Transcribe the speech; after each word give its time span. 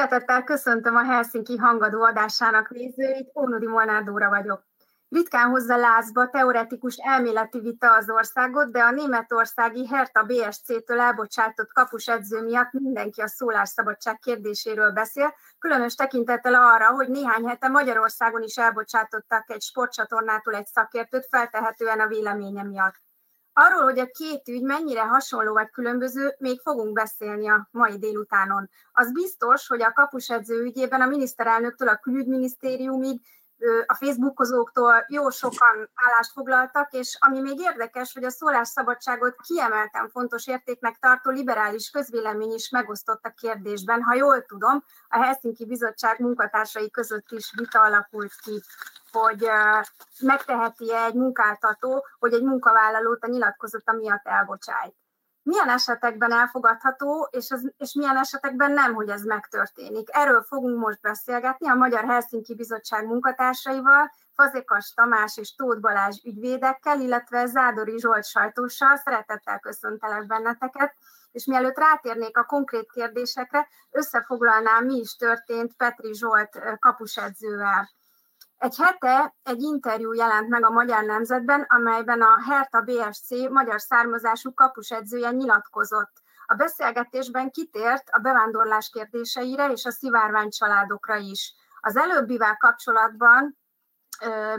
Szeretettel 0.00 0.44
köszöntöm 0.44 0.96
a 0.96 1.04
Helsinki 1.04 1.56
hangadó 1.56 2.02
adásának 2.02 2.70
nézőit, 2.70 3.30
Ónodi 3.34 3.66
Molnár 3.66 4.02
Dóra 4.02 4.28
vagyok. 4.28 4.62
Ritkán 5.08 5.48
hozza 5.48 5.76
lázba 5.76 6.28
teoretikus 6.28 6.96
elméleti 6.96 7.60
vita 7.60 7.96
az 7.96 8.10
országot, 8.10 8.70
de 8.70 8.82
a 8.82 8.90
németországi 8.90 9.86
Hertha 9.86 10.22
BSC-től 10.22 11.00
elbocsátott 11.00 11.72
kapusedző 11.72 12.42
miatt 12.42 12.72
mindenki 12.72 13.20
a 13.20 13.28
szólásszabadság 13.28 14.18
kérdéséről 14.18 14.90
beszél, 14.90 15.34
különös 15.58 15.94
tekintettel 15.94 16.54
arra, 16.54 16.90
hogy 16.90 17.08
néhány 17.08 17.46
hete 17.46 17.68
Magyarországon 17.68 18.42
is 18.42 18.56
elbocsátottak 18.56 19.50
egy 19.50 19.62
sportcsatornától 19.62 20.54
egy 20.54 20.66
szakértőt, 20.66 21.26
feltehetően 21.30 22.00
a 22.00 22.06
véleménye 22.06 22.62
miatt. 22.62 23.09
Arról, 23.52 23.82
hogy 23.82 23.98
a 23.98 24.10
két 24.10 24.48
ügy 24.48 24.62
mennyire 24.62 25.02
hasonló 25.02 25.52
vagy 25.52 25.70
különböző, 25.70 26.34
még 26.38 26.60
fogunk 26.60 26.92
beszélni 26.92 27.48
a 27.48 27.68
mai 27.70 27.98
délutánon. 27.98 28.70
Az 28.92 29.12
biztos, 29.12 29.66
hogy 29.66 29.82
a 29.82 29.92
kapusedző 29.92 30.62
ügyében 30.62 31.00
a 31.00 31.06
miniszterelnöktől 31.06 31.88
a 31.88 31.96
külügyminisztériumig 31.96 33.20
a 33.86 33.94
Facebookozóktól 33.94 35.04
jó 35.08 35.30
sokan 35.30 35.90
állást 35.94 36.32
foglaltak, 36.32 36.92
és 36.92 37.16
ami 37.20 37.40
még 37.40 37.60
érdekes, 37.60 38.12
hogy 38.12 38.24
a 38.24 38.30
szólásszabadságot 38.30 39.34
kiemelten 39.46 40.08
fontos 40.08 40.46
értéknek 40.46 40.96
tartó 41.00 41.30
liberális 41.30 41.90
közvélemény 41.90 42.52
is 42.52 42.68
megosztott 42.70 43.24
a 43.24 43.34
kérdésben. 43.40 44.02
Ha 44.02 44.14
jól 44.14 44.44
tudom, 44.44 44.84
a 45.08 45.22
Helsinki 45.22 45.66
Bizottság 45.66 46.20
munkatársai 46.20 46.90
között 46.90 47.30
is 47.30 47.52
vita 47.56 47.80
alakult 47.80 48.32
ki, 48.42 48.62
hogy 49.12 49.48
megteheti 50.20 50.92
-e 50.92 51.04
egy 51.04 51.14
munkáltató, 51.14 52.06
hogy 52.18 52.32
egy 52.32 52.42
munkavállalót 52.42 53.24
a 53.24 53.28
nyilatkozata 53.28 53.92
miatt 53.92 54.26
elbocsájt 54.26 54.94
milyen 55.42 55.68
esetekben 55.68 56.32
elfogadható, 56.32 57.28
és, 57.30 57.50
ez, 57.50 57.60
és 57.76 57.94
milyen 57.94 58.16
esetekben 58.16 58.72
nem, 58.72 58.94
hogy 58.94 59.08
ez 59.08 59.22
megtörténik. 59.22 60.08
Erről 60.12 60.42
fogunk 60.42 60.78
most 60.78 61.00
beszélgetni 61.00 61.68
a 61.68 61.74
Magyar 61.74 62.04
Helsinki 62.04 62.54
Bizottság 62.54 63.06
munkatársaival, 63.06 64.10
Fazekas 64.34 64.92
Tamás 64.94 65.36
és 65.36 65.54
Tóth 65.54 65.80
Balázs 65.80 66.24
ügyvédekkel, 66.24 67.00
illetve 67.00 67.46
Zádori 67.46 67.98
Zsolt 67.98 68.24
sajtóssal. 68.24 68.96
Szeretettel 68.96 69.58
köszöntelek 69.58 70.26
benneteket, 70.26 70.94
és 71.32 71.44
mielőtt 71.44 71.78
rátérnék 71.78 72.36
a 72.36 72.44
konkrét 72.44 72.90
kérdésekre, 72.92 73.68
összefoglalnám, 73.90 74.84
mi 74.84 74.94
is 74.94 75.16
történt 75.16 75.76
Petri 75.76 76.14
Zsolt 76.14 76.78
kapusedzővel. 76.78 77.90
Egy 78.60 78.76
hete 78.76 79.34
egy 79.42 79.62
interjú 79.62 80.12
jelent 80.12 80.48
meg 80.48 80.64
a 80.64 80.70
Magyar 80.70 81.04
Nemzetben, 81.04 81.66
amelyben 81.68 82.22
a 82.22 82.42
Herta 82.48 82.80
BSC 82.80 83.30
magyar 83.50 83.80
származású 83.80 84.54
kapusedzője 84.54 85.30
nyilatkozott. 85.30 86.12
A 86.46 86.54
beszélgetésben 86.54 87.50
kitért 87.50 88.08
a 88.10 88.18
bevándorlás 88.18 88.90
kérdéseire 88.90 89.70
és 89.70 89.84
a 89.84 89.90
szivárvány 89.90 90.50
családokra 90.50 91.16
is. 91.16 91.54
Az 91.80 91.96
előbbivel 91.96 92.56
kapcsolatban 92.56 93.58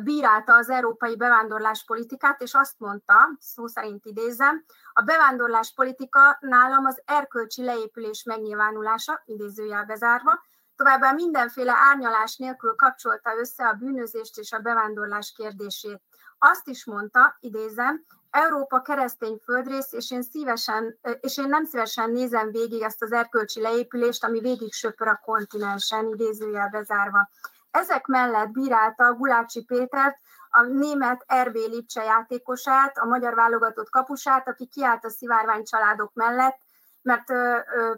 bírálta 0.03 0.55
az 0.55 0.69
európai 0.69 1.17
bevándorláspolitikát, 1.17 2.41
és 2.41 2.53
azt 2.53 2.79
mondta, 2.79 3.29
szó 3.39 3.67
szerint 3.67 4.05
idézem, 4.05 4.65
a 4.93 5.01
bevándorláspolitika 5.01 6.37
nálam 6.39 6.85
az 6.85 7.01
erkölcsi 7.05 7.63
leépülés 7.63 8.23
megnyilvánulása, 8.23 9.21
idézőjelbe 9.25 9.95
zárva, 9.95 10.41
Továbbá 10.81 11.11
mindenféle 11.11 11.73
árnyalás 11.75 12.35
nélkül 12.35 12.75
kapcsolta 12.75 13.37
össze 13.39 13.67
a 13.67 13.73
bűnözést 13.73 14.37
és 14.37 14.51
a 14.51 14.59
bevándorlás 14.59 15.33
kérdését. 15.37 16.01
Azt 16.37 16.67
is 16.67 16.85
mondta, 16.85 17.37
idézem, 17.39 18.05
Európa 18.29 18.81
keresztény 18.81 19.37
földrész, 19.43 19.91
és 19.91 20.11
én, 20.11 20.21
szívesen, 20.21 20.99
és 21.19 21.37
én 21.37 21.47
nem 21.47 21.65
szívesen 21.65 22.11
nézem 22.11 22.51
végig 22.51 22.81
ezt 22.81 23.01
az 23.01 23.11
erkölcsi 23.11 23.61
leépülést, 23.61 24.23
ami 24.23 24.39
végig 24.39 24.73
söpör 24.73 25.07
a 25.07 25.21
kontinensen, 25.23 26.05
idézőjelbe 26.05 26.83
zárva. 26.83 27.29
Ezek 27.71 28.05
mellett 28.05 28.49
bírálta 28.49 29.13
Gulácsi 29.13 29.63
Pétert, 29.63 30.17
a 30.49 30.61
német 30.61 31.25
RB 31.43 31.55
Lipcse 31.55 32.03
játékosát, 32.03 32.97
a 32.97 33.05
magyar 33.05 33.35
válogatott 33.35 33.89
kapusát, 33.89 34.47
aki 34.47 34.67
kiállt 34.67 35.05
a 35.05 35.09
szivárvány 35.09 35.63
családok 35.63 36.13
mellett, 36.13 36.57
mert 37.01 37.25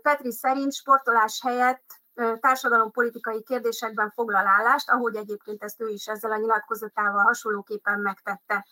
Petri 0.02 0.32
szerint 0.32 0.74
sportolás 0.74 1.40
helyett 1.44 2.02
társadalompolitikai 2.40 3.44
kérdésekben 3.44 4.10
foglal 4.10 4.48
állást, 4.48 4.90
ahogy 4.90 5.16
egyébként 5.16 5.64
ezt 5.64 5.82
ő 5.82 5.88
is 5.88 6.08
ezzel 6.08 6.32
a 6.32 6.38
nyilatkozatával 6.38 7.24
hasonlóképpen 7.24 8.00
megtette. 8.00 8.66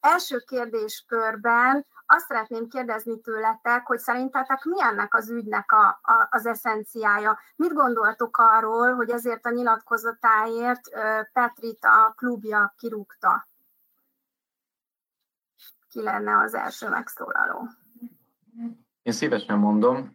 Első 0.00 0.38
kérdéskörben 0.38 1.86
azt 2.06 2.26
szeretném 2.26 2.68
kérdezni 2.68 3.20
tőletek, 3.20 3.86
hogy 3.86 3.98
szerintetek 3.98 4.64
mi 4.64 4.82
ennek 4.82 5.14
az 5.14 5.30
ügynek 5.30 5.72
a, 5.72 5.86
a, 6.02 6.28
az 6.30 6.46
eszenciája? 6.46 7.38
Mit 7.56 7.72
gondoltok 7.72 8.36
arról, 8.38 8.94
hogy 8.94 9.10
ezért 9.10 9.46
a 9.46 9.50
nyilatkozatáért 9.50 10.80
Petrit 11.32 11.84
a 11.84 12.12
klubja 12.16 12.74
kirúgta? 12.78 13.46
Ki 15.88 16.02
lenne 16.02 16.38
az 16.38 16.54
első 16.54 16.88
megszólaló? 16.88 17.68
Én 19.02 19.12
szívesen 19.12 19.58
mondom. 19.58 20.12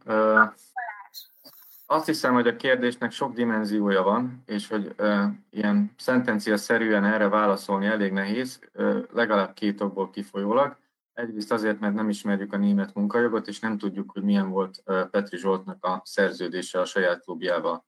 Azt 1.89 2.05
hiszem, 2.05 2.33
hogy 2.33 2.47
a 2.47 2.55
kérdésnek 2.55 3.11
sok 3.11 3.33
dimenziója 3.33 4.03
van, 4.03 4.43
és 4.45 4.67
hogy 4.67 4.93
uh, 4.97 5.23
ilyen 5.49 5.93
szentencia-szerűen 5.97 7.03
erre 7.03 7.27
válaszolni 7.27 7.85
elég 7.85 8.11
nehéz, 8.11 8.59
uh, 8.73 9.03
legalább 9.11 9.53
két 9.53 9.81
okból 9.81 10.09
kifolyólag. 10.09 10.77
Egyrészt 11.13 11.51
azért, 11.51 11.79
mert 11.79 11.93
nem 11.93 12.09
ismerjük 12.09 12.53
a 12.53 12.57
német 12.57 12.93
munkajogot, 12.93 13.47
és 13.47 13.59
nem 13.59 13.77
tudjuk, 13.77 14.11
hogy 14.11 14.23
milyen 14.23 14.49
volt 14.49 14.83
Petri 15.11 15.37
Zsoltnak 15.37 15.85
a 15.85 16.01
szerződése 16.05 16.79
a 16.79 16.85
saját 16.85 17.23
klubjával. 17.23 17.85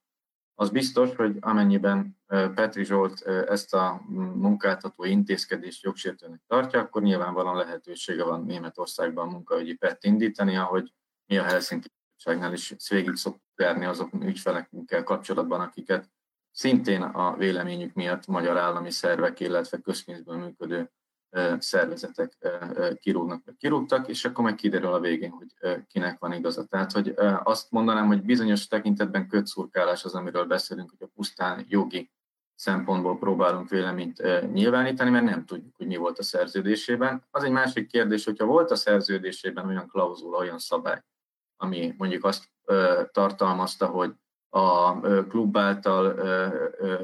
Az 0.56 0.70
biztos, 0.70 1.16
hogy 1.16 1.38
amennyiben 1.40 2.18
Petri 2.28 2.84
Zsolt 2.84 3.22
ezt 3.28 3.74
a 3.74 4.02
munkáltató 4.36 5.04
intézkedést 5.04 5.84
jogsértőnek 5.84 6.42
tartja, 6.48 6.80
akkor 6.80 7.02
nyilvánvalóan 7.02 7.56
lehetősége 7.56 8.24
van 8.24 8.46
Németországban 8.46 9.28
munkaügyi 9.28 9.74
pert 9.74 10.04
indítani, 10.04 10.58
ahogy 10.58 10.94
mi 11.26 11.38
a 11.38 11.44
Helsinki 11.44 11.88
bizottságnál 12.24 12.54
is 12.54 12.74
végig 12.90 13.16
szoktuk 13.16 13.42
járni 13.56 13.86
azok 13.86 14.10
ügyfelekkel 14.14 15.04
kapcsolatban, 15.04 15.60
akiket 15.60 16.10
szintén 16.52 17.02
a 17.02 17.36
véleményük 17.38 17.94
miatt 17.94 18.28
magyar 18.28 18.58
állami 18.58 18.92
szervek, 18.92 19.40
illetve 19.40 19.78
közpénzből 19.78 20.38
működő 20.38 20.92
szervezetek 21.58 22.38
kirúgnak, 23.02 23.42
vagy 23.46 23.56
kirúgtak, 23.58 24.08
és 24.08 24.26
akkor 24.26 24.44
meg 24.44 24.56
kiderül 24.56 24.94
a 24.94 25.00
végén, 25.00 25.30
hogy 25.30 25.82
kinek 25.88 26.20
van 26.20 26.34
igaza. 26.34 26.64
Tehát, 26.64 26.92
hogy 26.92 27.14
azt 27.44 27.72
mondanám, 27.72 28.08
hogy 28.08 28.22
bizonyos 28.22 28.68
tekintetben 28.68 29.28
kötszurkálás 29.28 30.04
az, 30.04 30.16
amiről 30.16 30.46
beszélünk, 30.46 30.90
hogy 30.90 31.08
a 31.08 31.12
pusztán 31.16 31.66
jogi 31.68 32.12
szempontból 32.56 33.18
próbálunk 33.18 33.70
véleményt 33.70 34.22
nyilvánítani, 34.54 35.10
mert 35.10 35.26
nem 35.26 35.46
tudjuk, 35.46 35.76
hogy 35.76 35.88
mi 35.88 35.96
volt 35.96 36.20
a 36.20 36.24
szerződésében. 36.24 37.24
Az 37.32 37.44
egy 37.44 37.52
másik 37.52 37.88
kérdés, 37.88 38.26
hogyha 38.26 38.46
volt 38.46 38.72
a 38.72 38.76
szerződésében 38.76 39.68
olyan 39.68 39.88
klauzula, 39.88 40.38
olyan 40.38 40.60
szabály, 40.60 41.04
ami 41.62 41.94
mondjuk 41.98 42.24
azt 42.24 42.50
tartalmazta, 43.12 43.86
hogy 43.88 44.14
a 44.50 45.00
klub 45.28 45.58
által 45.58 46.20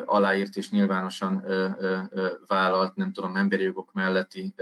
aláírt 0.06 0.56
és 0.56 0.70
nyilvánosan 0.70 1.46
vállalt, 2.48 2.96
nem 2.96 3.12
tudom, 3.14 3.36
emberi 3.36 3.64
jogok 3.64 3.94
melletti 3.94 4.54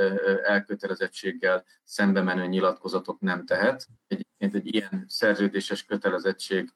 elkötelezettséggel 0.44 1.64
szembe 1.84 2.22
menő 2.22 2.46
nyilatkozatot 2.46 3.20
nem 3.20 3.46
tehet. 3.46 3.88
Egyébként 4.08 4.54
egy 4.54 4.74
ilyen 4.74 5.06
szerződéses 5.08 5.86
kötelezettség 5.86 6.74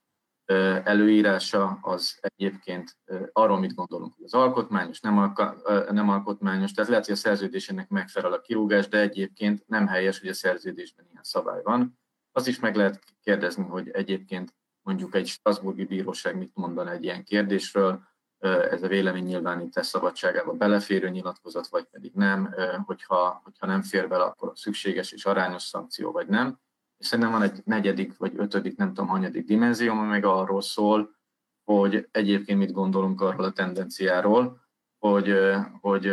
előírása 0.83 1.79
az 1.81 2.17
egyébként 2.21 2.97
arról 3.31 3.59
mit 3.59 3.75
gondolunk, 3.75 4.13
hogy 4.15 4.25
az 4.25 4.33
alkotmányos, 4.33 4.99
nem, 4.99 5.17
alka, 5.17 5.55
nem 5.91 6.09
alkotmányos, 6.09 6.71
tehát 6.71 6.89
lehet, 6.89 7.05
hogy 7.05 7.13
a 7.13 7.17
szerződésének 7.17 7.89
megfelel 7.89 8.33
a 8.33 8.41
kirúgás, 8.41 8.87
de 8.87 8.99
egyébként 8.99 9.67
nem 9.67 9.87
helyes, 9.87 10.19
hogy 10.19 10.29
a 10.29 10.33
szerződésben 10.33 11.05
ilyen 11.11 11.23
szabály 11.23 11.61
van. 11.63 11.99
Az 12.37 12.47
is 12.47 12.59
meg 12.59 12.75
lehet 12.75 12.99
kérdezni, 13.21 13.63
hogy 13.63 13.89
egyébként 13.89 14.55
mondjuk 14.81 15.15
egy 15.15 15.27
Strasburgi 15.27 15.85
bíróság 15.85 16.37
mit 16.37 16.51
mondan 16.53 16.87
egy 16.87 17.03
ilyen 17.03 17.23
kérdésről, 17.23 18.03
ez 18.39 18.83
a 18.83 18.87
vélemény 18.87 19.23
nyilvánítás 19.23 19.85
szabadságába 19.85 20.53
beleférő 20.53 21.09
nyilatkozat, 21.09 21.67
vagy 21.67 21.83
pedig 21.83 22.11
nem, 22.13 22.53
hogyha, 22.85 23.41
hogyha 23.43 23.65
nem 23.65 23.81
fér 23.81 24.07
bele, 24.07 24.23
akkor 24.23 24.51
szükséges 24.55 25.11
és 25.11 25.25
arányos 25.25 25.63
szankció, 25.63 26.11
vagy 26.11 26.27
nem. 26.27 26.59
És 26.97 27.05
szerintem 27.07 27.33
van 27.33 27.41
egy 27.41 27.61
negyedik, 27.65 28.17
vagy 28.17 28.33
ötödik, 28.35 28.77
nem 28.77 28.87
tudom, 28.87 29.07
hanyadik 29.07 29.45
dimenzió, 29.45 29.91
ami 29.91 30.07
meg 30.07 30.25
arról 30.25 30.61
szól, 30.61 31.15
hogy 31.63 32.07
egyébként 32.11 32.59
mit 32.59 32.71
gondolunk 32.71 33.21
arról 33.21 33.43
a 33.43 33.51
tendenciáról, 33.51 34.61
hogy, 34.97 35.33
hogy, 35.81 36.11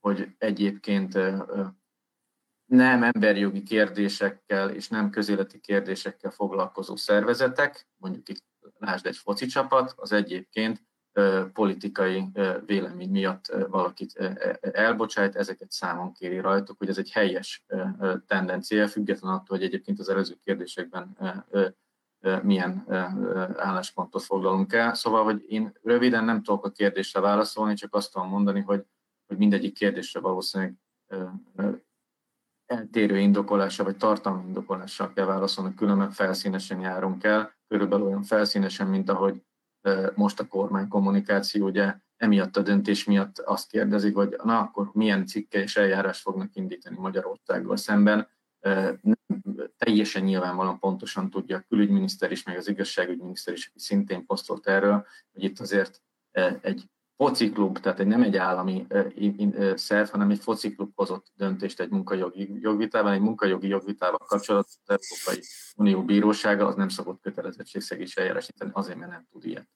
hogy 0.00 0.34
egyébként 0.38 1.18
nem 2.70 3.02
emberjogi 3.02 3.62
kérdésekkel 3.62 4.70
és 4.70 4.88
nem 4.88 5.10
közéleti 5.10 5.58
kérdésekkel 5.58 6.30
foglalkozó 6.30 6.96
szervezetek, 6.96 7.86
mondjuk 7.96 8.28
itt 8.28 8.44
lásd 8.78 9.06
egy 9.06 9.16
foci 9.16 9.46
csapat, 9.46 9.92
az 9.96 10.12
egyébként 10.12 10.82
politikai 11.52 12.24
vélemény 12.66 13.10
miatt 13.10 13.46
valakit 13.70 14.12
elbocsájt, 14.60 15.36
ezeket 15.36 15.70
számon 15.70 16.12
kéri 16.12 16.38
rajtuk, 16.38 16.78
hogy 16.78 16.88
ez 16.88 16.98
egy 16.98 17.10
helyes 17.10 17.64
tendencia, 18.26 18.88
független 18.88 19.32
attól, 19.32 19.56
hogy 19.56 19.66
egyébként 19.66 19.98
az 19.98 20.08
előző 20.08 20.34
kérdésekben 20.44 21.16
milyen 22.42 22.84
álláspontot 23.56 24.22
foglalunk 24.22 24.72
el. 24.72 24.94
Szóval, 24.94 25.24
hogy 25.24 25.44
én 25.48 25.72
röviden 25.82 26.24
nem 26.24 26.42
tudok 26.42 26.64
a 26.64 26.70
kérdésre 26.70 27.20
válaszolni, 27.20 27.74
csak 27.74 27.94
azt 27.94 28.12
tudom 28.12 28.28
mondani, 28.28 28.60
hogy, 28.60 28.84
hogy 29.26 29.36
mindegyik 29.36 29.74
kérdésre 29.74 30.20
valószínűleg 30.20 30.74
eltérő 32.70 33.18
indokolása 33.18 33.84
vagy 33.84 33.96
tartalmi 33.96 34.46
indokolással 34.46 35.12
kell 35.12 35.24
válaszolni, 35.24 35.74
különben 35.74 36.10
felszínesen 36.10 36.80
járunk 36.80 37.24
el, 37.24 37.54
körülbelül 37.68 38.06
olyan 38.06 38.22
felszínesen, 38.22 38.86
mint 38.86 39.08
ahogy 39.10 39.42
most 40.14 40.40
a 40.40 40.46
kormány 40.46 40.88
kommunikáció, 40.88 41.66
ugye 41.66 41.94
emiatt 42.16 42.56
a 42.56 42.62
döntés 42.62 43.04
miatt 43.04 43.38
azt 43.38 43.70
kérdezik, 43.70 44.14
hogy 44.14 44.36
na 44.42 44.58
akkor 44.58 44.90
milyen 44.92 45.26
cikke 45.26 45.62
és 45.62 45.76
eljárás 45.76 46.20
fognak 46.20 46.54
indítani 46.56 46.96
Magyarországgal 46.98 47.76
szemben. 47.76 48.28
Nem 49.00 49.18
teljesen 49.76 50.22
nyilvánvalóan 50.22 50.78
pontosan 50.78 51.30
tudja 51.30 51.56
a 51.56 51.64
külügyminiszter 51.68 52.30
is, 52.30 52.42
meg 52.42 52.56
az 52.56 52.68
igazságügyminiszter 52.68 53.54
is, 53.54 53.66
aki 53.66 53.78
szintén 53.78 54.26
posztolt 54.26 54.66
erről, 54.66 55.06
hogy 55.32 55.44
itt 55.44 55.60
azért 55.60 56.02
egy 56.60 56.90
fociklub, 57.20 57.78
tehát 57.78 58.00
egy, 58.00 58.06
nem 58.06 58.22
egy 58.22 58.36
állami 58.36 58.86
szerv, 59.74 60.08
hanem 60.08 60.30
egy 60.30 60.38
fociklub 60.38 60.90
hozott 60.94 61.26
döntést 61.36 61.80
egy 61.80 61.90
munkajogi 61.90 62.58
jogvitában, 62.60 63.12
egy 63.12 63.20
munkajogi 63.20 63.68
jogvitával 63.68 64.18
kapcsolatban 64.26 64.72
az 64.84 64.98
Európai 65.00 65.44
Unió 65.76 66.04
Bírósága 66.04 66.66
az 66.66 66.74
nem 66.74 66.88
szabott 66.88 67.20
kötelezettségszegés 67.22 68.16
eljárásítani, 68.16 68.70
azért, 68.74 68.98
mert 68.98 69.10
nem 69.10 69.26
tud 69.32 69.44
ilyet. 69.44 69.68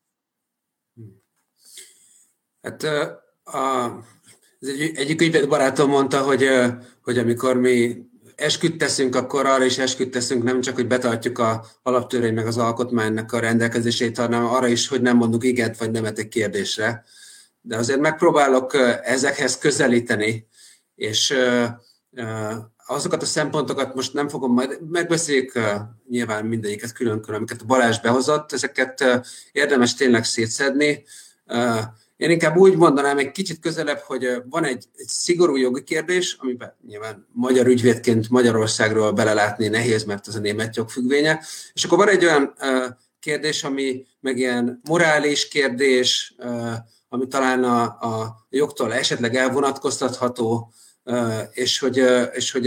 Hát 2.63 2.83
a, 2.83 3.93
az 4.61 4.69
egy, 4.69 4.97
egyik 4.97 5.21
ügyvéd 5.21 5.49
barátom 5.49 5.91
mondta, 5.91 6.23
hogy, 6.23 6.49
hogy 7.03 7.19
amikor 7.19 7.57
mi 7.57 8.07
esküdt 8.35 8.79
teszünk, 8.79 9.15
akkor 9.15 9.47
arra 9.47 9.65
is 9.65 9.79
esküdt 9.79 10.11
teszünk, 10.11 10.43
nem 10.43 10.61
csak, 10.61 10.75
hogy 10.75 10.87
betartjuk 10.87 11.39
a 11.39 11.65
alaptörvény 11.83 12.35
meg 12.35 12.47
az 12.47 12.59
alkotmánynak 12.59 13.33
a 13.33 13.41
rendelkezését, 13.41 14.17
hanem 14.17 14.45
arra 14.45 14.67
is, 14.67 14.89
hogy 14.89 15.03
nem 15.03 15.17
mondunk 15.17 15.45
igent 15.45 15.77
vagy 15.77 15.91
nemet 15.91 16.19
egy 16.19 16.29
kérdésre 16.29 17.05
de 17.67 17.77
azért 17.77 18.01
megpróbálok 18.01 18.75
ezekhez 19.03 19.59
közelíteni, 19.59 20.47
és 20.95 21.35
azokat 22.87 23.23
a 23.23 23.27
szempontokat 23.27 23.95
most 23.95 24.13
nem 24.13 24.29
fogom 24.29 24.53
majd, 24.53 24.91
megbeszéljük 24.91 25.53
nyilván 26.09 26.45
mindegyiket 26.45 26.93
külön-külön, 26.93 27.37
amiket 27.37 27.61
a 27.61 27.65
Balázs 27.65 27.99
behozott, 28.01 28.53
ezeket 28.53 29.05
érdemes 29.53 29.95
tényleg 29.95 30.25
szétszedni. 30.25 31.05
Én 32.17 32.31
inkább 32.31 32.57
úgy 32.57 32.77
mondanám 32.77 33.19
egy 33.19 33.31
kicsit 33.31 33.61
közelebb, 33.61 33.99
hogy 33.99 34.43
van 34.49 34.65
egy, 34.65 34.85
egy 34.97 35.09
szigorú 35.09 35.57
jogi 35.57 35.83
kérdés, 35.83 36.37
amiben 36.41 36.77
nyilván 36.87 37.27
magyar 37.33 37.67
ügyvédként 37.67 38.31
Magyarországról 38.31 39.13
belelátni 39.13 39.69
nehéz, 39.69 40.05
mert 40.05 40.27
az 40.27 40.35
a 40.35 40.41
német 40.41 40.77
jog 40.77 40.89
függvénye, 40.89 41.45
és 41.73 41.85
akkor 41.85 41.99
van 41.99 42.09
egy 42.09 42.25
olyan 42.25 42.55
kérdés, 43.21 43.65
ami 43.65 44.07
meg 44.21 44.39
ilyen 44.39 44.81
morális 44.89 45.49
kérdés, 45.49 46.35
ami 47.15 47.27
talán 47.27 47.65
a, 47.65 47.83
a 47.83 48.47
jogtól 48.51 48.95
esetleg 48.95 49.35
elvonatkoztatható, 49.35 50.73
és 51.53 51.79
hogy, 51.79 52.05
és 52.33 52.53
hogy 52.53 52.67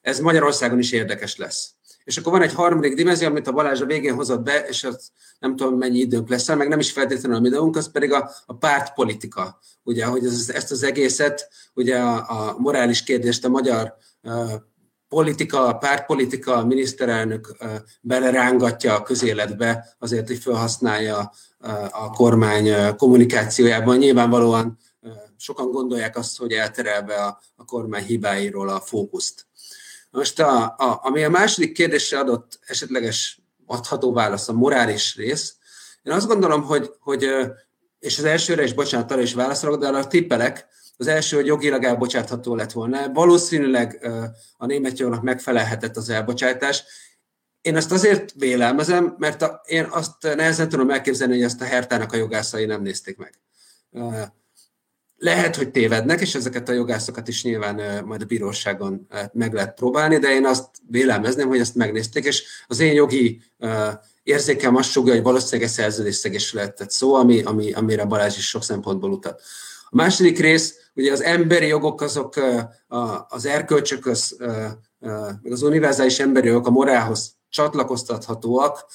ez 0.00 0.20
Magyarországon 0.20 0.78
is 0.78 0.92
érdekes 0.92 1.36
lesz. 1.36 1.70
És 2.04 2.16
akkor 2.16 2.32
van 2.32 2.42
egy 2.42 2.52
harmadik 2.52 2.94
dimenzió, 2.94 3.28
amit 3.28 3.46
a 3.46 3.52
Balázs 3.52 3.80
a 3.80 3.86
végén 3.86 4.14
hozott 4.14 4.40
be, 4.40 4.66
és 4.68 4.84
az 4.84 5.10
nem 5.38 5.56
tudom 5.56 5.78
mennyi 5.78 5.98
időnk 5.98 6.28
lesz, 6.28 6.48
meg 6.48 6.68
nem 6.68 6.78
is 6.78 6.92
feltétlenül 6.92 7.36
a 7.36 7.46
időnk, 7.46 7.76
az 7.76 7.90
pedig 7.90 8.12
a, 8.12 8.30
a 8.46 8.54
pártpolitika. 8.54 9.58
Ugye, 9.82 10.04
hogy 10.04 10.24
ez, 10.24 10.50
ezt 10.54 10.70
az 10.70 10.82
egészet, 10.82 11.48
ugye 11.74 11.98
a, 11.98 12.16
a 12.16 12.58
morális 12.58 13.02
kérdést 13.02 13.44
a 13.44 13.48
magyar 13.48 13.94
politika, 15.08 15.76
pártpolitika, 15.76 16.56
a 16.56 16.66
miniszterelnök 16.66 17.56
belerángatja 18.00 18.94
a 18.94 19.02
közéletbe 19.02 19.96
azért, 19.98 20.26
hogy 20.26 20.38
felhasználja 20.38 21.32
a 21.90 22.10
kormány 22.10 22.96
kommunikációjában. 22.96 23.96
Nyilvánvalóan 23.96 24.78
sokan 25.36 25.70
gondolják 25.70 26.16
azt, 26.16 26.38
hogy 26.38 26.52
elterelve 26.52 27.14
a, 27.14 27.40
kormány 27.66 28.04
hibáiról 28.04 28.68
a 28.68 28.80
fókuszt. 28.80 29.46
Most 30.10 30.40
a, 30.40 30.62
a, 30.64 31.00
ami 31.02 31.24
a 31.24 31.30
második 31.30 31.72
kérdésre 31.72 32.18
adott 32.18 32.58
esetleges 32.66 33.40
adható 33.66 34.12
válasz, 34.12 34.48
a 34.48 34.52
morális 34.52 35.16
rész, 35.16 35.56
én 36.02 36.12
azt 36.12 36.26
gondolom, 36.26 36.62
hogy, 36.62 36.90
hogy 37.00 37.28
és 37.98 38.18
az 38.18 38.24
elsőre 38.24 38.62
is, 38.62 38.72
bocsánat, 38.72 39.10
arra 39.10 39.20
is 39.20 39.34
válaszolok, 39.34 39.80
de 39.80 39.86
arra 39.86 40.06
tippelek, 40.06 40.66
az 40.96 41.06
első, 41.06 41.36
hogy 41.36 41.46
jogilag 41.46 41.84
elbocsátható 41.84 42.54
lett 42.54 42.72
volna. 42.72 43.12
Valószínűleg 43.12 44.08
a 44.56 44.66
német 44.66 44.98
jognak 44.98 45.22
megfelelhetett 45.22 45.96
az 45.96 46.08
elbocsátás. 46.08 46.84
Én 47.62 47.76
ezt 47.76 47.92
azért 47.92 48.32
vélelmezem, 48.36 49.14
mert 49.18 49.42
a, 49.42 49.62
én 49.66 49.86
azt 49.90 50.22
nehezen 50.22 50.68
tudom 50.68 50.90
elképzelni, 50.90 51.34
hogy 51.34 51.42
ezt 51.42 51.60
a 51.60 51.64
Hertának 51.64 52.12
a 52.12 52.16
jogászai 52.16 52.64
nem 52.64 52.82
nézték 52.82 53.16
meg. 53.16 53.38
Lehet, 55.16 55.56
hogy 55.56 55.70
tévednek, 55.70 56.20
és 56.20 56.34
ezeket 56.34 56.68
a 56.68 56.72
jogászokat 56.72 57.28
is 57.28 57.42
nyilván 57.42 58.04
majd 58.04 58.22
a 58.22 58.24
bíróságon 58.24 59.06
meg 59.32 59.52
lehet 59.52 59.74
próbálni, 59.74 60.18
de 60.18 60.32
én 60.34 60.46
azt 60.46 60.68
vélelmezném, 60.88 61.48
hogy 61.48 61.58
ezt 61.58 61.74
megnézték, 61.74 62.24
és 62.24 62.44
az 62.66 62.80
én 62.80 62.92
jogi 62.92 63.42
érzékem 64.22 64.76
azt 64.76 64.90
sugja, 64.90 65.12
hogy 65.12 65.22
valószínűleg 65.22 65.68
egy 65.68 65.74
szerződésszegésről 65.74 66.62
lehetett 66.62 66.90
szó, 66.90 67.14
ami, 67.14 67.42
ami, 67.42 67.72
amire 67.72 68.04
Balázs 68.04 68.36
is 68.36 68.48
sok 68.48 68.62
szempontból 68.62 69.10
utat. 69.10 69.42
A 69.90 69.96
második 69.96 70.38
rész, 70.38 70.90
ugye 70.94 71.12
az 71.12 71.22
emberi 71.22 71.66
jogok 71.66 72.00
azok 72.00 72.34
az 73.28 73.46
erkölcsökhöz, 73.46 74.36
meg 75.42 75.52
az 75.52 75.62
univerzális 75.62 76.18
emberi 76.18 76.46
jogok 76.46 76.66
a 76.66 76.70
morálhoz 76.70 77.40
csatlakoztathatóak, 77.52 78.86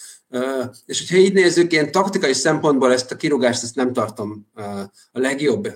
és 0.86 1.00
hogyha 1.00 1.16
így 1.16 1.34
nézzük, 1.34 1.72
én 1.72 1.92
taktikai 1.92 2.34
szempontból 2.34 2.94
ezt 2.94 3.12
a 3.12 3.16
kirúgást 3.16 3.64
ezt 3.64 3.76
nem 3.76 3.94
tartom 3.94 4.48
a 5.12 5.20
legjobb 5.20 5.68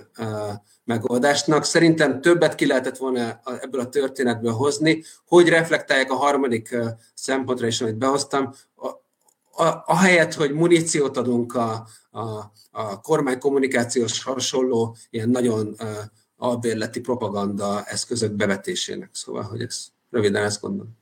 megoldásnak. 0.84 1.64
Szerintem 1.64 2.20
többet 2.20 2.54
ki 2.54 2.66
lehetett 2.66 2.96
volna 2.96 3.40
ebből 3.60 3.80
a 3.80 3.88
történetből 3.88 4.52
hozni, 4.52 5.04
hogy 5.26 5.48
reflektálják 5.48 6.10
a 6.10 6.14
harmadik 6.14 6.76
szempontra 7.14 7.66
is, 7.66 7.80
amit 7.80 7.96
behoztam, 7.96 8.52
ahelyett, 9.86 10.34
hogy 10.34 10.52
muníciót 10.52 11.16
adunk 11.16 11.54
a, 11.54 11.86
a, 12.10 12.20
a 12.70 13.00
kormány 13.00 13.38
kommunikációs 13.38 14.22
hasonló 14.22 14.96
ilyen 15.10 15.28
nagyon 15.28 15.76
albérleti 16.36 17.00
propaganda 17.00 17.84
eszközök 17.84 18.32
bevetésének. 18.32 19.10
Szóval, 19.12 19.42
hogy 19.42 19.60
ez 19.60 19.86
röviden 20.10 20.44
ezt 20.44 20.60
gondolom. 20.60 21.00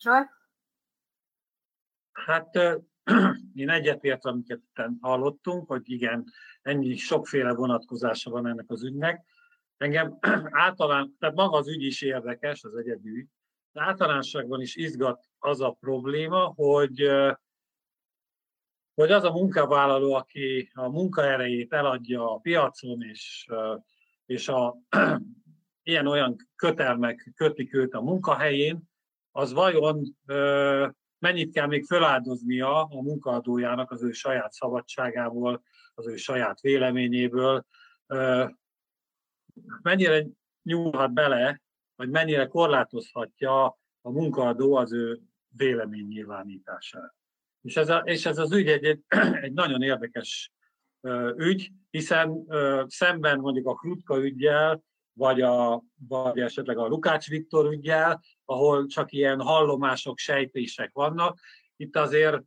Zsolt? 0.00 0.28
Hát 2.12 2.54
én 3.54 3.70
egyetért, 3.70 4.24
amiket 4.24 4.60
hallottunk, 5.00 5.68
hogy 5.68 5.90
igen, 5.90 6.24
ennyi 6.62 6.96
sokféle 6.96 7.52
vonatkozása 7.52 8.30
van 8.30 8.46
ennek 8.46 8.70
az 8.70 8.84
ügynek. 8.84 9.24
Engem 9.76 10.18
általán, 10.66 11.16
tehát 11.18 11.34
maga 11.34 11.56
az 11.56 11.68
ügy 11.68 11.82
is 11.82 12.02
érdekes, 12.02 12.64
az 12.64 12.74
egyedi 12.74 13.08
ügy, 13.08 13.28
de 13.72 13.82
általánosságban 13.82 14.60
is 14.60 14.76
izgat 14.76 15.28
az 15.38 15.60
a 15.60 15.76
probléma, 15.80 16.52
hogy 16.54 17.10
hogy 18.94 19.10
az 19.10 19.24
a 19.24 19.32
munkavállaló, 19.32 20.14
aki 20.14 20.70
a 20.74 20.88
munkaerejét 20.88 21.72
eladja 21.72 22.34
a 22.34 22.38
piacon, 22.38 23.02
és, 23.02 23.46
és 24.26 24.48
a, 24.48 24.76
ilyen-olyan 25.82 26.36
kötelmek 26.56 27.32
kötik 27.34 27.74
őt 27.74 27.94
a 27.94 28.00
munkahelyén, 28.00 28.89
az 29.32 29.52
vajon 29.52 30.16
mennyit 31.18 31.52
kell 31.52 31.66
még 31.66 31.84
feláldoznia 31.84 32.84
a 32.84 33.02
munkaadójának 33.02 33.90
az 33.90 34.02
ő 34.02 34.12
saját 34.12 34.52
szabadságából, 34.52 35.62
az 35.94 36.06
ő 36.06 36.16
saját 36.16 36.60
véleményéből, 36.60 37.66
mennyire 39.82 40.26
nyúlhat 40.62 41.12
bele, 41.12 41.60
vagy 41.96 42.10
mennyire 42.10 42.46
korlátozhatja 42.46 43.64
a 44.00 44.10
munkaadó 44.10 44.74
az 44.74 44.92
ő 44.92 45.20
véleménynyilvánítását. 45.56 47.14
És 47.62 47.76
ez, 47.76 47.88
a, 47.88 47.98
és 47.98 48.26
ez 48.26 48.38
az 48.38 48.52
ügy 48.52 48.68
egy, 48.68 48.84
egy, 48.84 49.02
egy 49.44 49.52
nagyon 49.52 49.82
érdekes 49.82 50.52
ügy, 51.36 51.72
hiszen 51.90 52.46
szemben 52.86 53.38
mondjuk 53.38 53.66
a 53.66 53.74
Krutka 53.74 54.18
ügyjel, 54.18 54.82
vagy, 55.12 55.40
a, 55.40 55.82
vagy 56.08 56.38
esetleg 56.38 56.78
a 56.78 56.86
Lukács 56.86 57.28
Viktor 57.28 57.72
ügyjel, 57.72 58.22
ahol 58.44 58.86
csak 58.86 59.12
ilyen 59.12 59.40
hallomások, 59.40 60.18
sejtések 60.18 60.90
vannak, 60.92 61.38
itt 61.76 61.96
azért 61.96 62.42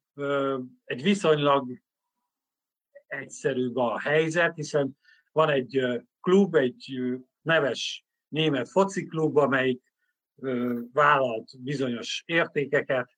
egy 0.83 1.03
viszonylag 1.03 1.81
egyszerűbb 3.07 3.75
a 3.75 3.99
helyzet, 3.99 4.55
hiszen 4.55 4.97
van 5.31 5.49
egy 5.49 6.01
klub, 6.21 6.55
egy 6.55 6.99
neves 7.41 8.05
német 8.27 8.69
fociklub, 8.69 9.37
amelyik 9.37 9.93
vállalt 10.93 11.63
bizonyos 11.63 12.23
értékeket, 12.25 13.17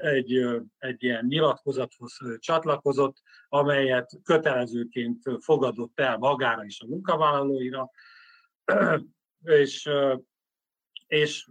egy, 0.00 0.46
egy 0.78 1.02
ilyen 1.02 1.24
nyilatkozathoz 1.28 2.18
csatlakozott, 2.38 3.16
amelyet 3.48 4.10
kötelezőként 4.22 5.22
fogadott 5.40 6.00
el 6.00 6.18
magára 6.18 6.64
és 6.64 6.80
a 6.80 6.86
munkavállalóira, 6.86 7.90
és, 9.42 9.90
és, 11.06 11.48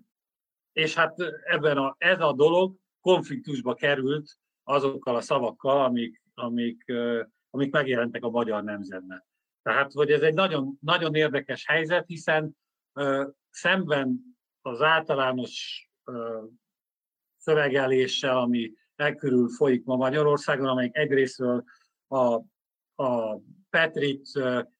és 0.71 0.95
hát 0.95 1.19
ebben 1.43 1.77
a, 1.77 1.95
ez 1.97 2.19
a 2.19 2.33
dolog 2.33 2.75
konfliktusba 3.01 3.73
került 3.73 4.37
azokkal 4.63 5.15
a 5.15 5.21
szavakkal, 5.21 5.83
amik, 5.83 6.21
amik, 6.33 6.91
amik 7.49 7.71
megjelentek 7.71 8.23
a 8.23 8.29
magyar 8.29 8.63
nemzetben. 8.63 9.25
Tehát, 9.61 9.91
hogy 9.91 10.11
ez 10.11 10.21
egy 10.21 10.33
nagyon, 10.33 10.77
nagyon 10.81 11.15
érdekes 11.15 11.65
helyzet, 11.65 12.07
hiszen 12.07 12.57
szemben 13.49 14.21
az 14.61 14.81
általános 14.81 15.87
szövegeléssel, 17.37 18.37
ami 18.37 18.73
elkörül 18.95 19.49
folyik 19.49 19.83
ma 19.83 19.95
Magyarországon, 19.95 20.67
amelyik 20.67 20.95
egyrésztről 20.95 21.63
a, 22.07 22.41
a 23.03 23.39
Petrit 23.69 24.29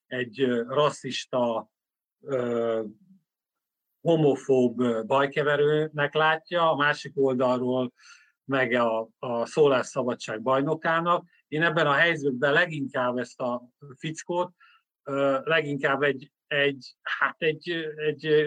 egy 0.07 0.45
rasszista, 0.67 1.71
homofób 4.01 5.05
bajkeverőnek 5.05 6.13
látja, 6.13 6.71
a 6.71 6.75
másik 6.75 7.11
oldalról 7.15 7.93
meg 8.45 8.71
a, 8.71 9.09
a 9.19 9.45
szólásszabadság 9.45 10.41
bajnokának. 10.41 11.25
Én 11.47 11.63
ebben 11.63 11.87
a 11.87 11.93
helyzetben 11.93 12.53
leginkább 12.53 13.17
ezt 13.17 13.41
a 13.41 13.69
fickót, 13.97 14.51
leginkább 15.43 16.01
egy, 16.01 16.31
egy, 16.47 16.95
hát 17.01 17.35
egy, 17.37 17.69
egy 17.95 18.45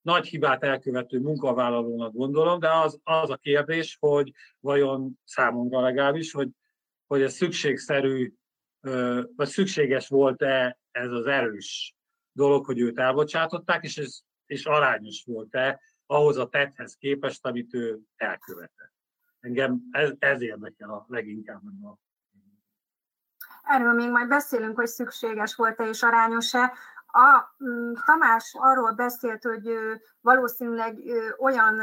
nagy 0.00 0.26
hibát 0.26 0.62
elkövető 0.62 1.20
munkavállalónak 1.20 2.12
gondolom, 2.12 2.60
de 2.60 2.70
az, 2.70 3.00
az 3.02 3.30
a 3.30 3.36
kérdés, 3.36 3.96
hogy 4.00 4.32
vajon 4.60 5.18
számomra 5.24 5.80
legalábbis, 5.80 6.32
hogy, 6.32 6.48
hogy 7.06 7.22
ez 7.22 7.34
szükségszerű, 7.34 8.32
vagy 9.36 9.48
szükséges 9.48 10.08
volt-e 10.08 10.78
ez 10.90 11.10
az 11.10 11.26
erős 11.26 11.97
dolog, 12.38 12.64
hogy 12.64 12.80
őt 12.80 12.98
elbocsátották, 12.98 13.84
és 13.84 13.98
ez 13.98 14.20
és 14.46 14.64
arányos 14.66 15.24
volt-e 15.26 15.80
ahhoz 16.06 16.36
a 16.36 16.48
tetthez 16.48 16.94
képest, 16.94 17.46
amit 17.46 17.74
ő 17.74 17.98
elkövetett. 18.16 18.92
Engem 19.40 19.80
ez, 19.90 20.10
ez 20.18 20.40
érdekel 20.40 20.90
a 20.90 21.04
leginkább. 21.08 21.62
A... 21.84 21.98
Erről 23.62 23.92
még 23.92 24.10
majd 24.10 24.28
beszélünk, 24.28 24.76
hogy 24.76 24.86
szükséges 24.86 25.54
volt-e 25.54 25.88
és 25.88 26.02
arányos-e. 26.02 26.72
A 27.06 27.54
mm, 27.64 27.92
Tamás 28.06 28.54
arról 28.58 28.92
beszélt, 28.92 29.42
hogy 29.42 29.68
valószínűleg 30.20 30.98
olyan 31.38 31.76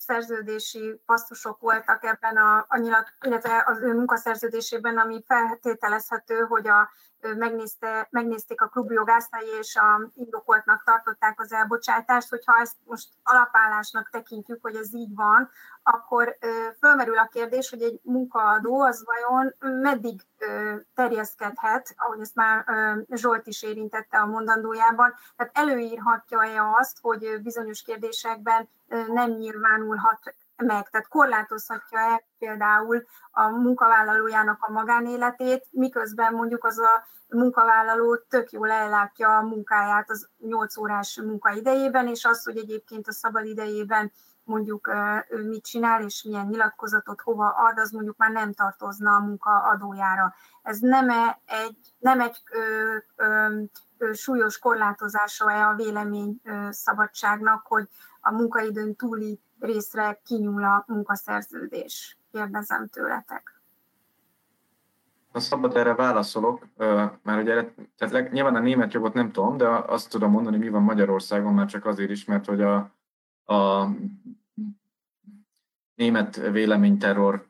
szerződési 0.00 1.00
passzusok 1.06 1.60
voltak 1.60 2.04
ebben 2.04 2.36
a, 2.36 2.64
a 2.68 2.78
nyilat, 2.78 3.12
illetve 3.20 3.64
az 3.66 3.82
ő 3.82 3.94
munkaszerződésében, 3.94 4.98
ami 4.98 5.24
feltételezhető, 5.26 6.38
hogy 6.38 6.68
a, 6.68 6.90
megnézte, 7.36 8.08
megnézték 8.10 8.60
a 8.60 8.68
klubjogászai, 8.68 9.48
és 9.58 9.76
a 9.76 10.10
indokoltnak 10.14 10.82
tartották 10.84 11.40
az 11.40 11.52
elbocsátást, 11.52 12.28
hogyha 12.28 12.60
ezt 12.60 12.76
most 12.84 13.08
alapállásnak 13.22 14.10
tekintjük, 14.10 14.58
hogy 14.62 14.74
ez 14.74 14.94
így 14.94 15.14
van, 15.14 15.50
akkor 15.82 16.38
fölmerül 16.78 17.18
a 17.18 17.28
kérdés, 17.32 17.70
hogy 17.70 17.82
egy 17.82 18.00
munkaadó 18.02 18.80
az 18.80 19.04
vajon 19.04 19.54
meddig 19.80 20.20
terjeszkedhet, 20.94 21.94
ahogy 21.96 22.20
ezt 22.20 22.34
már 22.34 22.64
Zsolt 23.10 23.46
is 23.46 23.62
érintette 23.62 24.18
a 24.18 24.26
mondandójában, 24.26 25.14
tehát 25.36 25.58
előírhatja-e 25.58 26.62
azt, 26.78 26.98
hogy 27.00 27.40
bizonyos 27.42 27.82
kérdésekben 27.82 28.68
nem 29.08 29.30
nyilvánulhat 29.30 30.34
meg, 30.56 30.88
tehát 30.88 31.08
korlátozhatja-e 31.08 32.24
például 32.38 33.04
a 33.30 33.48
munkavállalójának 33.48 34.62
a 34.62 34.72
magánéletét, 34.72 35.66
miközben 35.70 36.34
mondjuk 36.34 36.64
az 36.64 36.78
a 36.78 37.04
munkavállaló 37.28 38.16
tök 38.16 38.50
jól 38.50 38.70
ellátja 38.70 39.36
a 39.36 39.42
munkáját 39.42 40.10
az 40.10 40.28
8 40.38 40.76
órás 40.76 41.20
munkaidejében, 41.24 42.08
és 42.08 42.24
az, 42.24 42.44
hogy 42.44 42.56
egyébként 42.56 43.08
a 43.08 43.12
szabad 43.12 43.46
idejében 43.46 44.12
mondjuk 44.44 44.90
ő 45.28 45.48
mit 45.48 45.64
csinál, 45.64 46.02
és 46.02 46.22
milyen 46.22 46.46
nyilatkozatot 46.46 47.20
hova 47.20 47.48
ad, 47.48 47.78
az 47.78 47.90
mondjuk 47.90 48.16
már 48.16 48.30
nem 48.30 48.52
tartozna 48.52 49.14
a 49.14 49.20
munkaadójára. 49.20 50.34
Ez 50.62 50.78
nem 50.78 51.10
egy, 51.46 51.94
nem 51.98 52.20
egy 52.20 52.42
ö, 52.52 52.96
ö, 53.16 53.62
ö, 53.98 54.12
súlyos 54.12 54.58
korlátozása-e 54.58 55.66
a 55.66 55.74
vélemény 55.74 56.40
szabadságnak, 56.70 57.66
hogy 57.66 57.88
a 58.20 58.32
munkaidőn 58.32 58.96
túli 58.96 59.40
részre 59.58 60.20
kinyúl 60.24 60.64
a 60.64 60.84
munkaszerződés? 60.86 62.18
Kérdezem 62.32 62.86
tőletek. 62.86 63.60
A 65.32 65.40
szabad 65.40 65.76
erre 65.76 65.94
válaszolok, 65.94 66.66
mert 67.22 67.42
ugye 67.42 67.72
tehát 67.96 68.30
nyilván 68.30 68.54
a 68.54 68.60
német 68.60 68.92
jogot 68.92 69.14
nem 69.14 69.32
tudom, 69.32 69.56
de 69.56 69.68
azt 69.68 70.10
tudom 70.10 70.30
mondani, 70.30 70.56
mi 70.56 70.68
van 70.68 70.82
Magyarországon, 70.82 71.54
már 71.54 71.66
csak 71.66 71.86
azért 71.86 72.10
is, 72.10 72.24
mert 72.24 72.46
hogy 72.46 72.62
a, 72.62 72.76
a 73.54 73.88
német 75.94 76.36
véleményterror, 76.36 77.46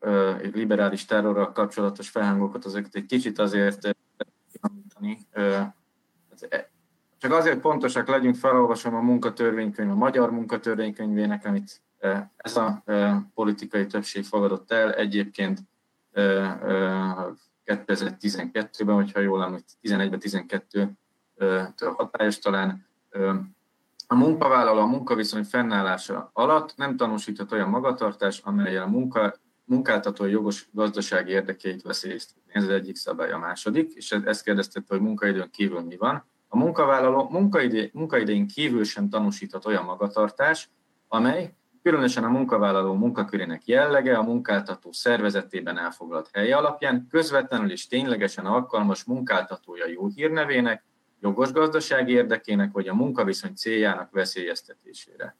liberális 0.52 1.04
terrorral 1.04 1.52
kapcsolatos 1.52 2.08
felhangokat, 2.08 2.64
azokat 2.64 2.94
egy 2.94 3.06
kicsit 3.06 3.38
azért 3.38 3.96
csak 7.20 7.32
azért 7.32 7.60
pontosak 7.60 8.08
legyünk, 8.08 8.34
felolvasom 8.34 8.94
a 8.94 9.00
munkatörvénykönyv, 9.00 9.90
a 9.90 9.94
magyar 9.94 10.30
munkatörvénykönyvének, 10.30 11.44
amit 11.44 11.80
ez 12.36 12.56
a 12.56 12.84
politikai 13.34 13.86
többség 13.86 14.24
fogadott 14.24 14.72
el. 14.72 14.92
Egyébként 14.92 15.58
2012-ben, 17.64 18.94
hogyha 18.94 19.20
jól 19.20 19.42
emlékszem, 19.42 19.78
11-ben, 19.82 20.18
12 20.18 20.90
hatályos 21.96 22.38
talán, 22.38 22.86
a 24.06 24.14
munkavállaló 24.14 24.80
a 24.80 24.86
munkaviszony 24.86 25.44
fennállása 25.44 26.30
alatt 26.32 26.76
nem 26.76 26.96
tanúsíthat 26.96 27.52
olyan 27.52 27.68
magatartás, 27.68 28.40
amelyel 28.44 28.82
a 28.82 28.86
munka, 28.86 29.34
munkáltatói 29.64 30.30
jogos 30.30 30.68
gazdasági 30.72 31.30
érdekeit 31.30 31.82
veszélyezteti. 31.82 32.40
Ez 32.46 32.62
az 32.62 32.68
egyik 32.68 32.96
szabály, 32.96 33.32
a 33.32 33.38
második, 33.38 33.92
és 33.92 34.12
ezt 34.12 34.44
kérdezte, 34.44 34.82
hogy 34.88 35.00
munkaidőn 35.00 35.50
kívül 35.50 35.80
mi 35.80 35.96
van. 35.96 36.24
A 36.52 36.56
munkavállaló 36.56 37.28
munkaidő, 37.28 37.90
munkaidején 37.92 38.46
kívül 38.46 38.84
sem 38.84 39.08
tanúsíthat 39.08 39.66
olyan 39.66 39.84
magatartás, 39.84 40.70
amely 41.08 41.54
különösen 41.82 42.24
a 42.24 42.28
munkavállaló 42.28 42.94
munkakörének 42.94 43.66
jellege 43.66 44.18
a 44.18 44.22
munkáltató 44.22 44.92
szervezetében 44.92 45.78
elfoglalt 45.78 46.30
helye 46.32 46.56
alapján 46.56 47.06
közvetlenül 47.10 47.70
és 47.70 47.86
ténylegesen 47.86 48.46
alkalmas 48.46 49.04
munkáltatója 49.04 49.88
jó 49.88 50.06
hírnevének, 50.06 50.84
jogos 51.20 51.52
gazdasági 51.52 52.12
érdekének 52.12 52.72
vagy 52.72 52.88
a 52.88 52.94
munkaviszony 52.94 53.54
céljának 53.54 54.10
veszélyeztetésére. 54.10 55.36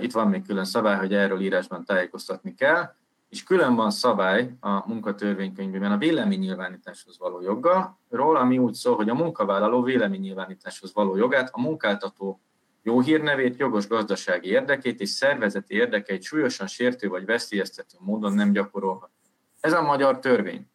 Itt 0.00 0.12
van 0.12 0.28
még 0.28 0.46
külön 0.46 0.64
szabály, 0.64 0.96
hogy 0.96 1.14
erről 1.14 1.40
írásban 1.40 1.84
tájékoztatni 1.84 2.54
kell, 2.54 2.94
és 3.30 3.42
külön 3.42 3.74
van 3.74 3.90
szabály 3.90 4.54
a 4.60 4.88
munkatörvénykönyvében 4.88 5.92
a 5.92 5.98
véleménynyilvánításhoz 5.98 7.18
való 7.18 7.40
joggal, 7.40 7.98
ami 8.10 8.58
úgy 8.58 8.74
szól, 8.74 8.96
hogy 8.96 9.08
a 9.08 9.14
munkavállaló 9.14 9.82
véleménynyilvánításhoz 9.82 10.94
való 10.94 11.16
jogát 11.16 11.50
a 11.52 11.60
munkáltató 11.60 12.40
jó 12.82 13.00
hírnevét, 13.00 13.58
jogos 13.58 13.88
gazdasági 13.88 14.48
érdekét 14.48 15.00
és 15.00 15.08
szervezeti 15.08 15.74
érdekeit 15.74 16.22
súlyosan 16.22 16.66
sértő 16.66 17.08
vagy 17.08 17.24
veszélyeztető 17.24 17.96
módon 18.00 18.32
nem 18.32 18.52
gyakorolhat. 18.52 19.10
Ez 19.60 19.72
a 19.72 19.82
magyar 19.82 20.18
törvény. 20.18 20.66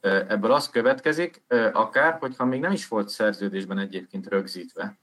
Ebből 0.00 0.52
az 0.52 0.70
következik, 0.70 1.42
akár, 1.72 2.18
hogyha 2.18 2.44
még 2.44 2.60
nem 2.60 2.72
is 2.72 2.88
volt 2.88 3.08
szerződésben 3.08 3.78
egyébként 3.78 4.26
rögzítve 4.26 4.98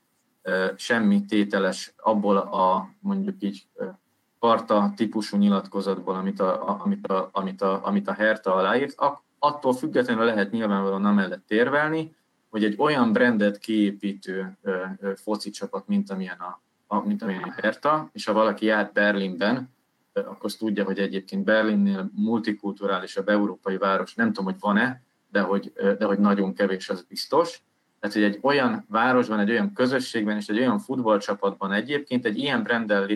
semmi 0.76 1.26
tételes 1.26 1.94
abból 1.98 2.38
a 2.38 2.90
mondjuk 3.00 3.36
így 3.40 3.68
karta 4.42 4.94
típusú 4.96 5.38
nyilatkozatból, 5.38 6.16
amit 6.16 6.40
a, 6.40 6.80
amit 6.84 7.08
a, 7.08 7.30
amit 7.32 7.62
a, 7.62 7.86
amit 7.86 8.08
a 8.08 8.14
Herta 8.14 8.56
aláírt, 8.56 8.96
attól 9.40 9.74
függetlenül 9.74 10.24
lehet 10.26 10.52
nyilvánvalóan 10.52 11.06
amellett 11.06 11.44
térvelni, 11.48 12.16
hogy 12.50 12.64
egy 12.64 12.76
olyan 12.78 13.12
brandet 13.12 13.58
kiépítő 13.58 14.58
foci 15.16 15.50
csapat, 15.50 15.88
mint 15.88 16.12
amilyen 16.12 16.38
a, 16.40 16.62
a, 16.88 17.00
mint 17.00 17.22
amilyen 17.22 17.44
a 17.44 17.62
Herta, 17.62 18.10
és 18.14 18.26
ha 18.26 18.34
valaki 18.34 18.66
járt 18.66 18.94
Berlinben, 18.94 19.70
akkor 20.14 20.46
azt 20.46 20.58
tudja, 20.58 20.84
hogy 20.84 21.00
egyébként 21.00 21.44
Berlinnél 21.44 22.12
multikulturálisabb 22.16 23.30
európai 23.30 23.78
város, 23.78 24.16
nem 24.16 24.28
tudom, 24.28 24.46
hogy 24.46 24.60
van-e, 24.60 25.02
de 25.32 25.42
hogy, 25.42 25.72
de 25.74 26.06
hogy 26.06 26.20
nagyon 26.20 26.54
kevés, 26.54 26.90
az 26.90 27.02
biztos. 27.02 27.62
Tehát, 28.02 28.16
hogy 28.16 28.24
egy 28.24 28.40
olyan 28.42 28.86
városban, 28.90 29.40
egy 29.40 29.50
olyan 29.50 29.74
közösségben 29.74 30.38
és 30.38 30.48
egy 30.48 30.60
olyan 30.60 30.80
futballcsapatban 30.80 31.72
egyébként 31.72 32.26
egy 32.26 32.38
ilyen 32.38 32.64
brendel 32.64 33.08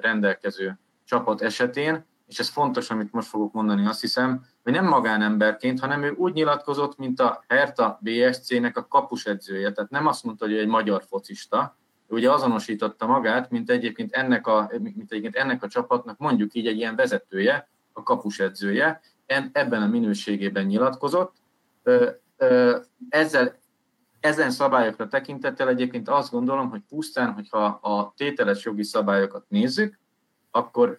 rendelkező 0.00 0.78
csapat 1.04 1.42
esetén, 1.42 2.04
és 2.26 2.38
ez 2.38 2.48
fontos, 2.48 2.90
amit 2.90 3.12
most 3.12 3.28
fogok 3.28 3.52
mondani, 3.52 3.86
azt 3.86 4.00
hiszem, 4.00 4.44
hogy 4.62 4.72
nem 4.72 4.86
magánemberként, 4.86 5.80
hanem 5.80 6.02
ő 6.02 6.10
úgy 6.10 6.32
nyilatkozott, 6.32 6.98
mint 6.98 7.20
a 7.20 7.44
Herta 7.48 7.98
BSC-nek 8.02 8.76
a 8.76 8.86
kapusedzője. 8.86 9.72
Tehát 9.72 9.90
nem 9.90 10.06
azt 10.06 10.24
mondta, 10.24 10.44
hogy 10.44 10.54
ő 10.54 10.58
egy 10.58 10.66
magyar 10.66 11.02
focista, 11.08 11.76
ő 12.08 12.14
ugye 12.14 12.30
azonosította 12.30 13.06
magát, 13.06 13.50
mint 13.50 13.70
egyébként 13.70 14.12
ennek 14.12 14.46
a, 14.46 14.70
mint 14.78 15.12
egyébként 15.12 15.36
ennek 15.36 15.62
a 15.62 15.68
csapatnak 15.68 16.18
mondjuk 16.18 16.54
így 16.54 16.66
egy 16.66 16.76
ilyen 16.76 16.96
vezetője, 16.96 17.68
a 17.92 18.02
kapusedzője, 18.02 19.00
ebben 19.52 19.82
a 19.82 19.86
minőségében 19.86 20.64
nyilatkozott. 20.64 21.34
Ezzel 23.08 23.58
ezen 24.20 24.50
szabályokra 24.50 25.08
tekintettel 25.08 25.68
egyébként 25.68 26.08
azt 26.08 26.30
gondolom, 26.30 26.70
hogy 26.70 26.80
pusztán, 26.88 27.32
hogyha 27.32 27.64
a 27.64 28.12
tételes 28.16 28.64
jogi 28.64 28.82
szabályokat 28.82 29.44
nézzük, 29.48 29.98
akkor 30.50 30.98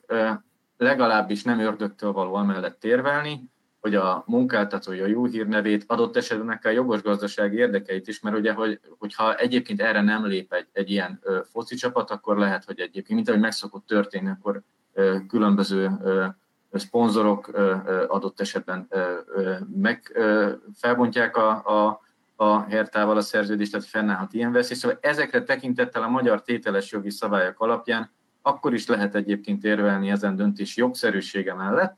legalábbis 0.77 1.43
nem 1.43 1.59
ördögtől 1.59 2.11
való 2.11 2.33
amellett 2.33 2.79
térvelni, 2.79 3.49
hogy 3.79 3.95
a 3.95 4.23
munkáltatója 4.25 5.05
jó 5.05 5.25
hírnevét, 5.25 5.83
adott 5.87 6.15
esetben 6.15 6.49
akár 6.49 6.73
jogos 6.73 7.01
gazdasági 7.01 7.57
érdekeit 7.57 8.07
is, 8.07 8.19
mert 8.19 8.37
ugye, 8.37 8.53
hogy, 8.53 8.79
hogyha 8.97 9.35
egyébként 9.35 9.81
erre 9.81 10.01
nem 10.01 10.25
lép 10.25 10.53
egy, 10.53 10.67
egy 10.71 10.89
ilyen 10.89 11.19
ö, 11.21 11.39
foci 11.51 11.75
csapat, 11.75 12.11
akkor 12.11 12.37
lehet, 12.37 12.63
hogy 12.63 12.79
egyébként, 12.79 13.15
mint 13.15 13.29
ahogy 13.29 13.41
megszokott 13.41 13.85
történni, 13.85 14.29
akkor 14.29 14.61
ö, 14.93 15.17
különböző 15.27 15.91
ö, 16.03 16.25
szponzorok 16.71 17.49
ö, 17.51 17.75
adott 18.07 18.39
esetben 18.39 18.87
ö, 18.89 19.17
ö, 19.35 19.55
meg 19.75 20.11
ö, 20.13 20.51
felbontják 20.73 21.37
a, 21.37 21.49
a, 21.49 22.01
a 22.39 22.59
hertával 22.59 23.17
a 23.17 23.21
szerződést, 23.21 23.71
tehát 23.71 23.87
fennállhat 23.87 24.33
ilyen 24.33 24.51
veszély. 24.51 24.77
Szóval 24.77 24.97
ezekre 25.01 25.43
tekintettel 25.43 26.03
a 26.03 26.09
magyar 26.09 26.41
tételes 26.41 26.91
jogi 26.91 27.09
szabályok 27.09 27.59
alapján 27.59 28.15
akkor 28.47 28.73
is 28.73 28.87
lehet 28.87 29.15
egyébként 29.15 29.63
érvelni 29.63 30.09
ezen 30.09 30.35
döntés 30.35 30.77
jogszerűsége 30.77 31.53
mellett, 31.53 31.97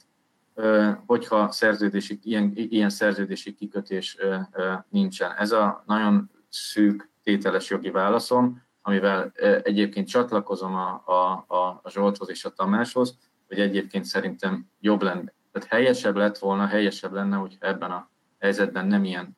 hogyha 1.05 1.51
szerződési, 1.51 2.19
ilyen, 2.23 2.51
ilyen 2.53 2.89
szerződési 2.89 3.53
kikötés 3.53 4.17
nincsen. 4.89 5.31
Ez 5.37 5.51
a 5.51 5.83
nagyon 5.85 6.31
szűk 6.49 7.09
tételes 7.23 7.69
jogi 7.69 7.89
válaszom, 7.89 8.61
amivel 8.81 9.31
egyébként 9.63 10.07
csatlakozom 10.07 10.75
a, 10.75 11.03
a, 11.05 11.45
a 11.81 11.89
Zsolthoz 11.89 12.29
és 12.29 12.45
a 12.45 12.49
Tamáshoz, 12.49 13.17
hogy 13.47 13.59
egyébként 13.59 14.05
szerintem 14.05 14.69
jobb 14.79 15.01
lenne, 15.01 15.33
tehát 15.51 15.69
helyesebb 15.69 16.15
lett 16.15 16.37
volna, 16.37 16.65
helyesebb 16.65 17.13
lenne, 17.13 17.35
hogy 17.35 17.57
ebben 17.59 17.91
a 17.91 18.09
helyzetben 18.39 18.87
nem 18.87 19.03
ilyen 19.03 19.37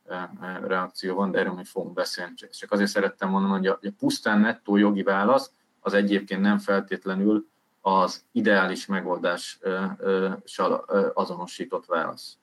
reakció 0.63 1.15
van, 1.15 1.31
de 1.31 1.39
erről 1.39 1.53
még 1.53 1.65
fogunk 1.65 1.93
beszélni. 1.93 2.34
Csak 2.34 2.72
azért 2.72 2.89
szerettem 2.89 3.29
mondani, 3.29 3.53
hogy 3.53 3.67
a, 3.67 3.79
a 3.81 3.93
pusztán 4.00 4.39
nettó 4.39 4.77
jogi 4.77 5.03
válasz 5.03 5.51
az 5.79 5.93
egyébként 5.93 6.41
nem 6.41 6.58
feltétlenül 6.58 7.50
az 7.81 8.25
ideális 8.31 8.86
megoldással 8.86 10.74
azonosított 11.13 11.86
válasz. 11.86 12.36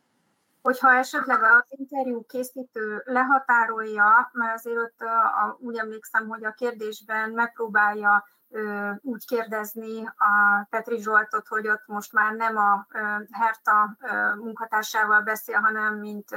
Hogyha 0.63 0.93
esetleg 0.93 1.43
az 1.43 1.79
interjú 1.79 2.25
készítő 2.27 3.03
lehatárolja, 3.05 4.31
mert 4.33 4.55
azért 4.55 4.77
ott 4.77 5.05
úgy 5.59 5.77
emlékszem, 5.77 6.29
hogy 6.29 6.45
a 6.45 6.53
kérdésben 6.53 7.31
megpróbálja 7.31 8.25
úgy 9.01 9.27
kérdezni 9.27 10.07
a 10.07 10.65
Petri 10.71 11.01
Zsoltot, 11.01 11.47
hogy 11.47 11.69
ott 11.69 11.83
most 11.87 12.13
már 12.13 12.35
nem 12.35 12.57
a 12.57 12.87
Herta 13.31 13.97
munkatársával 14.37 15.21
beszél, 15.23 15.59
hanem 15.59 15.95
mint 15.95 16.31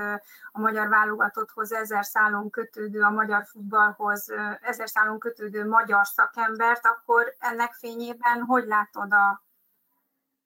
a 0.52 0.60
magyar 0.60 0.88
válogatotthoz 0.88 1.74
ezer 1.74 2.06
szálon 2.06 2.50
kötődő, 2.50 3.02
a 3.02 3.10
magyar 3.10 3.46
futballhoz 3.46 4.32
ezer 4.62 4.90
szálon 4.90 5.20
kötődő 5.20 5.68
magyar 5.68 6.08
szakembert, 6.08 6.86
akkor 6.86 7.34
ennek 7.40 7.74
fényében 7.74 8.42
hogy 8.42 8.66
látod 8.66 9.14
a, 9.14 9.44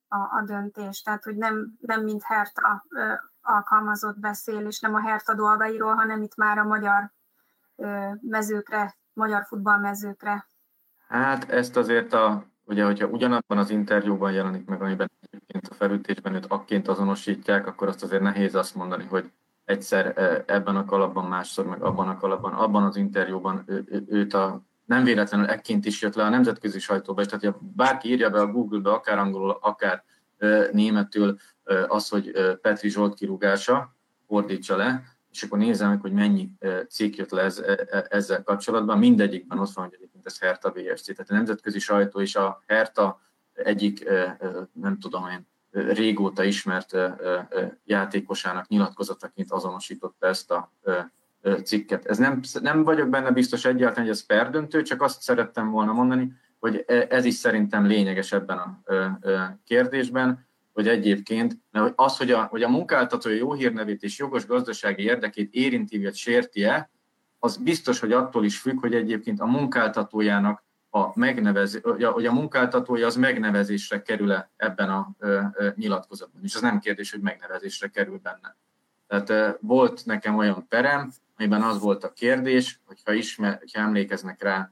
a, 0.07 0.17
a 0.17 0.41
döntést? 0.45 1.05
Tehát, 1.05 1.23
hogy 1.23 1.35
nem, 1.35 1.77
nem 1.79 2.03
mint 2.03 2.23
Herta 2.23 2.85
alkalmazott 3.41 4.19
beszél, 4.19 4.65
és 4.65 4.79
nem 4.79 4.95
a 4.95 5.01
Herta 5.01 5.33
dolgairól, 5.33 5.93
hanem 5.95 6.21
itt 6.21 6.35
már 6.35 6.57
a 6.57 6.63
magyar 6.63 7.11
mezőkre, 8.21 8.95
magyar 9.13 9.45
futballmezőkre 9.45 10.47
Hát 11.07 11.49
ezt 11.49 11.77
azért 11.77 12.13
a, 12.13 12.45
ugye, 12.63 12.83
hogyha 12.83 13.07
ugyanabban 13.07 13.57
az 13.57 13.69
interjúban 13.69 14.31
jelenik 14.31 14.65
meg, 14.65 14.81
amiben 14.81 15.11
egyébként 15.21 15.67
a 15.67 15.73
felütésben 15.73 16.35
őt 16.35 16.45
akként 16.45 16.87
azonosítják, 16.87 17.67
akkor 17.67 17.87
azt 17.87 18.03
azért 18.03 18.21
nehéz 18.21 18.55
azt 18.55 18.75
mondani, 18.75 19.05
hogy 19.05 19.31
egyszer 19.65 20.17
e, 20.17 20.43
ebben 20.47 20.75
a 20.75 20.85
kalapban, 20.85 21.25
másszor 21.25 21.65
meg 21.65 21.83
abban 21.83 22.07
a 22.07 22.17
kalapban, 22.17 22.53
abban 22.53 22.83
az 22.83 22.95
interjúban 22.95 23.63
ő, 23.65 23.85
ő, 23.87 24.03
őt 24.07 24.33
a 24.33 24.61
nem 24.85 25.03
véletlenül 25.03 25.47
ekként 25.47 25.85
is 25.85 26.01
jött 26.01 26.15
le 26.15 26.23
a 26.23 26.29
nemzetközi 26.29 26.79
sajtóba, 26.79 27.21
és 27.21 27.27
tehát 27.27 27.45
ha 27.45 27.59
bárki 27.75 28.09
írja 28.09 28.29
be 28.29 28.39
a 28.39 28.51
Google-be, 28.51 28.91
akár 28.91 29.17
angolul, 29.17 29.57
akár 29.61 30.03
e, 30.37 30.67
németül 30.71 31.37
e, 31.63 31.85
az, 31.87 32.09
hogy 32.09 32.31
Petri 32.61 32.89
Zsolt 32.89 33.13
kirúgása, 33.13 33.95
fordítsa 34.27 34.75
le, 34.75 35.03
és 35.35 35.43
akkor 35.43 35.57
nézem 35.57 35.89
meg, 35.89 36.01
hogy 36.01 36.11
mennyi 36.11 36.49
cikk 36.89 37.15
jött 37.15 37.29
le 37.29 37.41
ez, 37.41 37.63
ezzel 38.09 38.43
kapcsolatban. 38.43 38.97
Mindegyikben 38.97 39.59
ott 39.59 39.73
van, 39.73 39.85
hogy 39.85 39.93
egyébként 39.93 40.25
ez 40.25 40.39
Herta 40.39 40.69
BSC, 40.69 41.05
tehát 41.05 41.29
a 41.29 41.33
nemzetközi 41.33 41.79
sajtó 41.79 42.21
és 42.21 42.35
a 42.35 42.63
Herta 42.67 43.21
egyik, 43.53 44.09
nem 44.73 44.99
tudom 44.99 45.27
én, 45.27 45.47
régóta 45.71 46.43
ismert 46.43 46.97
játékosának 47.85 48.67
nyilatkozataként 48.67 49.51
azonosította 49.51 50.27
ezt 50.27 50.51
a 50.51 50.71
cikket. 51.63 52.05
Ez 52.05 52.17
nem, 52.17 52.39
nem 52.61 52.83
vagyok 52.83 53.09
benne 53.09 53.31
biztos 53.31 53.65
egyáltalán, 53.65 54.03
hogy 54.07 54.15
ez 54.15 54.25
perdöntő, 54.25 54.81
csak 54.81 55.01
azt 55.01 55.21
szerettem 55.21 55.69
volna 55.69 55.93
mondani, 55.93 56.33
hogy 56.59 56.83
e, 56.87 57.05
ez 57.09 57.25
is 57.25 57.33
szerintem 57.33 57.85
lényeges 57.85 58.31
ebben 58.31 58.57
a 58.57 58.81
kérdésben, 59.63 60.47
hogy 60.75 60.87
egyébként 60.87 61.57
mert 61.71 61.93
az, 61.95 62.17
hogy 62.17 62.31
a, 62.31 62.43
hogy 62.43 62.63
a 62.63 62.69
munkáltatója 62.69 63.35
jó 63.35 63.53
hírnevét 63.53 64.03
és 64.03 64.17
jogos 64.17 64.45
gazdasági 64.45 65.03
érdekét 65.03 65.53
érinti 65.53 66.03
vagy 66.03 66.15
sérti-e, 66.15 66.89
az 67.39 67.57
biztos, 67.57 67.99
hogy 67.99 68.11
attól 68.11 68.45
is 68.45 68.59
függ, 68.59 68.79
hogy 68.79 68.93
egyébként 68.93 69.39
a 69.39 69.45
munkáltatójának 69.45 70.63
a 70.89 71.19
megnevezés, 71.19 71.81
hogy 71.83 72.25
a 72.25 72.33
munkáltatója 72.33 73.05
az 73.05 73.15
megnevezésre 73.15 74.01
kerül-e 74.01 74.49
ebben 74.57 74.89
a 74.89 75.09
ö, 75.19 75.41
ö, 75.53 75.69
nyilatkozatban. 75.75 76.43
És 76.43 76.55
az 76.55 76.61
nem 76.61 76.79
kérdés, 76.79 77.11
hogy 77.11 77.21
megnevezésre 77.21 77.87
kerül 77.87 78.19
benne. 78.23 78.57
Tehát 79.07 79.57
volt 79.61 80.05
nekem 80.05 80.37
olyan 80.37 80.67
perem, 80.67 81.11
amiben 81.37 81.61
az 81.61 81.79
volt 81.79 82.03
a 82.03 82.13
kérdés, 82.13 82.79
hogyha, 82.85 83.13
ismer, 83.13 83.57
hogyha 83.57 83.79
emlékeznek 83.81 84.43
rá, 84.43 84.71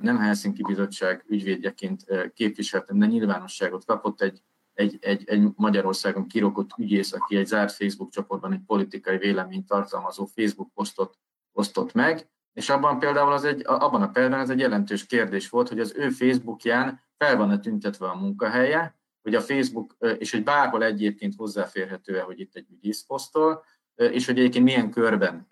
nem 0.00 0.18
Helsinki 0.18 0.62
Bizottság 0.62 1.24
ügyvédjeként 1.28 2.04
képviseltem, 2.34 2.98
de 2.98 3.06
nyilvánosságot 3.06 3.84
kapott 3.84 4.20
egy 4.20 4.42
egy, 4.74 4.98
egy, 5.00 5.22
egy 5.26 5.48
Magyarországon 5.56 6.26
kirokott 6.26 6.70
ügyész, 6.78 7.12
aki 7.12 7.36
egy 7.36 7.46
zárt 7.46 7.72
Facebook 7.72 8.10
csoportban 8.10 8.52
egy 8.52 8.62
politikai 8.66 9.16
véleményt 9.16 9.66
tartalmazó 9.66 10.24
Facebook 10.24 10.72
posztot 10.74 11.18
osztott 11.52 11.92
meg, 11.92 12.28
és 12.52 12.68
abban 12.68 12.98
például 12.98 13.32
az 13.32 13.44
egy, 13.44 13.62
abban 13.66 14.02
a 14.02 14.10
példában 14.10 14.40
ez 14.40 14.50
egy 14.50 14.58
jelentős 14.58 15.06
kérdés 15.06 15.48
volt, 15.48 15.68
hogy 15.68 15.80
az 15.80 15.94
ő 15.96 16.08
Facebookján 16.08 17.00
fel 17.16 17.36
van-e 17.36 17.58
tüntetve 17.58 18.08
a 18.08 18.14
munkahelye, 18.14 18.96
hogy 19.22 19.34
a 19.34 19.40
Facebook, 19.40 19.96
és 20.18 20.30
hogy 20.30 20.44
bárhol 20.44 20.84
egyébként 20.84 21.34
hozzáférhető-e, 21.36 22.22
hogy 22.22 22.40
itt 22.40 22.54
egy 22.54 22.66
ügyész 22.70 23.02
posztol, 23.02 23.64
és 23.94 24.26
hogy 24.26 24.38
egyébként 24.38 24.64
milyen 24.64 24.90
körben 24.90 25.48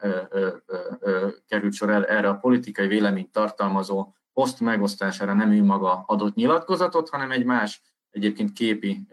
került 1.46 1.72
sor 1.72 1.90
erre 1.90 2.28
a 2.28 2.36
politikai 2.36 2.86
véleményt 2.86 3.32
tartalmazó 3.32 4.14
poszt 4.32 4.60
megosztására 4.60 5.34
nem 5.34 5.52
ő 5.52 5.62
maga 5.62 6.04
adott 6.06 6.34
nyilatkozatot, 6.34 7.08
hanem 7.08 7.30
egy 7.30 7.44
más 7.44 7.82
egyébként 8.10 8.52
képi 8.52 9.06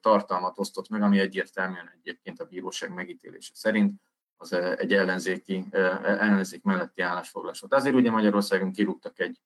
tartalmat 0.00 0.58
osztott 0.58 0.88
meg, 0.88 1.02
ami 1.02 1.18
egyértelműen 1.18 1.90
egyébként 2.00 2.40
a 2.40 2.44
bíróság 2.44 2.94
megítélése 2.94 3.52
szerint 3.54 4.00
az 4.36 4.52
egy 4.52 4.92
ellenzéki, 4.92 5.64
ellenzék 6.02 6.62
melletti 6.62 7.02
állásfoglalás 7.02 7.60
volt. 7.60 7.74
Azért 7.74 7.94
ugye 7.94 8.10
Magyarországon 8.10 8.72
kirúgtak 8.72 9.20
egy 9.20 9.40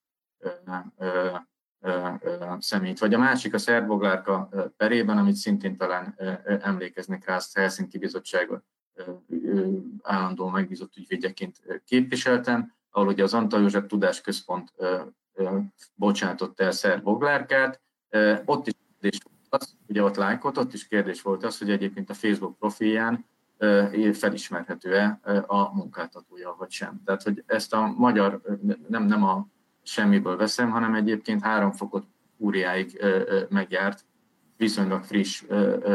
szemét. 2.59 2.99
Vagy 2.99 3.13
a 3.13 3.17
másik 3.17 3.53
a 3.53 3.57
Szerboglárka 3.57 4.49
perében, 4.77 5.17
amit 5.17 5.35
szintén 5.35 5.77
talán 5.77 6.15
emlékeznek 6.61 7.25
rá, 7.25 7.35
azt 7.35 7.57
Helsinki 7.57 7.97
Bizottság 7.97 8.49
állandó 10.01 10.47
megbízott 10.47 10.95
ügyvédjeként 10.95 11.81
képviseltem, 11.85 12.75
ahol 12.89 13.07
ugye 13.07 13.23
az 13.23 13.33
Antal 13.33 13.61
József 13.61 13.85
Tudás 13.87 14.21
Központ 14.21 14.73
bocsátott 15.93 16.59
el 16.59 16.71
Szerboglárkát, 16.71 17.81
ott 18.45 18.67
is 18.67 18.73
kérdés 19.09 19.31
volt 19.49 19.63
az, 19.63 19.75
ugye 19.87 20.03
ott 20.03 20.15
lájkot, 20.15 20.57
ott 20.57 20.73
is 20.73 20.87
kérdés 20.87 21.21
volt 21.21 21.43
az, 21.43 21.57
hogy 21.57 21.69
egyébként 21.69 22.09
a 22.09 22.13
Facebook 22.13 22.57
profilján 22.57 23.25
felismerhető-e 24.13 25.19
a 25.47 25.75
munkáltatója, 25.75 26.55
vagy 26.57 26.71
sem. 26.71 27.01
Tehát, 27.05 27.23
hogy 27.23 27.43
ezt 27.45 27.73
a 27.73 27.87
magyar, 27.87 28.41
nem, 28.87 29.03
nem 29.03 29.23
a 29.23 29.47
semmiből 29.83 30.37
veszem, 30.37 30.69
hanem 30.69 30.95
egyébként 30.95 31.41
három 31.41 31.71
fokot 31.71 32.05
úriáig 32.37 33.05
megjárt, 33.49 34.05
viszonylag 34.57 35.03
friss 35.03 35.43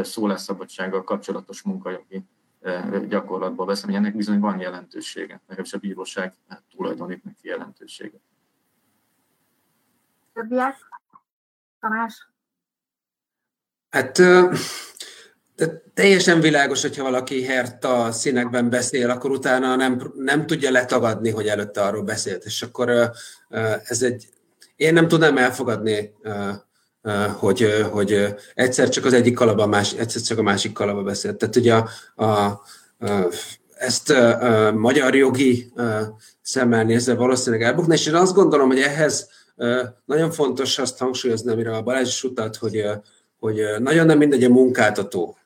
szólásszabadsággal 0.01 1.03
kapcsolatos 1.03 1.61
munkajogi 1.61 2.23
gyakorlatból 3.07 3.65
veszem, 3.65 3.89
hogy 3.89 3.97
ennek 3.97 4.15
bizony 4.15 4.39
van 4.39 4.59
jelentősége, 4.59 5.41
legalábbis 5.47 5.73
a 5.73 5.77
bíróság 5.77 6.33
tulajdonít 6.75 7.23
neki 7.23 7.47
jelentőséget. 7.47 8.21
Többiek? 10.33 10.75
Tamás? 11.79 12.32
Hát 13.93 14.21
teljesen 15.93 16.39
világos, 16.39 16.81
hogyha 16.81 17.03
valaki 17.03 17.43
Herta 17.43 18.11
színekben 18.11 18.69
beszél, 18.69 19.09
akkor 19.09 19.31
utána 19.31 19.75
nem, 19.75 20.13
nem 20.15 20.45
tudja 20.45 20.71
letagadni, 20.71 21.29
hogy 21.29 21.47
előtte 21.47 21.81
arról 21.81 22.03
beszélt. 22.03 22.45
És 22.45 22.61
akkor 22.61 23.11
ez 23.83 24.01
egy, 24.01 24.27
én 24.75 24.93
nem 24.93 25.07
tudnám 25.07 25.37
elfogadni, 25.37 26.13
hogy, 27.37 27.85
hogy 27.91 28.35
egyszer 28.53 28.89
csak 28.89 29.05
az 29.05 29.13
egyik 29.13 29.35
kalapban, 29.35 29.69
más, 29.69 29.93
egyszer 29.93 30.21
csak 30.21 30.37
a 30.37 30.43
másik 30.43 30.73
kalapban 30.73 31.05
beszélt. 31.05 31.37
Tehát 31.37 31.55
ugye 31.55 31.73
a, 31.73 31.89
a, 32.25 32.61
ezt 33.75 34.09
a, 34.09 34.67
a 34.67 34.71
magyar 34.71 35.15
jogi 35.15 35.73
szemmel 36.41 36.83
nézve 36.83 37.13
valószínűleg 37.13 37.65
elbukni, 37.65 37.93
és 37.93 38.05
én 38.05 38.15
azt 38.15 38.33
gondolom, 38.33 38.67
hogy 38.67 38.81
ehhez 38.81 39.29
nagyon 40.05 40.31
fontos 40.31 40.79
azt 40.79 40.97
hangsúlyozni, 40.97 41.51
amire 41.51 41.75
a 41.75 41.81
Balázs 41.81 42.07
is 42.07 42.23
utalt, 42.23 42.55
hogy 42.55 42.85
hogy 43.43 43.65
nagyon 43.79 44.05
nem 44.05 44.17
mindegy 44.17 44.43
a 44.43 44.49
munkáltató. 44.49 45.37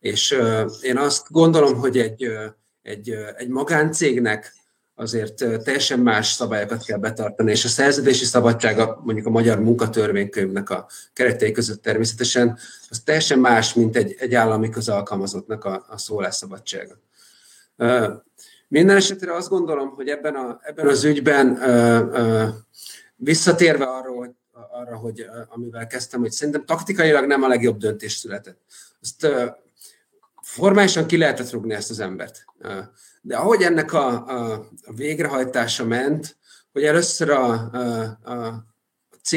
És 0.00 0.38
én 0.82 0.96
azt 0.96 1.26
gondolom, 1.30 1.78
hogy 1.78 1.98
egy, 1.98 2.28
egy, 2.82 3.10
egy 3.36 3.48
magáncégnek 3.48 4.54
azért 4.94 5.34
teljesen 5.64 5.98
más 5.98 6.32
szabályokat 6.32 6.84
kell 6.84 6.98
betartani, 6.98 7.50
és 7.50 7.64
a 7.64 7.68
szerződési 7.68 8.24
szabadsága 8.24 9.00
mondjuk 9.04 9.26
a 9.26 9.30
magyar 9.30 9.60
munkatörvénykönyvnek 9.60 10.70
a 10.70 10.86
keretei 11.12 11.52
között 11.52 11.82
természetesen, 11.82 12.58
az 12.88 13.00
teljesen 13.04 13.38
más, 13.38 13.74
mint 13.74 13.96
egy, 13.96 14.16
egy 14.18 14.34
állami 14.34 14.68
közalkalmazottnak 14.68 15.64
a, 15.64 15.84
a 15.88 15.98
szólásszabadsága. 15.98 16.98
Minden 18.68 18.96
esetre 18.96 19.34
azt 19.34 19.48
gondolom, 19.48 19.88
hogy 19.88 20.08
ebben, 20.08 20.34
a, 20.34 20.60
ebben 20.62 20.86
az 20.86 21.04
ügyben 21.04 21.58
visszatérve 23.16 23.84
arról, 23.84 24.16
hogy, 24.16 24.30
arra, 24.70 24.96
hogy 24.96 25.26
amivel 25.48 25.86
kezdtem, 25.86 26.20
hogy 26.20 26.32
szerintem 26.32 26.64
taktikailag 26.64 27.26
nem 27.26 27.42
a 27.42 27.48
legjobb 27.48 27.76
döntés 27.76 28.12
született. 28.12 28.60
Azt 29.00 29.26
formálisan 30.42 31.06
ki 31.06 31.16
lehetett 31.16 31.50
rúgni 31.50 31.74
ezt 31.74 31.90
az 31.90 32.00
embert. 32.00 32.44
De 33.22 33.36
ahogy 33.36 33.62
ennek 33.62 33.92
a, 33.92 34.26
a, 34.26 34.52
a 34.84 34.92
végrehajtása 34.92 35.84
ment, 35.84 36.36
hogy 36.72 36.84
először 36.84 37.30
a, 37.30 37.50
a, 38.22 38.64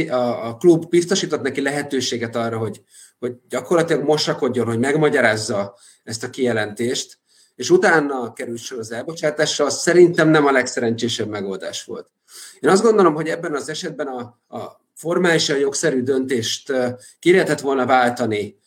a, 0.10 0.47
a 0.47 0.58
klub 0.58 0.89
biztosított 0.89 1.41
neki 1.41 1.62
lehetőséget 1.62 2.36
arra, 2.36 2.58
hogy, 2.58 2.84
hogy 3.19 3.36
gyakorlatilag 3.49 4.03
mosakodjon, 4.03 4.65
hogy 4.65 4.80
megmagyarázza 4.80 5.77
ezt 6.03 6.23
a 6.23 6.30
kijelentést, 6.30 7.19
és 7.56 7.69
utána 7.69 8.34
került 8.34 8.60
sor 8.60 8.80
az 8.80 8.91
elbocsátásra, 8.91 9.65
az 9.65 9.82
szerintem 9.82 10.30
nem 10.30 10.45
a 10.45 10.51
legszerencsésebb 10.51 11.27
megoldás 11.27 11.84
volt. 11.84 12.12
Én 12.60 12.69
azt 12.69 12.84
gondolom, 12.84 13.13
hogy 13.13 13.27
ebben 13.27 13.56
az 13.56 13.69
esetben 13.69 14.08
a, 14.08 14.21
a 14.58 14.86
formálisan 14.97 15.57
jogszerű 15.57 16.01
döntést 16.01 16.73
ki 17.19 17.31
lehetett 17.31 17.60
volna 17.60 17.86
váltani 17.86 18.60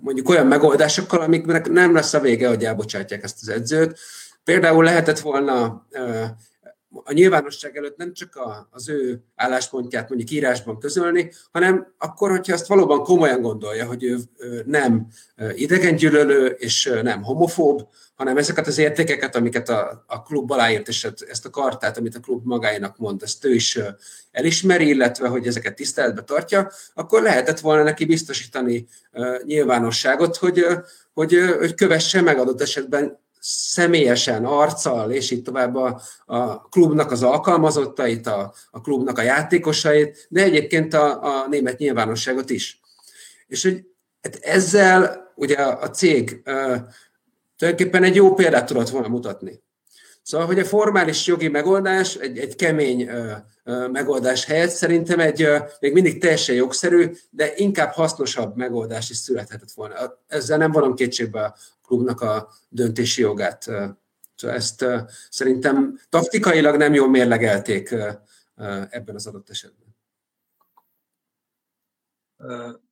mondjuk 0.00 0.28
olyan 0.28 0.46
megoldásokkal, 0.46 1.20
amiknek 1.20 1.68
nem 1.68 1.94
lesz 1.94 2.14
a 2.14 2.20
vége, 2.20 2.48
hogy 2.48 2.64
elbocsátják 2.64 3.22
ezt 3.22 3.38
az 3.40 3.48
edzőt. 3.48 3.98
Például 4.44 4.84
lehetett 4.84 5.18
volna 5.18 5.86
a 7.04 7.12
nyilvánosság 7.12 7.76
előtt 7.76 7.96
nem 7.96 8.12
csak 8.12 8.36
a, 8.36 8.68
az 8.70 8.88
ő 8.88 9.22
álláspontját 9.34 10.08
mondjuk 10.08 10.30
írásban 10.30 10.78
közölni, 10.78 11.32
hanem 11.52 11.94
akkor, 11.98 12.30
hogyha 12.30 12.52
ezt 12.52 12.66
valóban 12.66 13.02
komolyan 13.02 13.40
gondolja, 13.40 13.86
hogy 13.86 14.04
ő, 14.04 14.18
nem 14.64 15.06
idegengyűlölő 15.54 16.46
és 16.46 16.92
nem 17.02 17.22
homofób, 17.22 17.88
hanem 18.14 18.36
ezeket 18.36 18.66
az 18.66 18.78
értékeket, 18.78 19.36
amiket 19.36 19.68
a, 19.68 20.04
a 20.06 20.22
klub 20.22 20.50
aláírt, 20.50 20.88
és 20.88 21.08
ezt 21.28 21.46
a 21.46 21.50
kartát, 21.50 21.98
amit 21.98 22.14
a 22.14 22.20
klub 22.20 22.46
magáinak 22.46 22.96
mond, 22.96 23.22
ezt 23.22 23.44
ő 23.44 23.54
is 23.54 23.78
elismeri, 24.30 24.88
illetve 24.88 25.28
hogy 25.28 25.46
ezeket 25.46 25.74
tiszteletbe 25.74 26.22
tartja, 26.22 26.70
akkor 26.94 27.22
lehetett 27.22 27.60
volna 27.60 27.82
neki 27.82 28.04
biztosítani 28.04 28.88
nyilvánosságot, 29.44 30.36
hogy, 30.36 30.66
hogy, 31.14 31.38
hogy 31.58 31.74
kövesse 31.74 32.20
meg 32.20 32.38
adott 32.38 32.60
esetben 32.60 33.18
személyesen, 33.40 34.44
arccal, 34.44 35.10
és 35.10 35.30
így 35.30 35.42
tovább 35.42 35.74
a, 35.74 36.00
a 36.26 36.60
klubnak 36.68 37.10
az 37.10 37.22
alkalmazottait, 37.22 38.26
a, 38.26 38.52
a 38.70 38.80
klubnak 38.80 39.18
a 39.18 39.22
játékosait, 39.22 40.26
de 40.28 40.42
egyébként 40.42 40.94
a, 40.94 41.22
a 41.22 41.48
német 41.48 41.78
nyilvánosságot 41.78 42.50
is. 42.50 42.80
És 43.46 43.62
hogy 43.62 43.86
hát 44.22 44.36
ezzel 44.36 45.32
ugye 45.34 45.56
a 45.56 45.90
cég 45.90 46.42
tulajdonképpen 47.56 48.02
egy 48.02 48.14
jó 48.14 48.34
példát 48.34 48.66
tudott 48.66 48.88
volna 48.88 49.08
mutatni. 49.08 49.62
Szóval, 50.28 50.46
hogy 50.46 50.58
a 50.58 50.64
formális 50.64 51.26
jogi 51.26 51.48
megoldás, 51.48 52.14
egy, 52.14 52.38
egy 52.38 52.56
kemény 52.56 53.02
ö, 53.02 53.32
ö, 53.64 53.88
megoldás 53.88 54.44
helyett 54.44 54.70
szerintem 54.70 55.20
egy 55.20 55.42
ö, 55.42 55.58
még 55.80 55.92
mindig 55.92 56.20
teljesen 56.20 56.54
jogszerű, 56.54 57.10
de 57.30 57.52
inkább 57.56 57.92
hasznosabb 57.92 58.56
megoldás 58.56 59.10
is 59.10 59.16
születhetett 59.16 59.70
volna. 59.70 59.94
Ezzel 60.26 60.58
nem 60.58 60.72
vonom 60.72 60.94
kétségbe 60.94 61.44
a 61.44 61.56
klubnak 61.82 62.20
a 62.20 62.48
döntési 62.68 63.20
jogát. 63.20 63.62
Szóval 64.34 64.56
ezt 64.56 64.82
ö, 64.82 64.98
szerintem 65.30 65.98
taktikailag 66.08 66.76
nem 66.76 66.94
jól 66.94 67.08
mérlegelték 67.08 67.90
ö, 67.90 68.10
ö, 68.56 68.82
ebben 68.90 69.14
az 69.14 69.26
adott 69.26 69.50
esetben. 69.50 69.96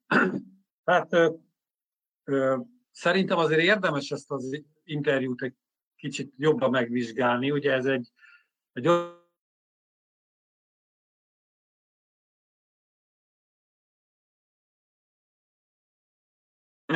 Hát 0.84 1.08
Szerintem 2.90 3.38
azért 3.38 3.60
érdemes 3.60 4.10
ezt 4.10 4.30
az 4.30 4.62
interjút 4.84 5.42
egy 5.42 5.54
kicsit 6.06 6.32
jobban 6.36 6.70
megvizsgálni. 6.70 7.50
Ugye 7.50 7.72
ez 7.72 7.86
egy, 7.86 8.12
egy 8.72 8.88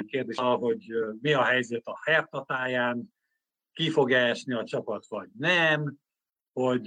kérdés, 0.07 0.37
hogy 0.37 0.87
mi 1.21 1.33
a 1.33 1.43
helyzet 1.43 1.87
a 1.87 2.01
hertatáján, 2.05 3.15
ki 3.73 3.91
fog 3.91 4.13
esni 4.13 4.55
a 4.55 4.65
csapat, 4.65 5.07
vagy 5.07 5.29
nem, 5.39 5.99
hogy 6.53 6.87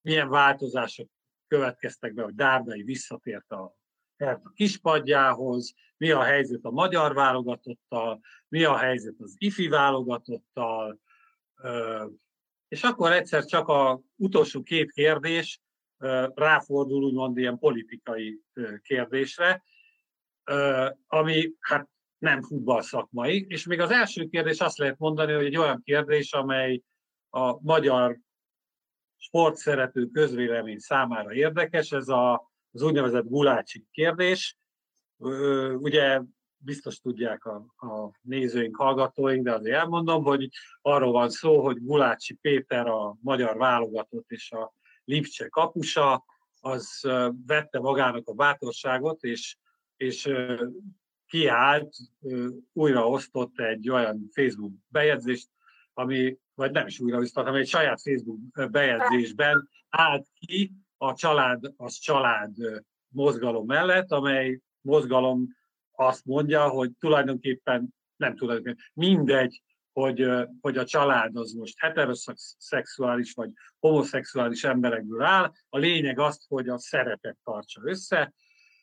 milyen 0.00 0.28
változások 0.28 1.08
következtek 1.46 2.14
be, 2.14 2.22
hogy 2.22 2.34
Dárdai 2.34 2.82
visszatért 2.82 3.50
a 3.50 3.76
a 4.18 4.52
kispadjához, 4.54 5.74
mi 5.96 6.10
a 6.10 6.22
helyzet 6.22 6.64
a 6.64 6.70
magyar 6.70 7.14
válogatottal, 7.14 8.20
mi 8.48 8.64
a 8.64 8.76
helyzet 8.76 9.14
az 9.18 9.34
ifi 9.38 9.68
válogatottal, 9.68 11.00
és 12.68 12.82
akkor 12.82 13.12
egyszer 13.12 13.44
csak 13.44 13.68
a 13.68 14.00
utolsó 14.16 14.62
két 14.62 14.92
kérdés 14.92 15.60
ráfordul 16.34 17.04
úgymond 17.04 17.38
ilyen 17.38 17.58
politikai 17.58 18.40
kérdésre, 18.82 19.62
ami 21.06 21.52
hát 21.60 21.88
nem 22.18 22.42
futball 22.42 22.82
és 23.26 23.66
még 23.66 23.80
az 23.80 23.90
első 23.90 24.26
kérdés 24.26 24.60
azt 24.60 24.78
lehet 24.78 24.98
mondani, 24.98 25.32
hogy 25.32 25.44
egy 25.44 25.56
olyan 25.56 25.82
kérdés, 25.84 26.32
amely 26.32 26.82
a 27.30 27.60
magyar 27.62 28.18
sportszerető 29.16 30.06
közvélemény 30.06 30.78
számára 30.78 31.32
érdekes, 31.32 31.92
ez 31.92 32.08
a 32.08 32.50
az 32.76 32.82
úgynevezett 32.82 33.28
gulácsi 33.28 33.86
kérdés. 33.90 34.58
Ugye 35.78 36.20
biztos 36.56 36.98
tudják 36.98 37.44
a, 37.44 37.54
a 37.76 38.10
nézőink, 38.22 38.76
hallgatóink, 38.76 39.44
de 39.44 39.52
azért 39.52 39.76
elmondom, 39.76 40.24
hogy 40.24 40.48
arról 40.82 41.12
van 41.12 41.30
szó, 41.30 41.64
hogy 41.64 41.76
Gulácsi 41.80 42.34
Péter 42.34 42.86
a 42.86 43.16
magyar 43.20 43.56
válogatott 43.56 44.30
és 44.30 44.52
a 44.52 44.72
Lipcse 45.04 45.48
kapusa, 45.48 46.24
az 46.60 47.00
vette 47.46 47.78
magának 47.80 48.28
a 48.28 48.32
bátorságot, 48.32 49.22
és, 49.22 49.56
és 49.96 50.30
kiállt, 51.26 51.96
újra 52.72 53.08
osztott 53.08 53.60
egy 53.60 53.90
olyan 53.90 54.28
Facebook 54.32 54.72
bejegyzést, 54.88 55.48
ami, 55.94 56.38
vagy 56.54 56.70
nem 56.70 56.86
is 56.86 57.00
újra 57.00 57.18
osztott, 57.18 57.44
hanem 57.44 57.60
egy 57.60 57.68
saját 57.68 58.00
Facebook 58.00 58.70
bejegyzésben 58.70 59.68
állt 59.88 60.26
ki, 60.38 60.72
a 60.96 61.14
család 61.14 61.72
az 61.76 61.94
család 61.94 62.54
mozgalom 63.08 63.66
mellett, 63.66 64.10
amely 64.10 64.60
mozgalom 64.80 65.56
azt 65.92 66.24
mondja, 66.24 66.68
hogy 66.68 66.90
tulajdonképpen 66.98 67.94
nem 68.16 68.36
tulajdonképpen 68.36 68.84
mindegy, 68.94 69.62
hogy, 69.92 70.28
hogy 70.60 70.76
a 70.76 70.84
család 70.84 71.36
az 71.36 71.52
most 71.52 71.74
heteroszexuális 71.78 73.32
vagy 73.32 73.50
homoszexuális 73.78 74.64
emberekből 74.64 75.22
áll. 75.22 75.52
A 75.68 75.78
lényeg 75.78 76.18
az, 76.18 76.44
hogy 76.48 76.68
a 76.68 76.78
szeretet 76.78 77.38
tartsa 77.44 77.80
össze, 77.84 78.34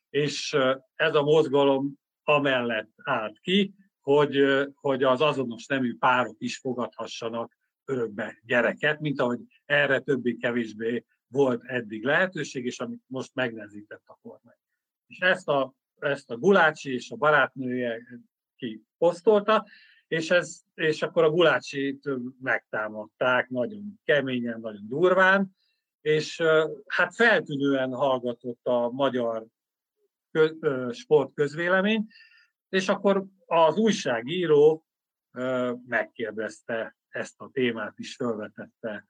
és 0.10 0.58
ez 0.96 1.16
a 1.16 1.24
mozgalom 1.24 1.94
amellett 2.24 2.90
állt 3.04 3.40
ki, 3.40 3.74
hogy, 4.02 4.44
hogy 4.76 5.04
az 5.04 5.22
azonos 5.22 5.66
nemű 5.66 5.98
párok 5.98 6.36
is 6.38 6.58
fogadhassanak 6.58 7.58
örökbe 7.86 8.40
gyereket, 8.46 9.00
mint 9.00 9.20
ahogy 9.20 9.40
erre 9.66 10.00
többé-kevésbé 10.00 11.06
volt 11.34 11.64
eddig 11.64 12.04
lehetőség, 12.04 12.66
és 12.66 12.80
amit 12.80 13.04
most 13.08 13.32
megnehezített 13.34 14.04
a 14.06 14.18
kormány. 14.22 14.58
És 15.08 15.20
ezt 15.20 15.48
a, 15.48 15.74
ezt 16.00 16.32
a 16.32 16.38
Gulácsi 16.38 16.94
és 16.94 17.12
a 17.12 17.16
barátnője 17.16 18.02
kiposztolta, 18.56 19.66
és, 20.08 20.32
ez, 20.32 20.62
és 20.74 21.02
akkor 21.02 21.24
a 21.24 21.30
Gulácsit 21.30 22.10
megtámadták 22.42 23.50
nagyon 23.50 24.00
keményen, 24.04 24.60
nagyon 24.60 24.88
durván, 24.88 25.56
és 26.02 26.42
hát 26.88 27.16
feltűnően 27.16 27.94
hallgatott 27.94 28.66
a 28.66 28.90
magyar 28.90 29.46
sportközvélemény, 30.92 32.08
és 32.70 32.90
akkor 32.90 33.26
az 33.46 33.78
újságíró 33.78 34.86
megkérdezte 35.88 36.96
ezt 37.10 37.42
a 37.42 37.50
témát 37.52 38.00
is, 38.00 38.16
felvetette 38.16 39.08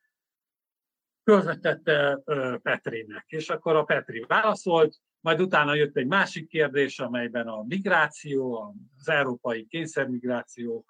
fölvetette 1.24 2.20
Petrinek, 2.62 3.26
és 3.28 3.50
akkor 3.50 3.76
a 3.76 3.84
Petri 3.84 4.26
válaszolt, 4.28 4.98
majd 5.20 5.42
utána 5.42 5.74
jött 5.74 5.98
egy 5.98 6.08
másik 6.08 6.48
kérdés, 6.48 7.00
amelyben 7.00 7.48
a 7.48 7.64
migráció, 7.64 8.74
az 9.00 9.10
európai 9.10 9.66
kényszermigráció 9.66 10.86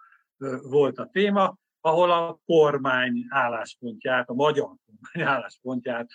volt 0.61 0.97
a 0.97 1.09
téma, 1.11 1.57
ahol 1.81 2.11
a 2.11 2.39
kormány 2.45 3.25
álláspontját, 3.29 4.29
a 4.29 4.33
magyar 4.33 4.69
kormány 4.85 5.33
álláspontját 5.33 6.09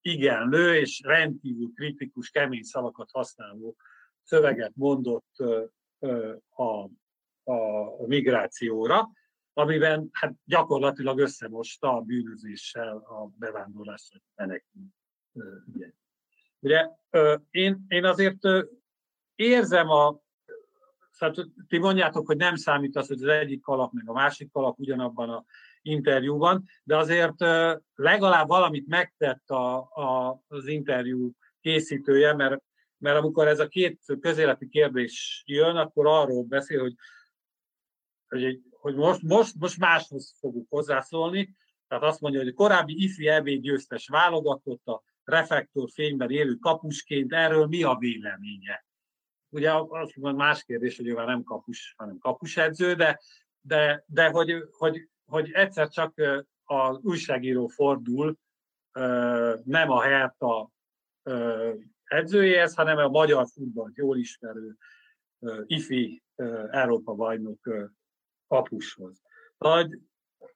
igenlő 0.00 0.74
és 0.74 1.00
rendkívül 1.04 1.72
kritikus, 1.74 2.30
kemény 2.30 2.62
szavakat 2.62 3.08
használó 3.12 3.76
szöveget 4.22 4.72
mondott 4.74 5.36
a, 6.48 6.62
a 7.52 8.06
migrációra, 8.06 9.08
amiben 9.52 10.08
hát 10.12 10.34
gyakorlatilag 10.44 11.18
összemosta 11.18 11.96
a 11.96 12.00
bűnözéssel 12.00 12.96
a 12.96 13.30
bevándorlás 13.38 14.10
menekül 14.34 14.82
Ugye 16.60 16.88
én, 17.50 17.84
én 17.88 18.04
azért 18.04 18.38
érzem 19.34 19.88
a, 19.88 20.20
szóval 21.10 21.52
ti 21.68 21.78
mondjátok, 21.78 22.26
hogy 22.26 22.36
nem 22.36 22.56
számít 22.56 22.96
az, 22.96 23.08
hogy 23.08 23.22
az 23.22 23.28
egyik 23.28 23.62
kalap 23.62 23.92
meg 23.92 24.08
a 24.08 24.12
másik 24.12 24.50
kalap 24.52 24.78
ugyanabban 24.78 25.30
a 25.30 25.44
interjúban, 25.82 26.64
de 26.82 26.96
azért 26.96 27.40
legalább 27.94 28.48
valamit 28.48 28.86
megtett 28.86 29.50
a, 29.50 29.76
a, 29.78 30.42
az 30.48 30.66
interjú 30.66 31.32
készítője, 31.60 32.34
mert, 32.34 32.62
mert 32.98 33.18
amikor 33.18 33.46
ez 33.46 33.60
a 33.60 33.68
két 33.68 34.00
közéleti 34.20 34.68
kérdés 34.68 35.42
jön, 35.46 35.76
akkor 35.76 36.06
arról 36.06 36.44
beszél, 36.44 36.80
hogy, 36.80 36.94
hogy, 38.28 38.60
hogy 38.80 38.94
most, 38.94 39.22
most, 39.22 39.54
most 39.58 39.78
máshoz 39.78 40.34
fogunk 40.38 40.66
hozzászólni, 40.68 41.56
tehát 41.88 42.04
azt 42.04 42.20
mondja, 42.20 42.40
hogy 42.40 42.48
a 42.48 42.54
korábbi 42.54 43.02
ifi 43.02 43.28
EB 43.28 43.48
győztes 43.48 44.08
válogatott 44.08 44.86
a 44.86 45.02
reflektorfényben 45.24 46.30
élő 46.30 46.54
kapusként, 46.54 47.32
erről 47.32 47.66
mi 47.66 47.82
a 47.82 47.96
véleménye? 47.98 48.84
Ugye 49.48 49.72
az 49.72 50.12
más 50.14 50.64
kérdés, 50.64 50.96
hogy 50.96 51.06
ő 51.06 51.14
már 51.14 51.26
nem 51.26 51.42
kapus, 51.42 51.94
hanem 51.96 52.18
kapusedző, 52.18 52.94
de, 52.94 53.20
de, 53.60 54.04
de 54.06 54.28
hogy, 54.28 54.64
hogy, 54.70 55.08
hogy 55.24 55.50
egyszer 55.52 55.88
csak 55.88 56.14
az 56.64 56.98
újságíró 57.02 57.66
fordul 57.66 58.38
nem 59.64 59.90
a 59.90 60.00
Herta 60.00 60.70
edzőjéhez, 62.04 62.74
hanem 62.74 62.98
a 62.98 63.08
magyar 63.08 63.46
futballt 63.52 63.96
jól 63.96 64.18
ismerő 64.18 64.76
ifi 65.66 66.22
Európa 66.70 67.14
bajnok 67.14 67.68
kapushoz. 68.50 69.22
Vagy 69.58 69.98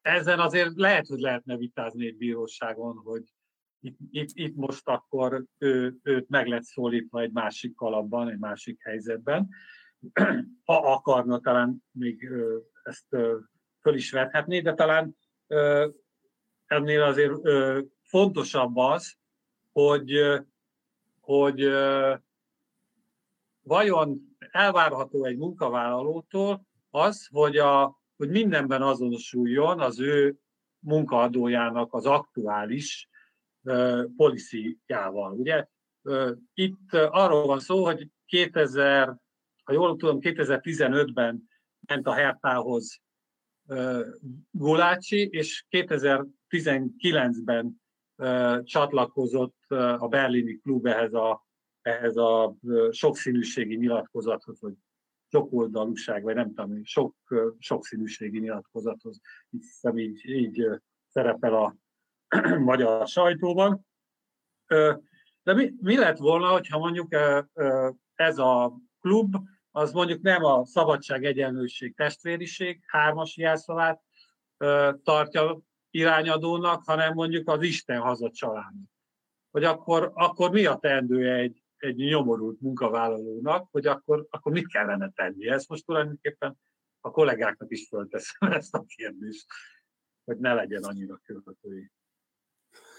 ezen 0.02 0.40
azért 0.40 0.74
lehet, 0.74 1.06
hogy 1.06 1.18
lehetne 1.18 1.56
vitázni 1.56 2.06
egy 2.06 2.16
bíróságon, 2.16 2.96
hogy 2.96 3.22
itt, 3.80 3.98
itt, 4.10 4.30
itt 4.32 4.54
most 4.54 4.88
akkor 4.88 5.44
ő, 5.58 5.96
őt 6.02 6.28
meg 6.28 6.46
lehet 6.46 6.64
szólítva 6.64 7.20
egy 7.20 7.32
másik 7.32 7.74
kalapban, 7.74 8.28
egy 8.28 8.38
másik 8.38 8.82
helyzetben. 8.82 9.48
Ha 10.64 10.92
akarna, 10.92 11.40
talán 11.40 11.84
még 11.90 12.28
ezt 12.82 13.06
föl 13.80 13.94
is 13.94 14.10
vethetné, 14.10 14.60
de 14.60 14.74
talán 14.74 15.16
ennél 16.66 17.02
azért 17.02 17.32
fontosabb 18.02 18.76
az, 18.76 19.14
hogy, 19.72 20.12
hogy 21.20 21.68
vajon 23.62 24.36
elvárható 24.50 25.24
egy 25.24 25.36
munkavállalótól 25.36 26.66
az, 26.94 27.28
hogy, 27.30 27.56
a, 27.56 28.00
hogy 28.16 28.28
mindenben 28.28 28.82
azonosuljon 28.82 29.80
az 29.80 30.00
ő 30.00 30.36
munkaadójának 30.78 31.92
az 31.92 32.06
aktuális 32.06 33.08
policyjával. 34.16 35.32
Ugye 35.32 35.66
itt 36.54 36.92
arról 36.92 37.46
van 37.46 37.60
szó, 37.60 37.84
hogy 37.84 38.08
2000, 38.26 39.16
ha 39.64 39.72
jól 39.72 39.96
tudom, 39.96 40.18
2015-ben 40.20 41.48
ment 41.86 42.06
a 42.06 42.12
Hertához 42.12 43.02
Gulácsi, 44.50 45.28
és 45.30 45.64
2019-ben 45.70 47.82
csatlakozott 48.62 49.64
a 49.98 50.08
berlini 50.08 50.58
klub 50.58 50.86
ehhez 50.86 51.14
a, 51.14 51.46
ehhez 51.82 52.16
a 52.16 52.56
sokszínűségi 52.90 53.76
nyilatkozathoz, 53.76 54.60
vagy 54.60 54.74
sokoldalúság, 55.34 56.22
vagy 56.22 56.34
nem 56.34 56.54
tudom, 56.54 56.84
sok, 56.84 57.14
sokszínűségi 57.58 58.38
nyilatkozathoz, 58.38 59.20
hiszem 59.50 59.98
így, 59.98 60.28
így 60.28 60.66
szerepel 61.08 61.54
a 61.54 61.76
magyar 62.70 63.06
sajtóban. 63.06 63.86
De 65.42 65.54
mi, 65.54 65.74
mi 65.80 65.96
lett 65.98 66.18
volna, 66.18 66.48
hogyha 66.48 66.78
mondjuk 66.78 67.14
ez 68.14 68.38
a 68.38 68.78
klub, 69.00 69.36
az 69.70 69.92
mondjuk 69.92 70.22
nem 70.22 70.44
a 70.44 70.64
szabadság, 70.64 71.24
egyenlőség, 71.24 71.94
testvériség 71.94 72.82
hármas 72.86 73.36
jelszavát 73.36 74.02
tartja 75.02 75.60
irányadónak, 75.90 76.82
hanem 76.84 77.14
mondjuk 77.14 77.48
az 77.48 77.62
Isten 77.62 78.00
haza 78.00 78.30
család. 78.30 78.74
Hogy 79.50 79.64
akkor, 79.64 80.10
akkor 80.14 80.50
mi 80.50 80.66
a 80.66 80.76
teendője 80.76 81.34
egy, 81.34 81.63
egy 81.84 81.96
nyomorult 81.96 82.60
munkavállalónak, 82.60 83.68
hogy 83.70 83.86
akkor, 83.86 84.26
akkor 84.30 84.52
mit 84.52 84.72
kellene 84.72 85.10
tenni? 85.14 85.48
Ezt 85.48 85.68
most 85.68 85.86
tulajdonképpen 85.86 86.58
a 87.00 87.10
kollégáknak 87.10 87.70
is 87.70 87.86
fölteszem 87.88 88.52
ezt 88.60 88.74
a 88.74 88.84
kérdést, 88.96 89.46
hogy 90.24 90.38
ne 90.38 90.54
legyen 90.54 90.82
annyira 90.82 91.20
követői. 91.24 91.90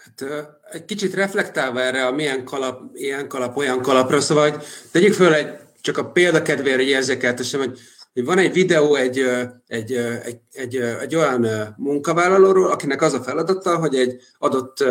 Hát, 0.04 0.24
egy 0.70 0.84
kicsit 0.84 1.14
reflektálva 1.14 1.80
erre 1.80 2.06
a 2.06 2.12
milyen 2.12 2.44
kalap, 2.44 2.90
ilyen 2.92 3.28
kalap, 3.28 3.56
olyan 3.56 3.82
kalapra, 3.82 4.20
szóval 4.20 4.50
hogy 4.50 4.64
tegyük 4.92 5.12
föl 5.12 5.34
egy, 5.34 5.58
csak 5.80 5.98
a 5.98 6.10
példakedvére 6.10 6.78
egy 6.78 6.88
érzékeltessem, 6.88 7.60
hogy, 7.60 7.78
hogy 8.12 8.24
van 8.24 8.38
egy 8.38 8.52
videó 8.52 8.94
egy, 8.94 9.18
egy, 9.66 9.92
egy, 9.92 10.40
egy, 10.52 10.76
egy 10.76 11.14
olyan 11.14 11.74
munkavállalóról, 11.76 12.70
akinek 12.70 13.02
az 13.02 13.12
a 13.12 13.22
feladata, 13.22 13.78
hogy 13.78 13.94
egy 13.94 14.22
adott 14.38 14.84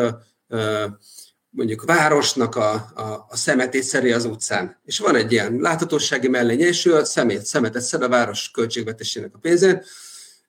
mondjuk 1.56 1.86
városnak 1.86 2.56
a, 2.56 2.72
a, 2.96 3.26
a 3.30 3.36
szemetét 3.36 3.84
szeri 3.84 4.12
az 4.12 4.26
utcán. 4.26 4.80
És 4.86 5.00
van 5.00 5.16
egy 5.16 5.32
ilyen 5.32 5.58
láthatósági 5.60 6.28
mellénye, 6.28 6.66
és 6.66 6.86
ő 6.86 6.96
a 6.96 7.06
szemét, 7.06 7.46
szemetet 7.46 7.82
szed 7.82 8.02
a 8.02 8.10
város 8.10 8.52
költségvetésének 8.52 9.36
a 9.36 9.38
pénzén, 9.38 9.84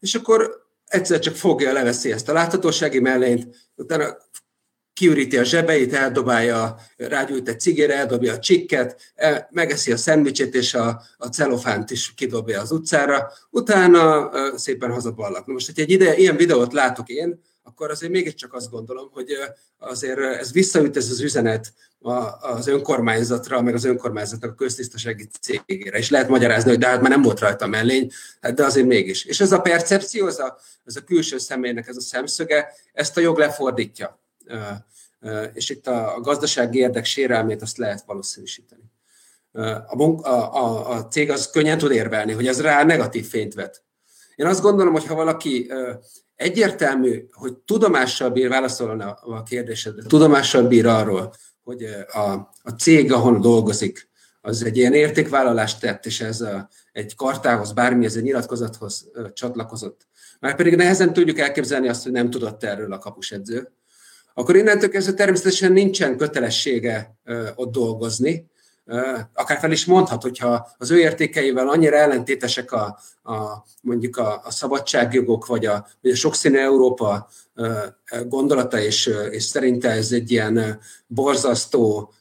és 0.01 0.15
akkor 0.15 0.67
egyszer 0.87 1.19
csak 1.19 1.35
fogja, 1.35 1.73
leveszi 1.73 2.13
ezt 2.13 2.29
a 2.29 2.33
láthatósági 2.33 3.01
mellényt, 3.01 3.71
utána 3.75 4.17
kiüríti 4.93 5.39
a 5.39 5.45
zsebeit, 5.45 5.95
eldobálja, 5.95 6.77
rágyújt 6.97 7.49
egy 7.49 7.61
cigére, 7.61 7.97
eldobja 7.97 8.33
a 8.33 8.39
csikket, 8.39 9.13
el, 9.15 9.49
megeszi 9.51 9.93
a 9.93 9.97
szendvicsét, 9.97 10.55
és 10.55 10.75
a, 10.75 11.03
a 11.17 11.27
celofánt 11.27 11.91
is 11.91 12.15
kidobja 12.15 12.61
az 12.61 12.71
utcára, 12.71 13.33
utána 13.51 14.27
uh, 14.27 14.57
szépen 14.57 14.91
hazaballak. 14.91 15.47
Most, 15.47 15.67
hogyha 15.67 15.83
egy 15.83 15.91
ide, 15.91 16.17
ilyen 16.17 16.37
videót 16.37 16.73
látok 16.73 17.09
én, 17.09 17.41
akkor 17.77 17.91
azért 17.91 18.13
mégiscsak 18.13 18.55
azt 18.55 18.71
gondolom, 18.71 19.11
hogy 19.13 19.33
azért 19.79 20.19
ez 20.19 20.53
visszaüt 20.53 20.97
ez 20.97 21.11
az 21.11 21.21
üzenet 21.21 21.73
az 22.41 22.67
önkormányzatra, 22.67 23.63
meg 23.63 23.75
az 23.75 23.85
önkormányzatnak 23.85 24.51
a 24.51 24.55
köztisztasági 24.55 25.29
cégére. 25.41 25.99
És 25.99 26.11
lehet 26.11 26.29
magyarázni, 26.29 26.71
hogy 26.71 26.79
de 26.79 26.87
hát 26.87 27.01
már 27.01 27.11
nem 27.11 27.23
volt 27.23 27.41
rajta 27.41 27.67
mellény, 27.67 28.11
hát 28.41 28.55
de 28.55 28.65
azért 28.65 28.87
mégis. 28.87 29.25
És 29.25 29.41
ez 29.41 29.53
a 29.53 29.61
percepció, 29.61 30.27
ez 30.27 30.39
a, 30.39 30.59
ez 30.85 30.97
a 30.97 31.05
külső 31.05 31.39
személynek 31.39 31.89
ez 31.89 31.97
a 31.97 32.01
szemszöge, 32.01 32.75
ezt 32.93 33.17
a 33.17 33.21
jog 33.21 33.39
lefordítja 33.39 34.21
és 35.53 35.71
itt 35.71 35.87
a, 35.87 36.19
gazdasági 36.23 36.79
érdek 36.79 37.05
sérelmét 37.05 37.63
azt 37.63 37.77
lehet 37.77 38.03
valószínűsíteni. 38.07 38.83
A, 39.53 40.03
a, 40.23 40.29
a, 40.55 40.91
a 40.91 41.07
cég 41.07 41.31
az 41.31 41.51
könnyen 41.51 41.79
tud 41.79 41.91
érvelni, 41.91 42.33
hogy 42.33 42.47
ez 42.47 42.61
rá 42.61 42.85
negatív 42.85 43.29
fényt 43.29 43.55
vet. 43.55 43.83
Én 44.35 44.47
azt 44.47 44.61
gondolom, 44.61 44.93
hogy 44.93 45.07
ha 45.07 45.15
valaki 45.15 45.71
egyértelmű, 46.37 47.27
hogy 47.31 47.57
tudomással 47.57 48.31
bír, 48.31 48.49
válaszolni 48.49 49.03
a 49.03 49.43
kérdésedre, 49.43 50.03
tudomással 50.03 50.63
bír 50.63 50.87
arról, 50.87 51.35
hogy 51.63 51.85
a, 52.13 52.21
a 52.63 52.71
cég, 52.79 53.13
ahol 53.13 53.39
dolgozik, 53.39 54.09
az 54.41 54.65
egy 54.65 54.77
ilyen 54.77 54.93
értékvállalást 54.93 55.81
tett, 55.81 56.07
és 56.07 56.21
ez 56.21 56.41
a, 56.41 56.69
egy 56.93 57.15
kartához, 57.15 57.73
bármi, 57.73 58.05
ez 58.05 58.17
egy 58.17 58.23
nyilatkozathoz 58.23 59.11
csatlakozott. 59.33 60.07
Már 60.41 60.57
pedig 60.57 60.77
nehezen 60.77 61.13
tudjuk 61.13 61.39
elképzelni 61.39 61.89
azt, 61.89 62.03
hogy 62.03 62.13
nem 62.13 62.31
tudott 62.31 62.65
erről 62.65 62.93
a 62.93 62.99
kapusedző 62.99 63.71
akkor 64.39 64.57
innentől 64.57 64.89
kezdve 64.89 65.13
természetesen 65.13 65.73
nincsen 65.73 66.17
kötelessége 66.17 67.19
ott 67.55 67.73
dolgozni, 67.73 68.47
akár 69.35 69.59
fel 69.59 69.73
is 69.73 69.85
mondhat, 69.85 70.23
hogyha 70.23 70.69
az 70.79 70.91
ő 70.91 70.99
értékeivel 70.99 71.69
annyira 71.69 71.97
ellentétesek 71.97 72.73
a, 72.73 72.99
a 73.23 73.65
mondjuk 73.83 74.17
a, 74.17 74.41
a 74.45 74.51
szabadságjogok, 74.51 75.47
vagy 75.47 75.67
a, 75.67 75.87
vagy 76.03 76.11
a 76.11 76.17
sokszínű 76.17 76.59
Európa 76.59 77.29
gondolata, 78.27 78.81
és, 78.81 79.11
és 79.31 79.43
szerinte 79.43 79.91
ez 79.91 80.13
egy 80.13 80.31
ilyen 80.31 80.81
borzasztó 81.07 82.13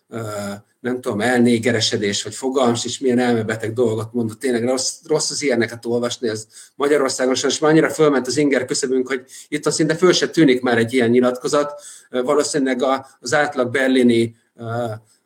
nem 0.86 1.02
tudom, 1.02 1.22
elnégeresedés, 1.22 2.24
vagy 2.24 2.36
fogalmas, 2.36 2.86
és 2.86 3.00
milyen 3.00 3.20
elmebeteg 3.20 3.74
dolgot 3.74 4.14
mondott. 4.14 4.40
Tényleg 4.40 4.64
rossz, 4.64 5.00
rossz 5.08 5.30
az 5.30 5.44
ilyeneket 5.44 5.86
olvasni, 5.86 6.28
ez 6.28 6.48
Magyarországon 6.76 7.34
és 7.34 7.60
már 7.60 7.72
annyira 7.72 7.90
fölment 7.90 8.28
az 8.28 8.38
inger 8.38 8.66
küszöbünk, 8.66 9.08
hogy 9.08 9.24
itt 9.48 9.66
a 9.66 9.72
szinte 9.72 9.96
föl 9.96 10.14
se 10.14 10.30
tűnik 10.30 10.62
már 10.62 10.78
egy 10.78 10.94
ilyen 10.94 11.10
nyilatkozat. 11.10 11.82
Valószínűleg 12.10 12.84
az 13.20 13.34
átlag 13.34 13.72
berlini 13.72 14.36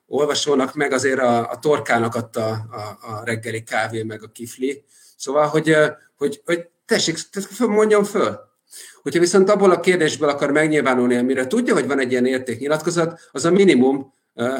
olvasónak 0.10 0.74
meg 0.74 0.91
azért 0.91 1.19
a, 1.19 1.50
a 1.50 1.60
torkának 1.60 2.15
adta 2.15 2.48
a, 2.50 3.08
a 3.08 3.22
reggeli 3.24 3.63
kávé, 3.63 4.04
meg 4.04 4.24
a 4.24 4.32
kifli. 4.32 4.84
Szóval, 5.17 5.48
hogy, 5.48 5.76
hogy, 6.17 6.41
hogy 6.45 6.67
tessék, 6.86 7.17
mondjam 7.60 8.04
föl, 8.04 8.48
Hogyha 9.02 9.19
viszont 9.19 9.50
abból 9.50 9.72
a 9.72 9.80
kérdésből 9.80 10.30
akar 10.30 10.52
megnyilvánulni, 10.52 11.15
amire 11.15 11.48
tudja, 11.48 11.74
hogy 11.74 11.88
van 11.88 12.00
egy 12.00 12.12
ilyen 12.12 12.26
értéknyilatkozat, 12.26 13.30
az 13.32 13.45
a 13.45 13.52
minimum, 13.52 14.13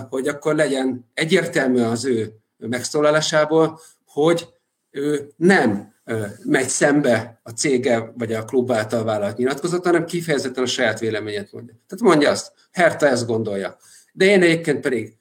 hogy 0.10 0.28
akkor 0.28 0.56
legyen 0.56 1.10
egyértelmű 1.14 1.82
az 1.82 2.06
ő 2.06 2.34
megszólalásából, 2.58 3.80
hogy 4.06 4.48
ő 4.92 5.34
nem 5.36 5.94
megy 6.44 6.68
szembe 6.68 7.40
a 7.44 7.50
cége 7.50 8.14
vagy 8.18 8.34
a 8.34 8.46
klub 8.46 8.72
által 8.72 9.04
vállalt 9.04 9.38
nyilatkozat, 9.38 9.86
hanem 9.86 10.06
kifejezetten 10.06 10.64
a 10.64 10.68
saját 10.68 11.00
véleményet 11.00 11.52
mondja. 11.52 11.74
Tehát 11.88 12.04
mondja 12.04 12.30
azt, 12.30 12.52
Herta 12.72 13.08
ezt 13.08 13.28
gondolja. 13.28 13.78
De 14.14 14.26
én 14.26 14.42
egyébként 14.42 14.80
pedig 14.80 15.19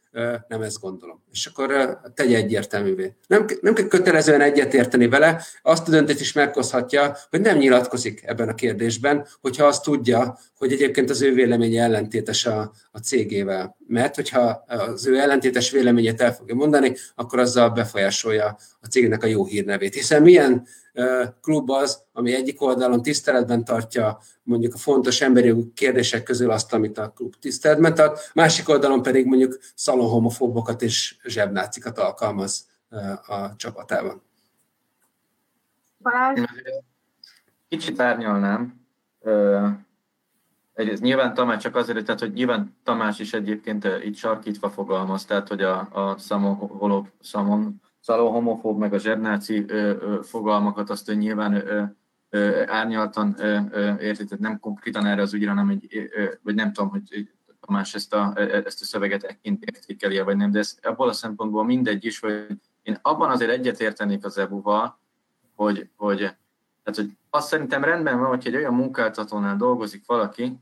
nem 0.48 0.62
ezt 0.62 0.80
gondolom. 0.80 1.22
És 1.32 1.46
akkor 1.46 1.98
tegye 2.14 2.36
egyértelművé. 2.36 3.14
Nem, 3.26 3.44
nem 3.60 3.74
kell 3.74 3.86
kötelezően 3.86 4.40
egyetérteni 4.40 5.08
vele, 5.08 5.42
azt 5.62 5.88
a 5.88 5.90
döntést 5.90 6.20
is 6.20 6.32
meghozhatja, 6.32 7.16
hogy 7.30 7.40
nem 7.40 7.56
nyilatkozik 7.58 8.22
ebben 8.24 8.48
a 8.48 8.54
kérdésben, 8.54 9.26
hogyha 9.40 9.66
azt 9.66 9.82
tudja, 9.82 10.38
hogy 10.56 10.72
egyébként 10.72 11.10
az 11.10 11.22
ő 11.22 11.34
véleménye 11.34 11.82
ellentétes 11.82 12.46
a, 12.46 12.72
a 12.98 13.00
cégével. 13.00 13.76
Mert 13.86 14.14
hogyha 14.14 14.64
az 14.66 15.06
ő 15.06 15.18
ellentétes 15.18 15.70
véleményét 15.70 16.20
el 16.20 16.34
fogja 16.34 16.54
mondani, 16.54 16.94
akkor 17.14 17.38
azzal 17.38 17.70
befolyásolja 17.70 18.56
a 18.80 18.86
cégnek 18.86 19.22
a 19.22 19.26
jó 19.26 19.44
hírnevét. 19.44 19.94
Hiszen 19.94 20.22
milyen 20.22 20.66
klub 21.40 21.70
az, 21.70 22.02
ami 22.12 22.34
egyik 22.34 22.62
oldalon 22.62 23.02
tiszteletben 23.02 23.64
tartja 23.64 24.18
mondjuk 24.42 24.74
a 24.74 24.78
fontos 24.78 25.20
emberi 25.20 25.72
kérdések 25.74 26.22
közül 26.22 26.50
azt, 26.50 26.72
amit 26.72 26.98
a 26.98 27.12
klub 27.16 27.34
tiszteletben 27.40 27.94
tart, 27.94 28.30
másik 28.34 28.68
oldalon 28.68 29.02
pedig 29.02 29.26
mondjuk 29.26 29.58
szalonhomofóbokat 29.74 30.82
és 30.82 31.16
zsebnácikat 31.24 31.98
alkalmaz 31.98 32.66
a 33.26 33.56
csapatában. 33.56 34.22
Kicsit 37.68 38.00
árnyalnám. 38.00 38.80
Egyrészt 40.78 41.02
nyilván 41.02 41.34
Tamás 41.34 41.62
csak 41.62 41.76
azért, 41.76 42.04
tehát, 42.04 42.20
hogy 42.20 42.32
nyilván 42.32 42.76
Tamás 42.82 43.18
is 43.18 43.32
egyébként 43.32 43.88
itt 44.02 44.16
sarkítva 44.16 44.70
fogalmaz, 44.70 45.24
tehát 45.24 45.48
hogy 45.48 45.62
a, 45.62 45.78
a 45.78 46.18
szamon, 46.18 47.10
szamon 47.20 47.80
szaló 48.00 48.30
homofób, 48.30 48.78
meg 48.78 48.92
a 48.92 48.98
zsebnáci 48.98 49.64
fogalmakat 50.22 50.90
azt 50.90 51.14
nyilván 51.14 51.54
ö, 51.54 51.82
ö, 52.28 52.62
árnyaltan 52.66 53.34
ö, 53.38 53.58
ö, 53.70 53.98
érti, 54.00 54.24
tehát 54.24 54.38
nem 54.38 54.60
konkrétan 54.60 55.06
erre 55.06 55.22
az 55.22 55.34
ügyre, 55.34 55.48
hanem 55.48 55.68
egy, 55.68 56.10
ö, 56.14 56.24
vagy 56.42 56.54
nem 56.54 56.72
tudom, 56.72 56.90
hogy 56.90 57.30
Tamás 57.60 57.94
ezt 57.94 58.14
a, 58.14 58.32
ezt 58.36 58.80
a 58.80 58.84
szöveget 58.84 59.22
ekként 59.22 59.64
értékeli 59.64 60.20
vagy 60.20 60.36
nem, 60.36 60.50
de 60.50 60.58
ez 60.58 60.78
abból 60.82 61.08
a 61.08 61.12
szempontból 61.12 61.64
mindegy 61.64 62.04
is, 62.04 62.20
hogy 62.20 62.46
én 62.82 62.98
abban 63.02 63.30
azért 63.30 63.50
egyetértenék 63.50 64.24
az 64.24 64.38
EBU-val, 64.38 64.98
hogy, 65.54 65.88
hogy, 65.96 66.30
tehát, 66.90 67.10
hogy 67.10 67.18
azt 67.30 67.48
szerintem 67.48 67.84
rendben 67.84 68.18
van, 68.18 68.28
hogy 68.28 68.46
egy 68.46 68.56
olyan 68.56 68.74
munkáltatónál 68.74 69.56
dolgozik 69.56 70.06
valaki, 70.06 70.58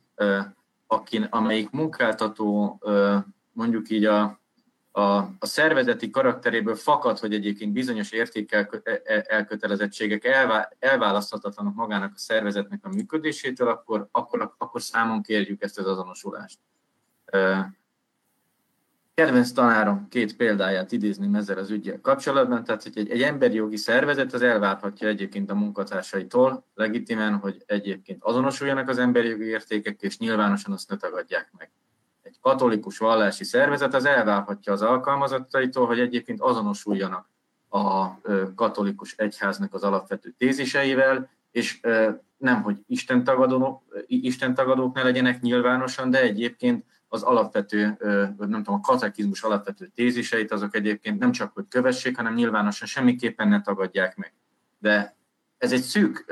akin, 0.87 1.23
amelyik 1.23 1.71
munkáltató 1.71 2.81
mondjuk 3.53 3.91
így 3.91 4.05
a, 4.05 4.41
a, 4.91 5.03
a 5.19 5.47
szervezeti 5.47 6.11
karakteréből 6.11 6.75
fakad, 6.75 7.19
hogy 7.19 7.35
egyébként 7.35 7.73
bizonyos 7.73 8.13
értékelkötelezettségek 8.13 10.25
elvá, 10.25 10.69
elválaszthatatlanok 10.79 11.75
magának 11.75 12.13
a 12.15 12.19
szervezetnek 12.19 12.85
a 12.85 12.89
működésétől, 12.89 13.69
akkor, 13.69 14.09
akkor, 14.11 14.55
akkor 14.59 14.83
számon 14.83 15.23
kérjük 15.23 15.63
ezt 15.63 15.79
az 15.79 15.87
azonosulást. 15.87 16.59
Kedvenc 19.17 19.53
tanárom 19.53 20.09
két 20.09 20.37
példáját 20.37 20.93
idézni 20.93 21.37
ezzel 21.37 21.59
az 21.59 21.71
ügyel 21.71 22.01
kapcsolatban, 22.01 22.65
tehát 22.65 22.83
hogy 22.83 22.99
egy, 22.99 23.11
egy 23.11 23.23
emberi 23.23 23.55
jogi 23.55 23.77
szervezet 23.77 24.33
az 24.33 24.43
elvárhatja 24.43 25.09
egyébként 25.09 25.51
a 25.51 25.55
munkatársaitól 25.55 26.65
legitimen, 26.75 27.37
hogy 27.37 27.63
egyébként 27.67 28.23
azonosuljanak 28.23 28.89
az 28.89 28.99
emberi 28.99 29.29
jogi 29.29 29.45
értékek, 29.45 30.01
és 30.01 30.19
nyilvánosan 30.19 30.73
azt 30.73 30.91
ne 30.91 30.97
tagadják 30.97 31.51
meg. 31.59 31.71
Egy 32.23 32.37
katolikus 32.41 32.99
vallási 32.99 33.45
szervezet 33.45 33.95
az 33.95 34.05
elvárhatja 34.05 34.73
az 34.73 34.83
alkalmazottaitól, 34.83 35.87
hogy 35.87 36.01
egyébként 36.01 36.41
azonosuljanak 36.41 37.31
a 37.69 38.21
katolikus 38.55 39.15
egyháznak 39.17 39.75
az 39.75 39.83
alapvető 39.83 40.35
téziseivel, 40.39 41.31
és 41.51 41.81
nem, 42.37 42.63
hogy 42.63 42.79
Isten 42.87 43.25
tagadók 44.55 44.95
ne 44.95 45.03
legyenek 45.03 45.41
nyilvánosan, 45.41 46.11
de 46.11 46.21
egyébként 46.21 46.85
az 47.09 47.23
alapvető, 47.23 47.97
nem 48.39 48.63
tudom, 48.63 48.75
a 48.75 48.81
katekizmus 48.81 49.43
alapvető 49.43 49.91
téziseit, 49.95 50.53
azok 50.53 50.75
egyébként 50.75 51.19
nem 51.19 51.33
csak, 51.33 51.53
hogy 51.55 51.65
kövessék, 51.69 52.17
hanem 52.17 52.35
nyilvánosan 52.35 52.89
semmiképpen 52.89 53.49
ne 53.49 53.61
tagadják 53.61 54.17
meg. 54.17 54.35
De 54.79 55.17
ez 55.59 55.73
egy 55.73 55.83
szűk 55.83 56.25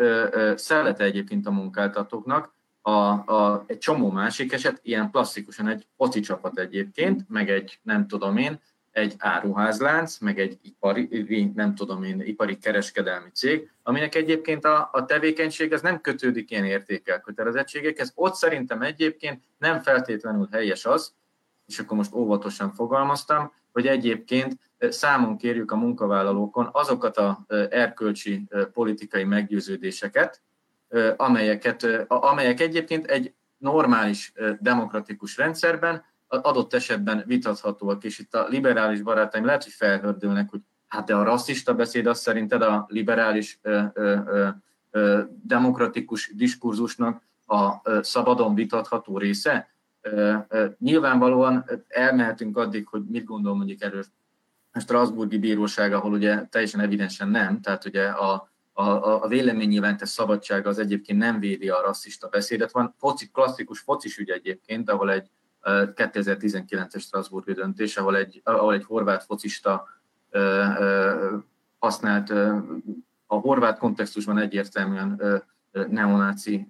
szellete 0.54 1.04
egyébként 1.04 1.46
a 1.46 1.50
munkáltatóknak, 1.50 2.54
a, 2.87 2.90
a, 2.90 3.64
egy 3.66 3.78
csomó 3.78 4.10
másik 4.10 4.52
eset, 4.52 4.80
ilyen 4.82 5.10
klasszikusan 5.10 5.68
egy 5.68 5.87
foci 5.96 6.20
csapat 6.20 6.58
egyébként, 6.58 7.28
meg 7.28 7.50
egy, 7.50 7.78
nem 7.82 8.06
tudom 8.06 8.37
én, 8.37 8.60
egy 8.94 9.14
áruházlánc, 9.18 10.18
meg 10.18 10.38
egy 10.38 10.59
ipari, 10.62 11.52
nem 11.54 11.74
tudom 11.74 12.02
én, 12.02 12.20
ipari 12.20 12.59
kereskedelmi 12.59 13.30
cég, 13.33 13.70
aminek 13.83 14.14
egyébként 14.14 14.64
a, 14.64 14.88
a 14.92 15.04
tevékenység 15.04 15.72
az 15.72 15.80
nem 15.80 16.00
kötődik 16.00 16.50
ilyen 16.50 16.64
értékelkötelezettségekhez. 16.64 18.12
Ott 18.14 18.35
szerintem 18.35 18.83
egyébként 18.83 19.42
nem 19.59 19.80
feltétlenül 19.80 20.48
helyes 20.52 20.85
az, 20.85 21.14
és 21.66 21.78
akkor 21.78 21.96
most 21.96 22.14
óvatosan 22.14 22.72
fogalmaztam, 22.72 23.52
hogy 23.72 23.87
egyébként 23.87 24.59
számon 24.78 25.37
kérjük 25.37 25.70
a 25.70 25.76
munkavállalókon 25.76 26.68
azokat 26.72 27.16
a 27.16 27.44
erkölcsi 27.70 28.46
politikai 28.72 29.24
meggyőződéseket, 29.24 30.42
amelyeket, 31.16 32.07
amelyek 32.09 32.61
egyébként 32.61 33.07
egy 33.07 33.35
normális 33.57 34.33
demokratikus 34.61 35.37
rendszerben 35.37 36.04
adott 36.42 36.75
esetben 36.75 37.23
vitathatóak, 37.27 38.05
és 38.05 38.18
itt 38.18 38.35
a 38.35 38.47
liberális 38.49 39.03
barátaim 39.03 39.44
lehet, 39.44 39.64
hogy 39.64 39.73
felhördülnek, 39.73 40.51
hogy 40.51 40.61
hát 40.87 41.07
de 41.07 41.14
a 41.14 41.23
rasszista 41.23 41.75
beszéd 41.75 42.07
az 42.07 42.20
szerinted 42.20 42.62
a 42.62 42.87
liberális 42.88 43.59
ö, 43.62 43.83
ö, 43.94 44.18
ö, 44.90 45.20
demokratikus 45.42 46.33
diskurzusnak 46.35 47.23
a 47.47 47.90
szabadon 48.03 48.55
vitatható 48.55 49.18
része. 49.18 49.68
Nyilvánvalóan 50.79 51.64
elmehetünk 51.88 52.57
addig, 52.57 52.87
hogy 52.87 53.03
mit 53.09 53.25
gondol 53.25 53.55
mondjuk 53.55 53.83
erről 53.83 54.05
a 54.73 54.81
Strasburgi 54.81 55.38
Bíróság, 55.38 55.92
ahol 55.92 56.12
ugye 56.12 56.47
teljesen 56.51 56.81
evidensen 56.81 57.29
nem, 57.29 57.61
tehát 57.61 57.85
ugye 57.85 58.07
a, 58.07 58.49
a, 58.73 58.83
a 59.23 59.29
véleménynyilvánítás 59.29 60.09
szabadsága 60.09 60.68
az 60.68 60.79
egyébként 60.79 61.18
nem 61.18 61.40
védi 61.40 61.68
a 61.68 61.81
rasszista 61.81 62.29
beszédet. 62.29 62.73
Van 62.73 62.94
foci, 62.99 63.31
klasszikus 63.33 63.81
focis 63.81 64.18
ügy 64.18 64.31
egyébként, 64.31 64.90
ahol 64.90 65.11
egy 65.11 65.31
2019-es 65.64 67.00
Strasbourgi 67.00 67.53
döntés, 67.53 67.96
ahol 67.96 68.16
egy, 68.16 68.40
ahol 68.44 68.74
egy 68.74 68.85
horvát 68.85 69.24
focista 69.24 69.88
használt 71.79 72.31
a 73.27 73.35
horvát 73.35 73.79
kontextusban 73.79 74.38
egyértelműen 74.38 75.20
neonáci 75.88 76.68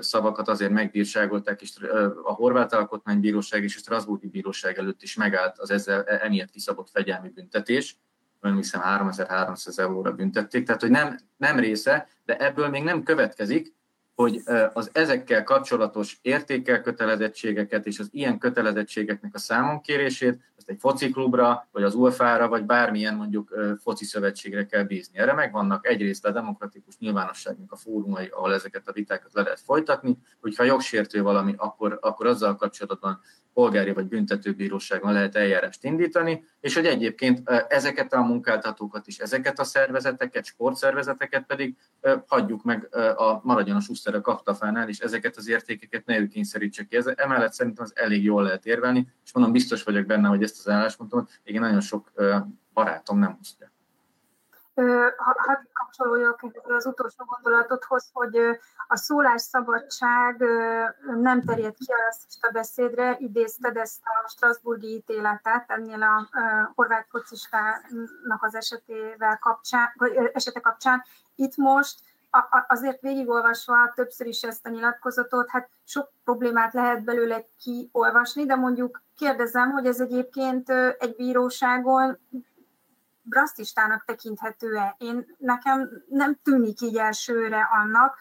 szavakat 0.00 0.48
azért 0.48 0.70
megbírságolták, 0.70 1.62
és 1.62 1.76
a 2.22 2.32
horvát 2.32 2.72
alkotmánybíróság 2.72 3.62
és 3.62 3.76
a 3.76 3.78
Strasbourgi 3.78 4.26
bíróság 4.26 4.78
előtt 4.78 5.02
is 5.02 5.16
megállt 5.16 5.58
az 5.58 5.70
ezzel 5.70 6.04
emiatt 6.04 6.50
kiszabott 6.50 6.90
fegyelmi 6.90 7.28
büntetés. 7.28 7.98
Nem 8.40 8.56
hiszem 8.56 8.80
3300 8.80 9.78
euróra 9.78 10.12
büntették, 10.12 10.66
tehát 10.66 10.80
hogy 10.80 10.90
nem, 10.90 11.18
nem 11.36 11.58
része, 11.58 12.08
de 12.24 12.36
ebből 12.36 12.68
még 12.68 12.82
nem 12.82 13.02
következik, 13.02 13.74
hogy 14.14 14.42
az 14.72 14.90
ezekkel 14.92 15.44
kapcsolatos 15.44 16.18
értékelkötelezettségeket 16.22 17.86
és 17.86 17.98
az 17.98 18.08
ilyen 18.10 18.38
kötelezettségeknek 18.38 19.34
a 19.34 19.38
számonkérését 19.38 20.40
ezt 20.56 20.68
egy 20.70 20.80
fociklubra, 20.80 21.68
vagy 21.72 21.82
az 21.82 21.94
UEFA-ra, 21.94 22.48
vagy 22.48 22.64
bármilyen 22.64 23.14
mondjuk 23.14 23.54
foci 23.82 24.04
szövetségre 24.04 24.66
kell 24.66 24.82
bízni. 24.82 25.18
Erre 25.18 25.32
megvannak 25.32 25.86
egyrészt 25.86 26.26
a 26.26 26.30
demokratikus 26.30 26.98
nyilvánosságnak 26.98 27.72
a 27.72 27.76
fórumai, 27.76 28.26
ahol 28.26 28.54
ezeket 28.54 28.88
a 28.88 28.92
vitákat 28.92 29.32
le 29.34 29.42
lehet 29.42 29.60
folytatni, 29.60 30.18
hogyha 30.40 30.64
jogsértő 30.64 31.22
valami, 31.22 31.54
akkor, 31.56 31.98
akkor 32.00 32.26
azzal 32.26 32.56
kapcsolatban 32.56 33.20
polgári 33.52 33.92
vagy 33.92 34.06
büntetőbíróságon 34.06 35.12
lehet 35.12 35.36
eljárást 35.36 35.84
indítani, 35.84 36.44
és 36.60 36.74
hogy 36.74 36.86
egyébként 36.86 37.48
ezeket 37.68 38.12
a 38.12 38.22
munkáltatókat 38.22 39.06
is, 39.06 39.18
ezeket 39.18 39.58
a 39.58 39.64
szervezeteket, 39.64 40.44
sportszervezeteket 40.44 41.46
pedig 41.46 41.76
hagyjuk 42.26 42.64
meg 42.64 42.88
a 43.16 43.40
maradjon 43.42 43.76
a 43.76 43.80
Schuster 43.80 44.14
a 44.14 44.20
kaptafánál, 44.20 44.88
és 44.88 44.98
ezeket 44.98 45.36
az 45.36 45.48
értékeket 45.48 46.06
ne 46.06 46.18
ő 46.18 46.26
kényszerítse 46.26 46.84
ki. 46.84 46.96
Ez, 46.96 47.06
emellett 47.16 47.52
szerintem 47.52 47.84
az 47.84 47.92
elég 47.94 48.24
jól 48.24 48.42
lehet 48.42 48.66
érvelni, 48.66 49.08
és 49.24 49.32
mondom, 49.32 49.52
biztos 49.52 49.82
vagyok 49.82 50.06
benne, 50.06 50.28
hogy 50.28 50.42
ezt 50.42 50.58
az 50.58 50.68
álláspontomat 50.68 51.30
igen 51.44 51.62
nagyon 51.62 51.80
sok 51.80 52.12
barátom 52.72 53.18
nem 53.18 53.38
osztja. 53.40 53.71
Hadd 54.74 55.58
kapcsolódjak 55.72 56.44
az 56.62 56.86
utolsó 56.86 57.24
gondolatodhoz, 57.24 58.10
hogy 58.12 58.36
a 58.88 58.96
szólásszabadság 58.96 60.44
nem 61.16 61.42
terjed 61.42 61.74
ki 61.74 61.92
a 62.40 62.50
beszédre, 62.52 63.16
idézted 63.18 63.76
ezt 63.76 64.00
a 64.04 64.28
Strasburgi 64.28 64.94
ítéletet 64.94 65.70
ennél 65.70 66.02
a 66.02 66.28
horvát 66.74 67.06
focistának 67.10 68.38
az 68.40 68.54
esetével 68.54 69.38
kapcsán, 69.38 69.92
vagy 69.94 70.30
esete 70.32 70.60
kapcsán. 70.60 71.02
Itt 71.34 71.56
most 71.56 72.00
azért 72.68 73.00
végigolvasva 73.00 73.92
többször 73.94 74.26
is 74.26 74.42
ezt 74.42 74.66
a 74.66 74.70
nyilatkozatot, 74.70 75.50
hát 75.50 75.68
sok 75.84 76.10
problémát 76.24 76.72
lehet 76.72 77.04
belőle 77.04 77.44
kiolvasni, 77.62 78.46
de 78.46 78.54
mondjuk 78.54 79.02
kérdezem, 79.16 79.70
hogy 79.70 79.86
ez 79.86 80.00
egyébként 80.00 80.70
egy 80.98 81.16
bíróságon 81.16 82.18
rasszistának 83.30 84.04
tekinthető-e? 84.04 84.96
Én 84.98 85.36
nekem 85.38 86.04
nem 86.08 86.38
tűnik 86.42 86.80
így 86.80 86.96
elsőre 86.96 87.68
annak, 87.82 88.16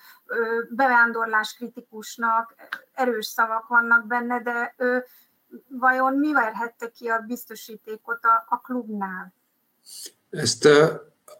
bevándorlás 0.69 1.53
kritikusnak, 1.53 2.55
erős 2.93 3.25
szavak 3.25 3.67
vannak 3.67 4.07
benne, 4.07 4.41
de 4.41 4.75
vajon 5.67 6.13
mi 6.13 6.33
verhette 6.33 6.87
ki 6.87 7.07
a 7.07 7.23
biztosítékot 7.27 8.19
a, 8.21 8.45
a 8.49 8.61
klubnál? 8.61 9.33
Ezt 10.29 10.67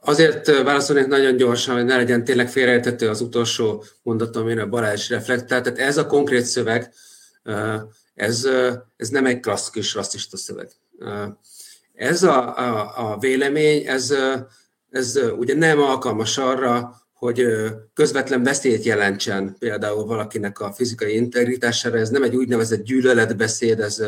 azért 0.02 0.64
válaszolnék 0.64 1.08
nagyon 1.08 1.36
gyorsan, 1.36 1.76
hogy 1.76 1.86
ne 1.86 1.96
legyen 1.96 2.24
tényleg 2.24 2.50
félreértető 2.50 3.10
az 3.10 3.22
utolsó 3.22 3.84
mondatom, 4.04 4.50
én 4.50 4.60
a 4.60 4.68
Balázs 4.68 5.10
reflektál. 5.10 5.62
Tehát 5.62 5.80
ez 5.80 5.98
a 5.98 6.06
konkrét 6.06 6.44
szöveg, 6.44 6.94
ez, 8.14 8.48
ez 8.98 9.10
nem 9.10 9.26
egy 9.26 9.40
klasszikus 9.40 9.94
rasszista 9.94 10.38
szöveg. 10.38 10.72
Ez 12.02 12.24
a, 12.24 12.58
a, 12.58 13.12
a 13.12 13.18
vélemény, 13.18 13.88
ez, 13.88 14.14
ez 14.90 15.20
ugye 15.38 15.56
nem 15.56 15.80
alkalmas 15.80 16.38
arra, 16.38 16.96
hogy 17.14 17.46
közvetlen 17.94 18.44
veszélyt 18.44 18.84
jelentsen 18.84 19.56
például 19.60 20.06
valakinek 20.06 20.60
a 20.60 20.72
fizikai 20.72 21.16
integritására, 21.16 21.98
ez 21.98 22.10
nem 22.10 22.24
egy 22.24 22.36
úgynevezett 22.36 22.84
gyűlöletbeszéd, 22.84 23.80
ez 23.80 24.04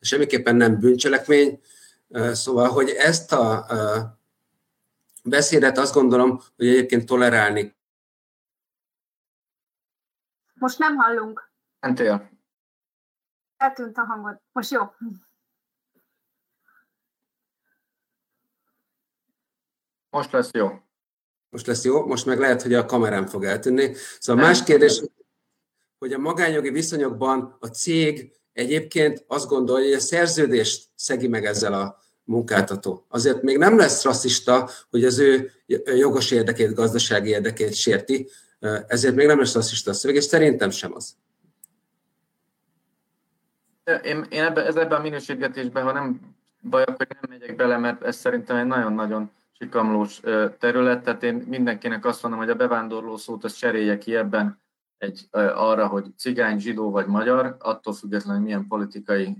semmiképpen 0.00 0.56
nem 0.56 0.78
bűncselekmény. 0.78 1.60
Szóval, 2.32 2.68
hogy 2.68 2.90
ezt 2.90 3.32
a 3.32 3.66
beszédet 5.24 5.78
azt 5.78 5.94
gondolom, 5.94 6.40
hogy 6.56 6.66
egyébként 6.66 7.06
tolerálni. 7.06 7.76
Most 10.54 10.78
nem 10.78 10.96
hallunk. 10.96 11.50
Mentél. 11.80 12.30
Eltűnt 13.56 13.96
a 13.96 14.04
hangod. 14.04 14.40
Most 14.52 14.70
jó. 14.70 14.80
Most 20.14 20.32
lesz 20.32 20.50
jó. 20.52 20.70
Most 21.50 21.66
lesz 21.66 21.84
jó, 21.84 22.06
most 22.06 22.26
meg 22.26 22.38
lehet, 22.38 22.62
hogy 22.62 22.74
a 22.74 22.84
kamerám 22.84 23.26
fog 23.26 23.44
eltűnni. 23.44 23.94
Szóval 24.18 24.42
Nem. 24.42 24.50
más 24.50 24.62
kérdés, 24.62 25.02
hogy 25.98 26.12
a 26.12 26.18
magányogi 26.18 26.70
viszonyokban 26.70 27.56
a 27.60 27.66
cég 27.66 28.32
egyébként 28.52 29.24
azt 29.26 29.48
gondolja, 29.48 29.86
hogy 29.86 29.94
a 29.94 30.00
szerződést 30.00 30.88
szegi 30.94 31.28
meg 31.28 31.44
ezzel 31.44 31.72
a 31.72 31.98
munkáltató. 32.24 33.06
Azért 33.08 33.42
még 33.42 33.58
nem 33.58 33.76
lesz 33.76 34.04
rasszista, 34.04 34.70
hogy 34.90 35.04
az 35.04 35.18
ő 35.18 35.50
jogos 35.84 36.30
érdekét, 36.30 36.74
gazdasági 36.74 37.28
érdekét 37.28 37.74
sérti, 37.74 38.28
ezért 38.86 39.14
még 39.14 39.26
nem 39.26 39.38
lesz 39.38 39.54
rasszista 39.54 39.90
a 39.90 39.94
szöveg, 39.94 40.16
és 40.16 40.24
szerintem 40.24 40.70
sem 40.70 40.94
az. 40.94 41.16
Én, 44.02 44.26
én 44.28 44.42
ebbe, 44.42 44.66
ez 44.66 44.76
ebben 44.76 44.98
a 44.98 45.02
minősítgetésben, 45.02 45.84
ha 45.84 45.92
nem 45.92 46.20
baj, 46.60 46.82
akkor 46.82 47.06
nem 47.08 47.30
megyek 47.38 47.56
bele, 47.56 47.78
mert 47.78 48.02
ez 48.02 48.16
szerintem 48.16 48.56
egy 48.56 48.66
nagyon-nagyon 48.66 49.30
sikamlós 49.64 50.20
terület, 50.58 51.02
tehát 51.02 51.22
én 51.22 51.34
mindenkinek 51.34 52.04
azt 52.04 52.22
mondom, 52.22 52.40
hogy 52.40 52.50
a 52.50 52.54
bevándorló 52.54 53.16
szót 53.16 53.44
azt 53.44 53.58
cserélje 53.58 53.98
ki 53.98 54.16
ebben 54.16 54.62
egy, 54.98 55.28
arra, 55.54 55.86
hogy 55.86 56.16
cigány, 56.16 56.58
zsidó 56.58 56.90
vagy 56.90 57.06
magyar, 57.06 57.56
attól 57.58 57.92
függetlenül, 57.92 58.42
milyen 58.42 58.66
politikai 58.66 59.38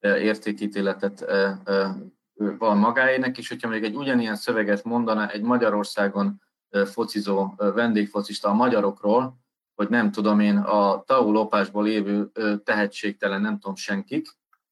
értékítéletet 0.00 1.24
van 2.58 2.78
magáének, 2.78 3.38
és 3.38 3.48
hogyha 3.48 3.68
még 3.68 3.84
egy 3.84 3.94
ugyanilyen 3.94 4.36
szöveget 4.36 4.84
mondana 4.84 5.28
egy 5.28 5.42
Magyarországon 5.42 6.40
focizó 6.84 7.54
vendégfocista 7.56 8.48
a 8.48 8.54
magyarokról, 8.54 9.38
hogy 9.74 9.88
nem 9.88 10.10
tudom 10.10 10.40
én, 10.40 10.56
a 10.56 11.02
TAU 11.06 11.32
lopásból 11.32 11.84
lévő 11.84 12.30
tehetségtelen 12.64 13.40
nem 13.40 13.58
tudom 13.58 13.74
senkik, 13.74 14.28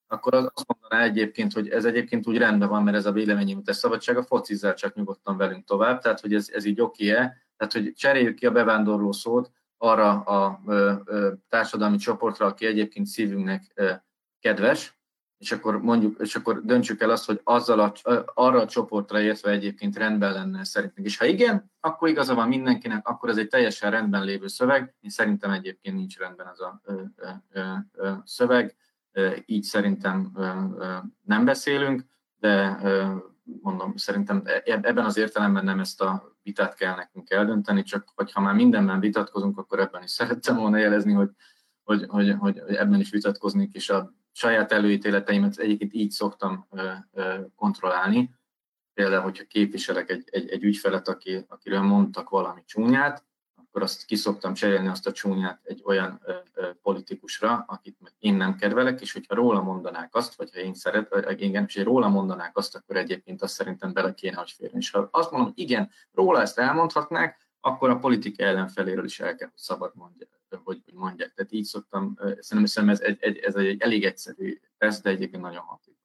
akkor 0.07 0.33
az 0.33 0.49
azt 0.53 0.65
mondaná 0.67 1.03
egyébként, 1.03 1.53
hogy 1.53 1.69
ez 1.69 1.85
egyébként 1.85 2.27
úgy 2.27 2.37
rendben 2.37 2.69
van, 2.69 2.83
mert 2.83 2.97
ez 2.97 3.05
a 3.05 3.11
véleményünktes 3.11 3.75
szabadság, 3.75 4.17
a 4.17 4.23
focizzál 4.23 4.73
csak 4.73 4.95
nyugodtan 4.95 5.37
velünk 5.37 5.65
tovább, 5.65 6.01
tehát 6.01 6.19
hogy 6.19 6.33
ez, 6.33 6.49
ez 6.53 6.65
így 6.65 6.81
oké-e, 6.81 7.45
tehát 7.57 7.73
hogy 7.73 7.93
cseréljük 7.93 8.35
ki 8.35 8.45
a 8.45 8.51
bevándorló 8.51 9.11
szót 9.11 9.51
arra 9.77 10.21
a 10.21 10.61
ö, 10.65 10.93
ö, 11.05 11.31
társadalmi 11.49 11.97
csoportra, 11.97 12.45
aki 12.45 12.65
egyébként 12.65 13.05
szívünknek 13.05 13.71
ö, 13.75 13.91
kedves, 14.39 14.97
és 15.37 15.51
akkor 15.51 15.81
mondjuk, 15.81 16.19
és 16.19 16.35
akkor 16.35 16.61
döntsük 16.63 17.01
el 17.01 17.09
azt, 17.09 17.25
hogy 17.25 17.41
azzal 17.43 17.79
a, 17.79 17.93
arra 18.33 18.61
a 18.61 18.67
csoportra 18.67 19.21
értve 19.21 19.51
egyébként 19.51 19.97
rendben 19.97 20.33
lenne 20.33 20.63
szerintünk. 20.63 21.07
És 21.07 21.17
ha 21.17 21.25
igen, 21.25 21.71
akkor 21.79 22.09
igaza 22.09 22.35
van 22.35 22.47
mindenkinek, 22.47 23.07
akkor 23.07 23.29
ez 23.29 23.37
egy 23.37 23.47
teljesen 23.47 23.91
rendben 23.91 24.23
lévő 24.23 24.47
szöveg. 24.47 24.95
Én 25.01 25.09
szerintem 25.09 25.51
egyébként 25.51 25.95
nincs 25.95 26.17
rendben 26.17 26.47
az 26.47 26.61
a 26.61 26.81
ö, 26.83 27.01
ö, 27.51 27.71
ö, 27.93 28.11
szöveg, 28.23 28.75
így 29.45 29.63
szerintem 29.63 30.31
nem 31.23 31.45
beszélünk, 31.45 32.05
de 32.39 32.79
mondom, 33.61 33.95
szerintem 33.95 34.41
e, 34.45 34.61
ebben 34.63 35.05
az 35.05 35.17
értelemben 35.17 35.63
nem 35.63 35.79
ezt 35.79 36.01
a 36.01 36.37
vitát 36.43 36.75
kell 36.75 36.95
nekünk 36.95 37.29
eldönteni, 37.29 37.83
csak 37.83 38.11
hogyha 38.15 38.41
már 38.41 38.53
mindenben 38.53 38.99
vitatkozunk, 38.99 39.57
akkor 39.57 39.79
ebben 39.79 40.03
is 40.03 40.11
szerettem 40.11 40.55
volna 40.55 40.77
jelezni, 40.77 41.13
hogy, 41.13 41.29
hogy, 41.83 42.05
hogy, 42.07 42.35
hogy 42.39 42.57
ebben 42.57 42.99
is 42.99 43.09
vitatkoznék, 43.09 43.73
és 43.73 43.89
a 43.89 44.13
saját 44.31 44.71
előítéleteimet 44.71 45.57
egyébként 45.57 45.93
így 45.93 46.11
szoktam 46.11 46.67
kontrollálni. 47.55 48.35
Például, 48.93 49.21
hogyha 49.21 49.43
képviselek 49.43 50.09
egy, 50.09 50.23
egy, 50.31 50.49
egy 50.49 50.63
ügyfelet, 50.63 51.07
aki, 51.07 51.45
akiről 51.47 51.81
mondtak 51.81 52.29
valami 52.29 52.63
csúnyát, 52.65 53.25
akkor 53.77 53.89
azt 53.89 54.05
kiszoktam 54.05 54.53
cserélni 54.53 54.87
azt 54.87 55.07
a 55.07 55.11
csúnyát 55.11 55.59
egy 55.63 55.81
olyan 55.85 56.19
ö, 56.23 56.33
ö, 56.53 56.69
politikusra, 56.81 57.65
akit 57.67 58.15
én 58.19 58.35
nem 58.35 58.55
kedvelek, 58.55 59.01
és 59.01 59.13
hogyha 59.13 59.35
róla 59.35 59.61
mondanák 59.61 60.15
azt, 60.15 60.35
vagy 60.35 60.51
ha 60.53 60.59
én 60.59 60.73
szeret, 60.73 61.09
vagy 61.09 61.41
igen, 61.41 61.63
és 61.67 61.75
róla 61.75 62.07
mondanák 62.07 62.57
azt, 62.57 62.75
akkor 62.75 62.95
egyébként 62.95 63.41
azt 63.41 63.53
szerintem 63.53 63.93
bele 63.93 64.13
kéne, 64.13 64.35
hogy 64.35 64.51
férjen. 64.51 64.79
És 64.79 64.91
ha 64.91 65.07
azt 65.11 65.31
mondom, 65.31 65.51
igen, 65.55 65.89
róla 66.11 66.41
ezt 66.41 66.59
elmondhatnák, 66.59 67.47
akkor 67.59 67.89
a 67.89 67.99
politika 67.99 68.43
ellenfeléről 68.43 69.05
is 69.05 69.19
el 69.19 69.35
kell, 69.35 69.47
hogy 69.47 69.57
szabad 69.57 69.91
mondják, 69.95 70.29
hogy 70.63 70.83
mondják. 70.93 71.33
Tehát 71.33 71.51
így 71.51 71.65
szoktam, 71.65 72.15
szerintem, 72.17 72.65
szerintem 72.65 72.89
ez, 72.89 73.01
egy, 73.01 73.17
egy, 73.19 73.37
ez 73.37 73.55
egy 73.55 73.81
elég 73.81 74.05
egyszerű 74.05 74.59
teszt, 74.77 75.03
de 75.03 75.09
egyébként 75.09 75.43
nagyon 75.43 75.63
hatékony. 75.63 75.95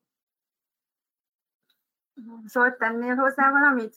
Zsolt, 2.46 2.78
tennél 2.78 3.14
hozzá 3.14 3.50
valamit? 3.50 3.96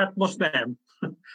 Hát 0.00 0.14
most 0.14 0.38
nem. 0.38 0.72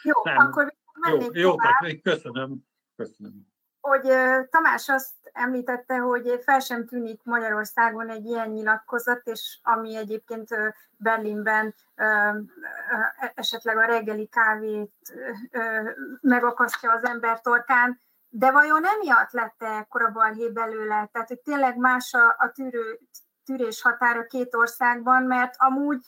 Jó, 0.02 0.20
nem. 0.22 0.36
akkor 0.36 0.74
mennék 1.00 1.30
jó, 1.32 1.40
jó, 1.40 1.58
hát 1.58 2.00
köszönöm. 2.02 2.58
köszönöm. 2.96 3.54
Hogy 3.80 4.02
Tamás 4.50 4.88
azt 4.88 5.14
említette, 5.32 5.96
hogy 5.96 6.40
fel 6.42 6.60
sem 6.60 6.86
tűnik 6.86 7.20
Magyarországon 7.24 8.10
egy 8.10 8.24
ilyen 8.24 8.48
nyilatkozat, 8.48 9.26
és 9.26 9.58
ami 9.62 9.96
egyébként 9.96 10.48
Berlinben 10.96 11.74
esetleg 13.34 13.76
a 13.76 13.84
reggeli 13.84 14.26
kávét 14.26 14.92
megakasztja 16.20 16.92
az 16.92 17.04
ember 17.04 17.40
torkán, 17.40 17.98
de 18.28 18.50
vajon 18.50 18.84
emiatt 18.86 19.30
lett 19.30 19.62
-e 19.62 19.66
ekkora 19.66 20.10
balhé 20.10 20.48
belőle? 20.48 21.08
Tehát, 21.12 21.28
hogy 21.28 21.40
tényleg 21.40 21.76
más 21.76 22.14
a, 22.14 22.34
a 22.38 22.50
tűrő, 22.54 22.98
tűrés 23.44 23.82
határa 23.82 24.26
két 24.26 24.54
országban, 24.54 25.22
mert 25.22 25.54
amúgy 25.56 26.06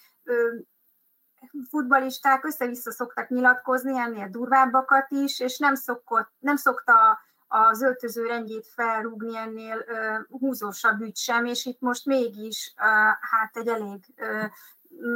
futbalisták 1.69 2.45
össze-vissza 2.45 2.93
szoktak 2.93 3.29
nyilatkozni, 3.29 3.99
ennél 3.99 4.29
durvábbakat 4.29 5.11
is, 5.11 5.41
és 5.41 5.59
nem, 5.59 5.75
szokott, 5.75 6.31
nem 6.39 6.57
szokta 6.57 7.19
az 7.49 7.83
öltöző 7.83 8.27
rendjét 8.27 8.67
felrúgni 8.67 9.37
ennél 9.37 9.77
uh, 9.77 10.41
húzósabb 10.41 11.01
ügy 11.01 11.17
sem, 11.17 11.45
és 11.45 11.65
itt 11.65 11.81
most 11.81 12.07
mégis 12.07 12.75
uh, 12.77 12.85
hát 13.21 13.57
egy 13.57 13.69
elég 13.69 14.05
uh, 14.17 14.45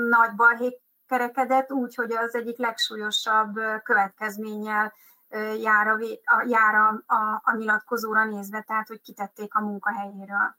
nagy 0.08 0.34
balhé 0.34 0.80
kerekedett, 1.06 1.72
úgy, 1.72 1.94
hogy 1.94 2.12
az 2.12 2.34
egyik 2.34 2.58
legsúlyosabb 2.58 3.58
következménnyel 3.82 4.92
jár, 5.60 5.86
a, 5.86 5.98
jár 6.46 6.74
a, 6.74 7.02
a, 7.06 7.40
a 7.44 7.56
nyilatkozóra 7.56 8.24
nézve, 8.24 8.62
tehát 8.62 8.88
hogy 8.88 9.00
kitették 9.00 9.54
a 9.54 9.60
munkahelyéről. 9.60 10.56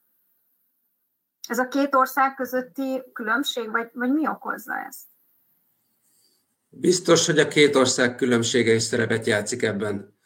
Ez 1.47 1.59
a 1.59 1.67
két 1.67 1.95
ország 1.95 2.35
közötti 2.35 3.03
különbség, 3.13 3.71
vagy, 3.71 3.89
vagy 3.93 4.13
mi 4.13 4.27
okozza 4.27 4.77
ezt? 4.77 5.12
Biztos, 6.75 7.25
hogy 7.25 7.39
a 7.39 7.47
két 7.47 7.75
ország 7.75 8.15
különbsége 8.15 8.73
is 8.73 8.83
szerepet 8.83 9.25
játszik 9.25 9.61
ebben. 9.61 10.17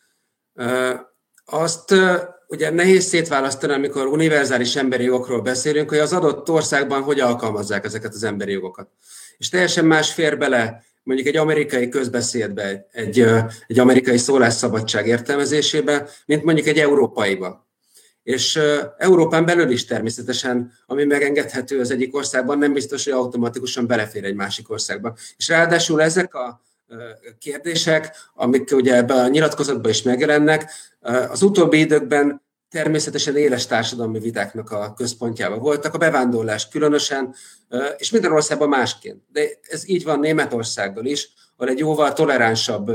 Azt 1.45 1.93
ugye 2.47 2.69
nehéz 2.69 3.05
szétválasztani, 3.05 3.73
amikor 3.73 4.05
univerzális 4.05 4.75
emberi 4.75 5.03
jogokról 5.03 5.41
beszélünk, 5.41 5.89
hogy 5.89 5.97
az 5.97 6.13
adott 6.13 6.49
országban 6.49 7.01
hogy 7.01 7.19
alkalmazzák 7.19 7.85
ezeket 7.85 8.13
az 8.13 8.23
emberi 8.23 8.51
jogokat. 8.51 8.89
És 9.37 9.49
teljesen 9.49 9.85
más 9.85 10.13
fér 10.13 10.37
bele 10.37 10.83
mondjuk 11.03 11.27
egy 11.27 11.37
amerikai 11.37 11.89
közbeszédbe, 11.89 12.87
egy, 12.91 13.25
egy 13.67 13.79
amerikai 13.79 14.17
szólásszabadság 14.17 15.07
értelmezésébe, 15.07 16.09
mint 16.25 16.43
mondjuk 16.43 16.67
egy 16.67 16.79
európaiba. 16.79 17.66
És 18.27 18.59
Európán 18.97 19.45
belül 19.45 19.69
is 19.69 19.85
természetesen, 19.85 20.71
ami 20.85 21.03
megengedhető 21.03 21.79
az 21.79 21.91
egyik 21.91 22.15
országban, 22.15 22.57
nem 22.57 22.73
biztos, 22.73 23.03
hogy 23.03 23.13
automatikusan 23.13 23.87
belefér 23.87 24.23
egy 24.23 24.35
másik 24.35 24.69
országba. 24.69 25.15
És 25.37 25.47
ráadásul 25.47 26.01
ezek 26.01 26.33
a 26.33 26.61
kérdések, 27.39 28.15
amik 28.33 28.71
ugye 28.71 28.95
ebben 28.95 29.17
a 29.17 29.27
nyilatkozatban 29.27 29.91
is 29.91 30.01
megjelennek, 30.01 30.71
az 31.29 31.41
utóbbi 31.41 31.79
időkben 31.79 32.41
természetesen 32.69 33.37
éles 33.37 33.65
társadalmi 33.65 34.19
vitáknak 34.19 34.71
a 34.71 34.93
központjában 34.93 35.59
voltak, 35.59 35.93
a 35.93 35.97
bevándorlás 35.97 36.67
különösen, 36.67 37.35
és 37.97 38.11
minden 38.11 38.31
országban 38.31 38.69
másként. 38.69 39.23
De 39.31 39.49
ez 39.61 39.89
így 39.89 40.03
van 40.03 40.19
Németországban 40.19 41.05
is, 41.05 41.29
ahol 41.57 41.71
egy 41.71 41.79
jóval 41.79 42.13
toleránsabb 42.13 42.91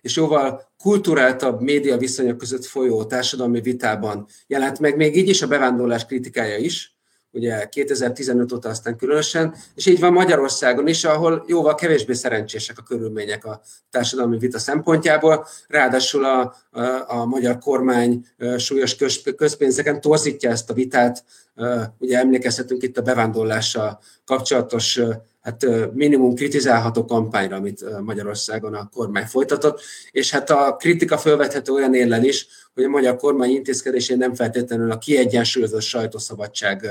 és 0.00 0.16
jóval 0.16 0.68
kulturáltabb 0.78 1.60
média 1.60 1.96
viszonyok 1.96 2.36
között 2.36 2.64
folyó 2.64 3.04
társadalmi 3.04 3.60
vitában 3.60 4.26
jelent 4.46 4.80
meg 4.80 4.96
még 4.96 5.16
így 5.16 5.28
is 5.28 5.42
a 5.42 5.46
bevándorlás 5.46 6.06
kritikája 6.06 6.56
is, 6.56 6.94
ugye 7.32 7.68
2015 7.68 8.52
óta 8.52 8.68
aztán 8.68 8.96
különösen, 8.96 9.54
és 9.74 9.86
így 9.86 10.00
van 10.00 10.12
Magyarországon 10.12 10.86
is, 10.86 11.04
ahol 11.04 11.44
jóval 11.46 11.74
kevésbé 11.74 12.12
szerencsések 12.12 12.78
a 12.78 12.82
körülmények 12.82 13.44
a 13.44 13.60
társadalmi 13.90 14.38
vita 14.38 14.58
szempontjából, 14.58 15.46
ráadásul 15.68 16.24
a, 16.24 16.54
a, 16.70 16.82
a 17.06 17.24
magyar 17.24 17.58
kormány 17.58 18.26
súlyos 18.56 18.96
közpénzeken 19.36 20.00
torzítja 20.00 20.50
ezt 20.50 20.70
a 20.70 20.74
vitát, 20.74 21.24
ugye 21.98 22.18
emlékezhetünk 22.18 22.82
itt 22.82 22.98
a 22.98 23.02
bevándorlással 23.02 24.00
kapcsolatos 24.24 25.00
hát 25.40 25.66
minimum 25.92 26.34
kritizálható 26.34 27.04
kampányra, 27.04 27.56
amit 27.56 28.00
Magyarországon 28.00 28.74
a 28.74 28.88
kormány 28.88 29.26
folytatott, 29.26 29.80
és 30.10 30.30
hát 30.30 30.50
a 30.50 30.76
kritika 30.76 31.18
felvethető 31.18 31.72
olyan 31.72 31.94
érlen 31.94 32.24
is, 32.24 32.46
hogy 32.74 32.84
a 32.84 32.88
magyar 32.88 33.16
kormány 33.16 33.50
intézkedésén 33.50 34.16
nem 34.16 34.34
feltétlenül 34.34 34.90
a 34.90 34.98
kiegyensúlyozott 34.98 35.80
sajtószabadság 35.80 36.86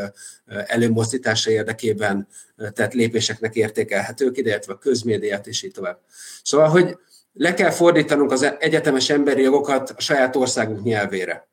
előmozdítása 0.65 1.51
érdekében 1.51 2.27
tett 2.73 2.93
lépéseknek 2.93 3.55
értékelhetők, 3.55 4.37
illetve 4.37 4.73
a 4.73 4.77
közmédiát 4.77 5.47
és 5.47 5.63
így 5.63 5.71
tovább. 5.71 5.99
Szóval, 6.43 6.67
hogy 6.67 6.97
le 7.33 7.53
kell 7.53 7.71
fordítanunk 7.71 8.31
az 8.31 8.53
egyetemes 8.59 9.09
emberi 9.09 9.41
jogokat 9.41 9.93
a 9.97 10.01
saját 10.01 10.35
országunk 10.35 10.83
nyelvére. 10.83 11.47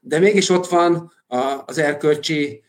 De 0.00 0.18
mégis 0.18 0.48
ott 0.48 0.66
van 0.66 1.12
az 1.66 1.78
erkölcsi 1.78 2.62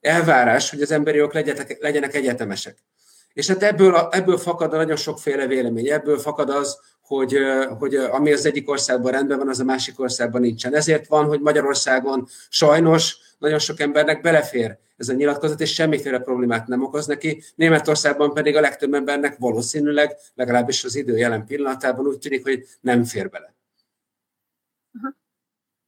elvárás, 0.00 0.70
hogy 0.70 0.82
az 0.82 0.90
emberi 0.90 1.16
jogok 1.16 1.34
legyenek, 1.80 2.14
egyetemesek. 2.14 2.84
És 3.32 3.46
hát 3.48 3.62
ebből, 3.62 4.08
ebből 4.10 4.38
fakad 4.38 4.72
a 4.72 4.76
nagyon 4.76 4.96
sokféle 4.96 5.46
vélemény, 5.46 5.88
ebből 5.88 6.18
fakad 6.18 6.50
az, 6.50 6.78
hogy, 7.00 7.38
hogy 7.78 7.94
ami 7.94 8.32
az 8.32 8.46
egyik 8.46 8.70
országban 8.70 9.12
rendben 9.12 9.38
van, 9.38 9.48
az 9.48 9.60
a 9.60 9.64
másik 9.64 10.00
országban 10.00 10.40
nincsen. 10.40 10.74
Ezért 10.74 11.06
van, 11.06 11.24
hogy 11.24 11.40
Magyarországon 11.40 12.28
sajnos 12.48 13.16
nagyon 13.38 13.58
sok 13.58 13.80
embernek 13.80 14.20
belefér 14.20 14.78
ez 14.96 15.08
a 15.08 15.12
nyilatkozat, 15.12 15.60
és 15.60 15.74
semmiféle 15.74 16.18
problémát 16.18 16.66
nem 16.66 16.82
okoz 16.82 17.06
neki. 17.06 17.42
Németországban 17.54 18.34
pedig 18.34 18.56
a 18.56 18.60
legtöbb 18.60 18.94
embernek 18.94 19.36
valószínűleg, 19.38 20.16
legalábbis 20.34 20.84
az 20.84 20.94
idő 20.94 21.16
jelen 21.16 21.46
pillanatában 21.46 22.06
úgy 22.06 22.18
tűnik, 22.18 22.42
hogy 22.42 22.66
nem 22.80 23.04
fér 23.04 23.30
bele. 23.30 23.54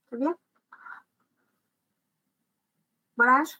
Uh-huh. 0.09 0.37
Balázs, 3.19 3.53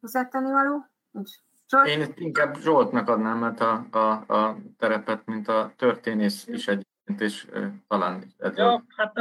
hozzátenni 0.00 0.50
való? 0.50 0.86
Nincs. 1.10 1.30
Zsolt? 1.68 1.86
Én 1.86 2.12
inkább 2.14 2.56
Zsoltnak 2.56 3.08
adnám, 3.08 3.38
mert 3.38 3.60
a, 3.60 3.86
a, 3.90 4.34
a 4.34 4.58
terepet, 4.78 5.26
mint 5.26 5.48
a 5.48 5.72
történész 5.76 6.46
is 6.46 6.68
egyébként, 6.68 7.20
és 7.20 7.48
talán 7.88 8.34
ja, 8.54 8.84
hát, 8.96 9.12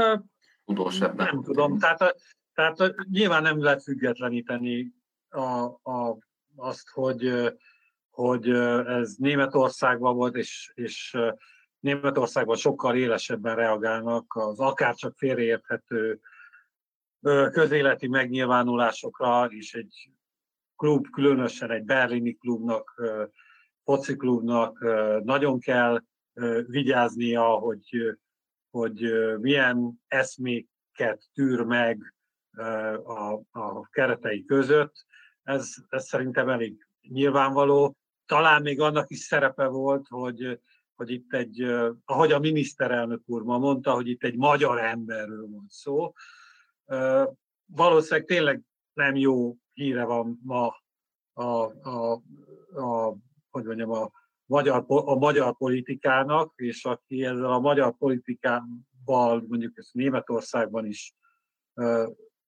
tudós 0.66 1.02
ebben. 1.02 1.26
Nem 1.26 1.44
tudom, 1.44 1.78
tehát, 1.78 2.16
tehát 2.54 2.96
nyilván 3.10 3.42
nem 3.42 3.64
lehet 3.64 3.84
függetleníteni 3.84 4.94
a, 5.30 5.64
a, 5.92 6.18
azt, 6.56 6.90
hogy, 6.90 7.54
hogy 8.10 8.50
ez 8.86 9.16
Németországban 9.16 10.16
volt, 10.16 10.36
és, 10.36 10.72
és 10.76 11.18
Németországban 11.80 12.56
sokkal 12.56 12.96
élesebben 12.96 13.56
reagálnak 13.56 14.34
az 14.36 14.60
akárcsak 14.60 15.14
félreérthető 15.18 16.20
közéleti 17.52 18.08
megnyilvánulásokra, 18.08 19.46
és 19.50 19.74
egy 19.74 20.12
klub, 20.76 21.10
különösen 21.10 21.72
egy 21.72 21.84
berlini 21.84 22.34
klubnak, 22.34 23.02
foci 23.84 24.16
klubnak 24.16 24.80
nagyon 25.24 25.60
kell 25.60 26.02
vigyáznia, 26.66 27.44
hogy, 27.44 28.18
hogy 28.70 29.14
milyen 29.40 30.02
eszméket 30.08 31.30
tűr 31.34 31.62
meg 31.62 32.16
a, 33.04 33.42
a 33.52 33.90
keretei 33.90 34.46
között. 34.46 35.06
Ez, 35.44 35.74
ez 35.90 36.06
szerintem 36.06 36.50
elég 36.50 36.88
nyilvánvaló. 37.02 37.96
Talán 38.26 38.62
még 38.62 38.82
annak 38.82 39.10
is 39.10 39.20
szerepe 39.20 39.68
volt, 39.68 40.08
hogy, 40.08 40.60
hogy 40.96 41.12
itt 41.12 41.34
egy, 41.34 41.62
ahogy 42.06 42.32
a 42.32 42.40
miniszterelnök 42.40 43.22
úr 43.26 43.44
ma 43.44 43.58
mondta, 43.58 43.94
hogy 43.94 44.08
itt 44.08 44.24
egy 44.24 44.36
magyar 44.36 44.80
emberről 44.80 45.48
van 45.50 45.66
szó, 45.68 46.14
valószínűleg 47.66 48.26
tényleg 48.26 48.62
nem 48.94 49.16
jó 49.16 49.56
híre 49.74 50.04
van 50.04 50.40
ma 50.44 50.76
a, 51.34 51.44
a, 51.90 52.22
a, 52.74 53.16
hogy 53.50 53.64
mondjam, 53.66 53.92
a 53.92 54.12
magyar, 54.46 54.84
a 54.88 55.16
magyar 55.16 55.58
politikának, 55.58 56.54
és 56.56 56.86
aki 56.86 57.26
ezzel 57.26 57.52
a 57.52 57.60
magyar 57.60 57.98
politikával, 57.98 59.44
mondjuk 59.48 59.78
ezt 59.78 59.94
Németországban 59.94 60.86
is 60.86 61.16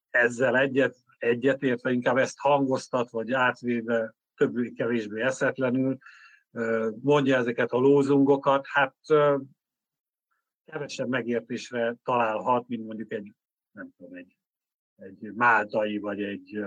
ezzel 0.09 0.57
egyet, 0.57 0.95
egyetértve, 1.17 1.91
inkább 1.91 2.17
ezt 2.17 2.39
hangoztat, 2.39 3.09
vagy 3.09 3.31
átvéve 3.31 4.15
többé-kevésbé 4.35 5.21
eszetlenül, 5.21 5.97
mondja 7.01 7.37
ezeket 7.37 7.71
a 7.71 7.77
lózungokat, 7.77 8.65
hát 8.67 8.95
kevesebb 10.65 11.07
megértésre 11.07 11.95
találhat, 12.03 12.67
mint 12.67 12.85
mondjuk 12.85 13.11
egy 13.11 13.33
nem 13.73 13.93
tudom, 13.97 14.13
egy, 14.13 14.37
egy 14.95 15.33
máltai 15.33 15.97
vagy 15.97 16.21
egy, 16.21 16.59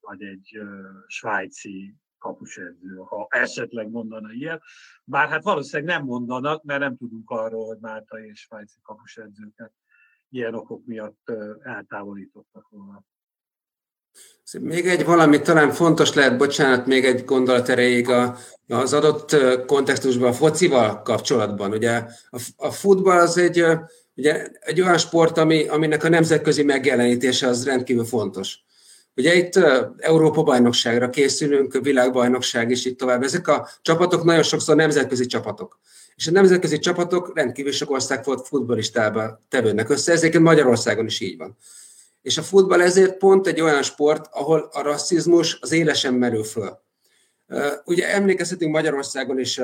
vagy 0.00 0.22
egy 0.22 0.58
svájci 1.06 1.94
kapusedző, 2.18 2.96
ha 2.96 3.26
esetleg 3.30 3.90
mondana 3.90 4.32
ilyet. 4.32 4.62
Bár 5.04 5.28
hát 5.28 5.42
valószínűleg 5.42 5.96
nem 5.96 6.06
mondanak, 6.06 6.62
mert 6.62 6.80
nem 6.80 6.96
tudunk 6.96 7.30
arról, 7.30 7.66
hogy 7.66 7.78
máltai 7.78 8.26
és 8.26 8.40
svájci 8.40 8.78
kapusedzőket 8.82 9.72
ilyen 10.28 10.54
okok 10.54 10.84
miatt 10.84 11.30
eltávolítottak 11.62 12.68
volna. 12.68 13.04
Még 14.60 14.86
egy 14.86 15.04
valami 15.04 15.40
talán 15.40 15.72
fontos 15.72 16.14
lehet, 16.14 16.36
bocsánat, 16.36 16.86
még 16.86 17.04
egy 17.04 17.24
gondolat 17.24 17.68
erejéig 17.68 18.08
az 18.68 18.92
adott 18.92 19.36
kontextusban, 19.66 20.28
a 20.28 20.32
focival 20.32 21.02
kapcsolatban. 21.02 21.72
Ugye 21.72 22.02
a, 22.30 22.40
a 22.56 22.70
futball 22.70 23.20
az 23.20 23.38
egy 23.38 23.64
Ugye 24.16 24.46
egy 24.60 24.80
olyan 24.80 24.98
sport, 24.98 25.38
ami, 25.38 25.66
aminek 25.66 26.04
a 26.04 26.08
nemzetközi 26.08 26.62
megjelenítése 26.62 27.46
az 27.46 27.64
rendkívül 27.64 28.04
fontos. 28.04 28.58
Ugye 29.16 29.34
itt 29.34 29.60
Európa 29.96 30.42
bajnokságra 30.42 31.10
készülünk, 31.10 31.78
világbajnokság 31.82 32.70
és 32.70 32.84
itt 32.84 32.98
tovább. 32.98 33.22
Ezek 33.22 33.48
a 33.48 33.68
csapatok 33.82 34.24
nagyon 34.24 34.42
sokszor 34.42 34.76
nemzetközi 34.76 35.26
csapatok. 35.26 35.78
És 36.16 36.26
a 36.26 36.30
nemzetközi 36.30 36.78
csapatok 36.78 37.32
rendkívül 37.34 37.72
sok 37.72 37.90
ország 37.90 38.24
futballistába 38.24 39.40
tevődnek 39.48 39.88
össze, 39.88 40.12
ezért 40.12 40.38
Magyarországon 40.38 41.06
is 41.06 41.20
így 41.20 41.36
van. 41.36 41.56
És 42.24 42.38
a 42.38 42.42
futball 42.42 42.80
ezért 42.80 43.16
pont 43.16 43.46
egy 43.46 43.60
olyan 43.60 43.82
sport, 43.82 44.28
ahol 44.30 44.68
a 44.72 44.82
rasszizmus 44.82 45.58
az 45.60 45.72
élesen 45.72 46.14
merül 46.14 46.44
föl. 46.44 46.78
Ugye 47.84 48.08
emlékezhetünk 48.08 48.72
Magyarországon 48.72 49.38
is 49.38 49.60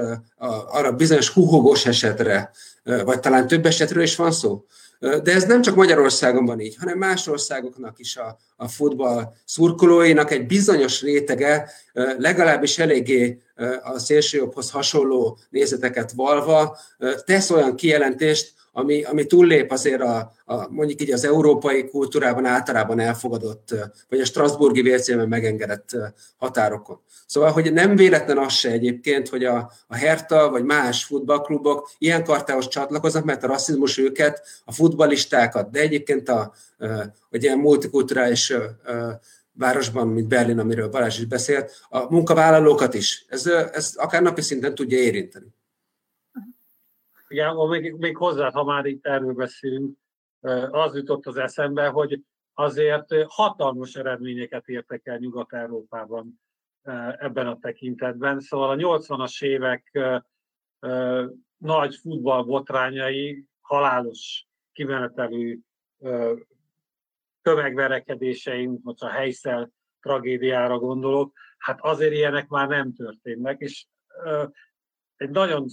arra 0.68 0.92
bizonyos 0.92 1.28
huhogós 1.28 1.86
esetre, 1.86 2.50
vagy 2.82 3.20
talán 3.20 3.46
több 3.46 3.66
esetről 3.66 4.02
is 4.02 4.16
van 4.16 4.32
szó. 4.32 4.64
De 4.98 5.32
ez 5.32 5.44
nem 5.44 5.62
csak 5.62 5.74
Magyarországon 5.74 6.44
van 6.44 6.60
így, 6.60 6.76
hanem 6.76 6.98
más 6.98 7.26
országoknak 7.26 7.98
is 7.98 8.16
a, 8.16 8.38
a 8.56 8.68
futball 8.68 9.32
szurkolóinak 9.44 10.30
egy 10.30 10.46
bizonyos 10.46 11.02
rétege 11.02 11.70
legalábbis 12.18 12.78
eléggé 12.78 13.42
a 13.82 13.98
szélsőjobbhoz 13.98 14.70
hasonló 14.70 15.38
nézeteket 15.50 16.12
valva 16.12 16.78
tesz 17.24 17.50
olyan 17.50 17.76
kijelentést, 17.76 18.52
ami, 18.72 19.02
ami 19.02 19.26
túllép 19.26 19.70
azért 19.70 20.00
a, 20.00 20.32
a, 20.44 20.70
mondjuk 20.70 21.00
így 21.00 21.12
az 21.12 21.24
európai 21.24 21.88
kultúrában 21.88 22.44
általában 22.44 23.00
elfogadott, 23.00 23.74
vagy 24.08 24.20
a 24.20 24.24
Strasburgi 24.24 24.82
vércében 24.82 25.28
megengedett 25.28 25.96
határokon. 26.36 27.00
Szóval, 27.26 27.50
hogy 27.50 27.72
nem 27.72 27.96
véletlen 27.96 28.38
az 28.38 28.52
se 28.52 28.70
egyébként, 28.70 29.28
hogy 29.28 29.44
a, 29.44 29.72
a 29.86 29.96
Herta 29.96 30.50
vagy 30.50 30.64
más 30.64 31.04
futballklubok 31.04 31.90
ilyen 31.98 32.24
kartához 32.24 32.68
csatlakoznak, 32.68 33.24
mert 33.24 33.44
a 33.44 33.46
rasszizmus 33.46 33.98
őket, 33.98 34.42
a 34.64 34.72
futballistákat, 34.72 35.70
de 35.70 35.80
egyébként 35.80 36.28
a, 36.28 36.52
hogy 37.30 37.42
ilyen 37.42 37.58
multikulturális 37.58 38.52
városban, 39.60 40.08
mint 40.08 40.28
Berlin, 40.28 40.58
amiről 40.58 40.88
Balázs 40.88 41.18
is 41.18 41.24
beszélt, 41.24 41.86
a 41.88 42.10
munkavállalókat 42.10 42.94
is. 42.94 43.24
Ez, 43.28 43.46
ez 43.46 43.94
akár 43.96 44.22
napi 44.22 44.40
szinten 44.40 44.74
tudja 44.74 44.98
érinteni. 44.98 45.46
Igen, 47.28 47.54
még, 47.68 47.92
még 47.92 48.16
hozzá, 48.16 48.50
ha 48.50 48.64
már 48.64 48.84
itt 48.84 49.06
erről 49.06 49.32
beszélünk, 49.32 49.98
az 50.70 50.94
jutott 50.94 51.26
az 51.26 51.36
eszembe, 51.36 51.86
hogy 51.86 52.20
azért 52.54 53.14
hatalmas 53.26 53.94
eredményeket 53.94 54.68
értek 54.68 55.06
el 55.06 55.18
Nyugat-Európában 55.18 56.40
ebben 57.18 57.46
a 57.46 57.58
tekintetben. 57.58 58.40
Szóval 58.40 58.70
a 58.70 58.98
80-as 58.98 59.44
évek 59.44 59.98
nagy 61.56 61.94
futballbotrányai, 61.94 63.44
halálos 63.60 64.46
kimenetelű 64.72 65.58
tömegverekedéseink, 67.42 68.82
most 68.82 69.02
a 69.02 69.08
helyszel 69.08 69.70
tragédiára 70.00 70.78
gondolok, 70.78 71.32
hát 71.58 71.78
azért 71.80 72.12
ilyenek 72.12 72.48
már 72.48 72.68
nem 72.68 72.92
történnek, 72.92 73.60
és 73.60 73.86
egy 75.16 75.30
nagyon 75.30 75.66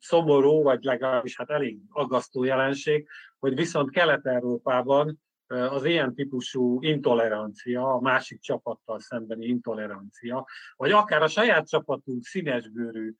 szomorú, 0.00 0.62
vagy 0.62 0.82
legalábbis 0.82 1.36
hát 1.36 1.50
elég 1.50 1.80
aggasztó 1.88 2.44
jelenség, 2.44 3.08
hogy 3.38 3.54
viszont 3.54 3.90
Kelet-Európában 3.90 5.20
az 5.46 5.84
ilyen 5.84 6.14
típusú 6.14 6.82
intolerancia, 6.82 7.92
a 7.92 8.00
másik 8.00 8.40
csapattal 8.40 9.00
szembeni 9.00 9.46
intolerancia, 9.46 10.46
vagy 10.76 10.90
akár 10.90 11.22
a 11.22 11.28
saját 11.28 11.68
csapatunk 11.68 12.24
színesbőrű 12.24 13.12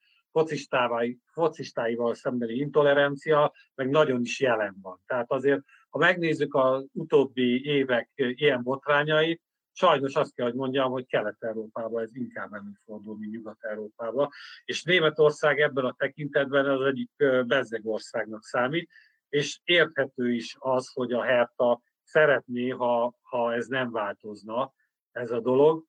focistáival 1.32 2.14
szembeni 2.14 2.54
intolerancia, 2.54 3.52
meg 3.74 3.88
nagyon 3.88 4.20
is 4.20 4.40
jelen 4.40 4.76
van. 4.82 5.00
Tehát 5.06 5.30
azért, 5.30 5.62
ha 5.88 5.98
megnézzük 5.98 6.54
az 6.54 6.86
utóbbi 6.92 7.64
évek 7.64 8.10
ilyen 8.14 8.62
botrányait, 8.62 9.42
sajnos 9.72 10.14
azt 10.14 10.34
kell, 10.34 10.46
hogy 10.46 10.54
mondjam, 10.54 10.90
hogy 10.90 11.06
Kelet-Európában 11.06 12.02
ez 12.02 12.16
inkább 12.16 12.52
előfordul, 12.52 13.16
mint 13.18 13.32
Nyugat-Európában, 13.32 14.28
és 14.64 14.82
Németország 14.82 15.60
ebben 15.60 15.84
a 15.84 15.94
tekintetben 15.98 16.66
az 16.66 16.80
egyik 16.80 17.10
bezzeg 17.46 17.86
országnak 17.86 18.42
számít, 18.42 18.90
és 19.28 19.60
érthető 19.64 20.32
is 20.32 20.56
az, 20.58 20.92
hogy 20.92 21.12
a 21.12 21.22
Herta 21.22 21.80
szeretné, 22.02 22.68
ha, 22.68 23.18
ha 23.22 23.54
ez 23.54 23.66
nem 23.66 23.90
változna, 23.90 24.72
ez 25.12 25.30
a 25.30 25.40
dolog. 25.40 25.84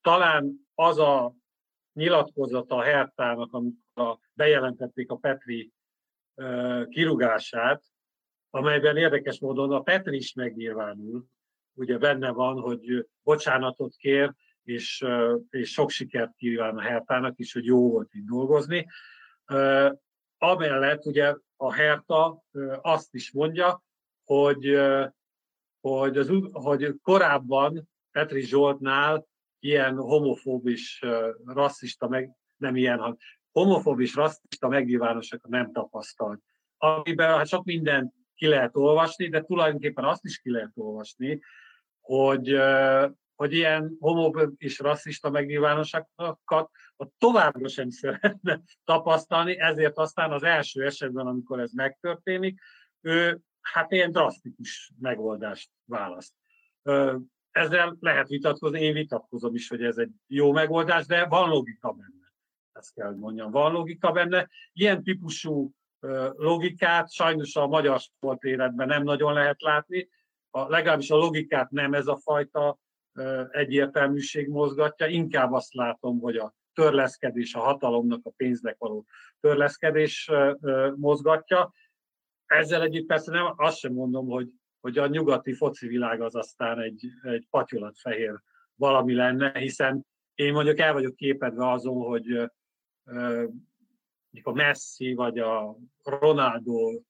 Talán 0.00 0.68
az 0.74 0.98
a 0.98 1.34
nyilatkozata 1.92 2.76
a 2.76 2.82
Hertának, 2.82 3.52
amikor 3.52 4.18
bejelentették 4.32 5.10
a 5.10 5.16
Petri 5.16 5.72
kirugását, 6.88 7.82
amelyben 8.50 8.96
érdekes 8.96 9.40
módon 9.40 9.72
a 9.72 9.80
Petri 9.80 10.16
is 10.16 10.32
megnyilvánul, 10.34 11.24
ugye 11.74 11.98
benne 11.98 12.30
van, 12.30 12.60
hogy 12.60 13.06
bocsánatot 13.22 13.94
kér, 13.96 14.34
és, 14.62 15.04
és 15.50 15.72
sok 15.72 15.90
sikert 15.90 16.34
kíván 16.36 16.76
a 16.76 16.80
Hertának 16.80 17.38
is, 17.38 17.52
hogy 17.52 17.64
jó 17.64 17.90
volt 17.90 18.14
itt 18.14 18.26
dolgozni. 18.26 18.86
Amellett 20.38 21.06
ugye 21.06 21.34
a 21.56 21.72
Herta 21.72 22.42
azt 22.80 23.14
is 23.14 23.32
mondja, 23.32 23.82
hogy, 24.24 24.78
hogy, 25.80 26.18
az, 26.18 26.32
hogy 26.52 26.94
korábban 27.02 27.88
Petri 28.10 28.40
Zsoltnál 28.40 29.26
ilyen 29.58 29.96
homofób 29.96 30.66
és 30.66 31.04
rasszista, 31.44 32.08
meg, 32.08 32.30
nem 32.56 32.76
ilyen, 32.76 32.98
hanem 32.98 33.16
homofób 33.52 34.00
és 34.00 34.14
rasszista 34.14 34.68
megnyilvánosokat 34.68 35.50
nem 35.50 35.72
tapasztalt. 35.72 36.40
Amiben 36.76 37.36
hát 37.36 37.46
sok 37.46 37.64
mindent 37.64 38.14
ki 38.36 38.46
lehet 38.46 38.76
olvasni, 38.76 39.28
de 39.28 39.42
tulajdonképpen 39.42 40.04
azt 40.04 40.24
is 40.24 40.38
ki 40.38 40.50
lehet 40.50 40.72
olvasni, 40.74 41.40
hogy, 42.00 42.56
hogy 43.34 43.52
ilyen 43.52 43.96
homofób 44.00 44.54
és 44.56 44.78
rasszista 44.78 45.30
megnyilvánosokat 45.30 46.70
továbbra 47.18 47.68
sem 47.68 47.90
szeretne 47.90 48.60
tapasztalni, 48.84 49.58
ezért 49.58 49.98
aztán 49.98 50.32
az 50.32 50.42
első 50.42 50.84
esetben, 50.84 51.26
amikor 51.26 51.60
ez 51.60 51.72
megtörténik, 51.72 52.60
ő 53.00 53.40
hát 53.60 53.92
ilyen 53.92 54.12
drasztikus 54.12 54.92
megoldást 54.98 55.70
választ. 55.84 56.32
Ezzel 57.50 57.96
lehet 58.00 58.28
vitatkozni, 58.28 58.80
én 58.80 58.92
vitatkozom 58.92 59.54
is, 59.54 59.68
hogy 59.68 59.82
ez 59.82 59.96
egy 59.96 60.10
jó 60.26 60.52
megoldás, 60.52 61.06
de 61.06 61.26
van 61.26 61.48
logika 61.48 61.92
benne. 61.92 62.32
Ezt 62.72 62.94
kell, 62.94 63.14
mondjam, 63.14 63.50
van 63.50 63.72
logika 63.72 64.12
benne. 64.12 64.48
Ilyen 64.72 65.02
típusú 65.02 65.72
logikát 66.36 67.12
sajnos 67.12 67.56
a 67.56 67.66
magyar 67.66 68.00
sport 68.00 68.42
életben 68.42 68.86
nem 68.86 69.02
nagyon 69.02 69.32
lehet 69.32 69.62
látni. 69.62 70.08
A, 70.50 70.68
legalábbis 70.68 71.10
a 71.10 71.16
logikát 71.16 71.70
nem 71.70 71.94
ez 71.94 72.06
a 72.06 72.16
fajta 72.16 72.78
egyértelműség 73.50 74.48
mozgatja, 74.48 75.06
inkább 75.06 75.52
azt 75.52 75.74
látom, 75.74 76.20
hogy 76.20 76.36
a 76.36 76.54
törleszkedés, 76.74 77.54
a 77.54 77.60
hatalomnak, 77.60 78.20
a 78.22 78.30
pénznek 78.36 78.76
való 78.78 79.06
törleszkedés 79.40 80.30
mozgatja. 80.96 81.72
Ezzel 82.46 82.82
együtt 82.82 83.06
persze 83.06 83.32
nem, 83.32 83.52
azt 83.56 83.78
sem 83.78 83.92
mondom, 83.92 84.26
hogy 84.26 84.50
hogy 84.86 84.98
a 84.98 85.06
nyugati 85.06 85.52
foci 85.52 85.86
világ 85.86 86.20
az 86.20 86.34
aztán 86.34 86.80
egy, 86.80 87.06
egy 87.22 87.46
patyolatfehér 87.50 88.42
valami 88.74 89.14
lenne, 89.14 89.58
hiszen 89.58 90.06
én 90.34 90.52
mondjuk 90.52 90.78
el 90.78 90.92
vagyok 90.92 91.16
képedve 91.16 91.70
azon, 91.70 92.04
hogy 92.04 92.50
a 94.42 94.52
Messi 94.52 95.14
vagy 95.14 95.38
a 95.38 95.76
Ronaldo, 96.02 97.00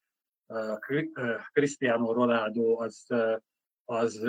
Cristiano 1.52 2.12
Ronaldo 2.12 2.82
az, 2.82 3.06
az 3.84 4.26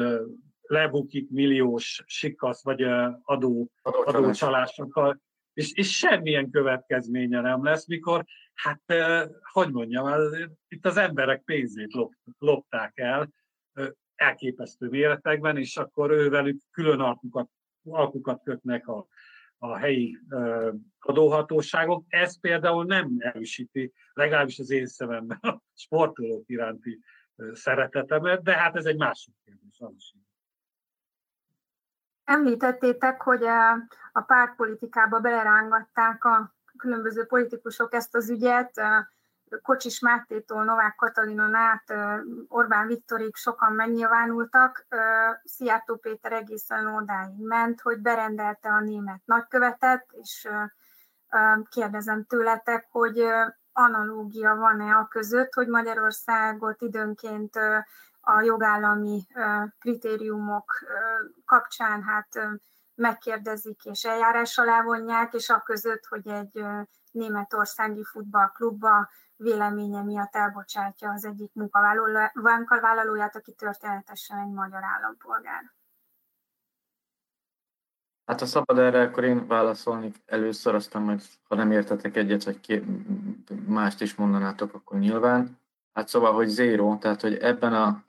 lebukik 0.62 1.30
milliós 1.30 2.04
sikasz 2.06 2.64
vagy 2.64 2.82
adó, 3.22 3.70
adócsalásokkal, 3.82 5.22
és, 5.54 5.74
és 5.74 5.98
semmilyen 5.98 6.50
következménye 6.50 7.42
nem 7.42 7.64
lesz, 7.64 7.88
mikor, 7.88 8.26
hát, 8.54 8.82
hogy 9.52 9.72
mondjam, 9.72 10.22
itt 10.68 10.86
az 10.86 10.98
emberek 10.98 11.44
pénzét 11.44 11.94
lop, 11.94 12.14
lopták 12.38 12.98
el, 12.98 13.30
elképesztő 14.16 14.88
méretekben, 14.90 15.58
és 15.58 15.78
akkor 15.78 16.12
ővelük 16.12 16.62
külön 16.72 17.00
alkukat, 17.00 17.50
alkukat 17.84 18.44
kötnek 18.44 18.88
a, 18.88 19.08
a 19.58 19.78
helyi 19.78 20.18
adóhatóságok. 21.00 22.06
Ez 22.08 22.40
például 22.40 22.86
nem 22.86 23.16
erősíti, 23.18 23.94
legalábbis 24.14 24.60
az 24.60 24.70
én 24.70 24.86
szememben 24.86 25.38
a 25.42 25.62
sportolók 25.74 26.44
iránti 26.50 27.00
szeretetemet, 27.52 28.44
de 28.44 28.58
hát 28.58 28.76
ez 28.76 28.86
egy 28.86 28.98
másik 28.98 29.34
kérdés. 29.46 29.80
Az. 29.80 30.12
Említettétek, 32.24 33.22
hogy 33.22 33.44
a 34.12 34.22
pártpolitikába 34.22 35.20
belerángatták 35.20 36.24
a 36.24 36.56
különböző 36.78 37.26
politikusok 37.26 37.94
ezt 37.94 38.16
az 38.16 38.30
ügyet, 38.30 38.82
Kocsis 39.62 40.00
Mártétól 40.00 40.64
Novák 40.64 40.96
Katalinon 40.96 41.56
át 41.56 41.94
Orbán 42.48 42.88
Viktorig 42.88 43.36
sokan 43.36 43.74
megnyilvánultak. 43.74 44.88
Szijjártó 45.44 45.96
Péter 45.96 46.32
egészen 46.32 46.88
odáig 46.88 47.46
ment, 47.46 47.82
hogy 47.82 48.00
berendelte 48.00 48.70
a 48.70 48.80
német 48.80 49.22
nagykövetet, 49.26 50.06
és 50.22 50.48
kérdezem 51.70 52.26
tőletek, 52.26 52.88
hogy 52.92 53.26
analógia 53.74 54.56
van-e 54.56 54.96
a 54.96 55.08
között, 55.08 55.54
hogy 55.54 55.68
Magyarországot 55.68 56.82
időnként 56.82 57.56
a 58.22 58.42
jogállami 58.42 59.28
kritériumok 59.80 60.74
kapcsán 61.46 62.04
hát 62.04 62.60
megkérdezik 62.96 63.86
és 63.86 64.04
eljárás 64.04 64.58
alá 64.58 64.82
vonják, 64.82 65.34
és 65.34 65.50
a 65.50 65.62
között, 65.62 66.06
hogy 66.06 66.28
egy 66.28 66.66
németországi 67.12 68.04
futballklubba 68.04 69.10
véleménye 69.38 70.02
miatt 70.02 70.36
elbocsátja 70.36 71.12
az 71.12 71.26
egyik 71.26 71.52
munkavállalóját, 71.54 73.36
aki 73.36 73.54
történetesen 73.54 74.38
egy 74.38 74.52
magyar 74.52 74.84
állampolgár. 74.84 75.76
Hát 78.26 78.40
ha 78.40 78.46
szabad 78.46 78.78
erre, 78.78 79.02
akkor 79.02 79.24
én 79.24 79.48
válaszolni 79.48 80.12
először, 80.26 80.76
aztán 80.76 81.02
majd, 81.02 81.22
ha 81.44 81.56
nem 81.56 81.72
értetek 81.72 82.16
egyet, 82.16 82.44
vagy 82.44 82.60
ki, 82.60 82.84
mást 83.68 84.02
is 84.02 84.16
mondanátok, 84.16 84.74
akkor 84.74 85.00
nyilván. 85.00 85.60
Hát 85.94 86.08
szóval, 86.08 86.34
hogy 86.34 86.48
zéro, 86.48 86.98
tehát 86.98 87.22
hogy 87.22 87.36
ebben, 87.36 87.74
a, 87.74 88.04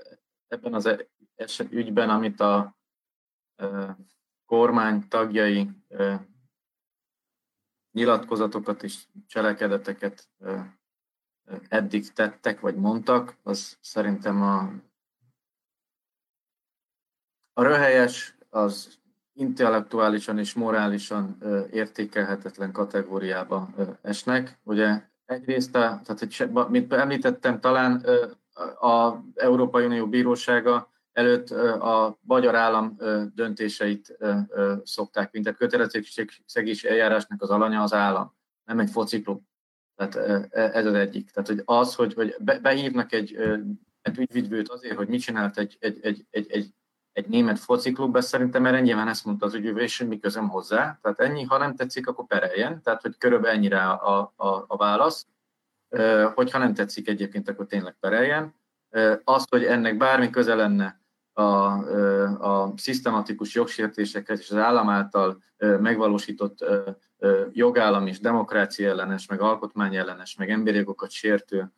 ebben 0.46 0.74
az 0.74 1.06
eset, 1.34 1.72
ügyben, 1.72 2.10
amit 2.10 2.40
a 2.40 2.76
e, 3.56 3.96
kormány 4.46 5.08
tagjai 5.08 5.70
e, 5.88 6.26
nyilatkozatokat 7.92 8.82
és 8.82 9.06
cselekedeteket 9.26 10.28
e, 10.38 10.77
eddig 11.68 12.12
tettek 12.12 12.60
vagy 12.60 12.76
mondtak, 12.76 13.36
az 13.42 13.76
szerintem 13.80 14.42
a, 14.42 14.72
a 17.52 17.62
röhelyes, 17.62 18.36
az 18.50 18.98
intellektuálisan 19.32 20.38
és 20.38 20.54
morálisan 20.54 21.38
értékelhetetlen 21.70 22.72
kategóriába 22.72 23.68
esnek. 24.02 24.58
Ugye 24.62 25.02
egyrészt, 25.24 25.74
a, 25.74 26.00
tehát, 26.04 26.18
hogy, 26.18 26.50
mint 26.68 26.92
említettem, 26.92 27.60
talán 27.60 28.04
a 28.80 29.22
Európai 29.34 29.84
Unió 29.84 30.08
Bírósága 30.08 30.90
előtt 31.12 31.50
a 31.80 32.18
magyar 32.20 32.54
állam 32.54 32.96
döntéseit 33.34 34.18
szokták, 34.82 35.32
mint 35.32 35.46
a 35.46 35.52
kötelezettségszegési 35.52 36.88
eljárásnak 36.88 37.42
az 37.42 37.50
alanya 37.50 37.82
az 37.82 37.92
állam, 37.92 38.34
nem 38.64 38.78
egy 38.78 38.90
fociklub. 38.90 39.42
Tehát 39.98 40.52
ez 40.52 40.86
az 40.86 40.94
egyik. 40.94 41.30
Tehát 41.30 41.48
hogy 41.48 41.62
az, 41.64 41.94
hogy, 41.94 42.14
hogy 42.14 42.36
behívnak 42.62 43.12
egy, 43.12 43.36
egy 44.02 44.18
ügyvidvőt 44.18 44.68
azért, 44.68 44.96
hogy 44.96 45.08
mit 45.08 45.20
csinált 45.20 45.58
egy, 45.58 45.76
egy, 45.80 45.98
egy, 46.02 46.26
egy, 46.30 46.50
egy, 46.50 46.74
egy 47.12 47.28
német 47.28 47.58
fociklub, 47.58 48.16
ez 48.16 48.26
szerintem 48.26 48.66
erre 48.66 48.80
nyilván 48.80 49.08
ezt 49.08 49.24
mondta 49.24 49.46
az 49.46 49.54
ügyvívő, 49.54 49.80
és 49.80 50.02
mi 50.02 50.18
közöm 50.18 50.48
hozzá. 50.48 50.98
Tehát 51.02 51.20
ennyi, 51.20 51.42
ha 51.42 51.58
nem 51.58 51.74
tetszik, 51.74 52.06
akkor 52.06 52.26
pereljen. 52.26 52.82
Tehát, 52.82 53.02
hogy 53.02 53.18
körülbelül 53.18 53.56
ennyire 53.56 53.82
a, 53.82 54.32
a, 54.36 54.64
a 54.66 54.76
válasz. 54.76 55.26
Hogyha 56.34 56.58
nem 56.58 56.74
tetszik 56.74 57.08
egyébként, 57.08 57.48
akkor 57.48 57.66
tényleg 57.66 57.96
pereljen. 58.00 58.54
Az, 59.24 59.44
hogy 59.50 59.64
ennek 59.64 59.96
bármi 59.96 60.30
köze 60.30 60.54
lenne 60.54 61.00
a, 61.38 62.62
a 62.62 62.72
szisztematikus 62.76 63.54
jogsértésekhez 63.54 64.40
és 64.40 64.50
az 64.50 64.56
állam 64.56 64.88
által 64.88 65.42
megvalósított 65.58 66.64
jogállam 67.52 68.06
és 68.06 68.20
demokrácia 68.20 68.88
ellenes, 68.88 69.26
meg 69.26 69.40
alkotmány 69.40 69.96
ellenes, 69.96 70.34
meg 70.36 70.50
emberi 70.50 70.86
sértő, 71.08 71.72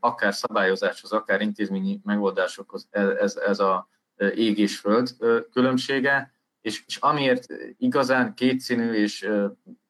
akár 0.00 0.34
szabályozáshoz, 0.34 1.12
akár 1.12 1.40
intézményi 1.40 2.00
megoldásokhoz 2.04 2.88
ez, 2.90 3.36
ez 3.36 3.58
a 3.58 3.88
ég 4.34 4.58
és 4.58 4.78
föld 4.78 5.16
különbsége, 5.52 6.34
és, 6.60 6.82
és 6.86 6.96
amiért 6.96 7.46
igazán 7.78 8.34
kétszínű 8.34 8.92
és 8.92 9.30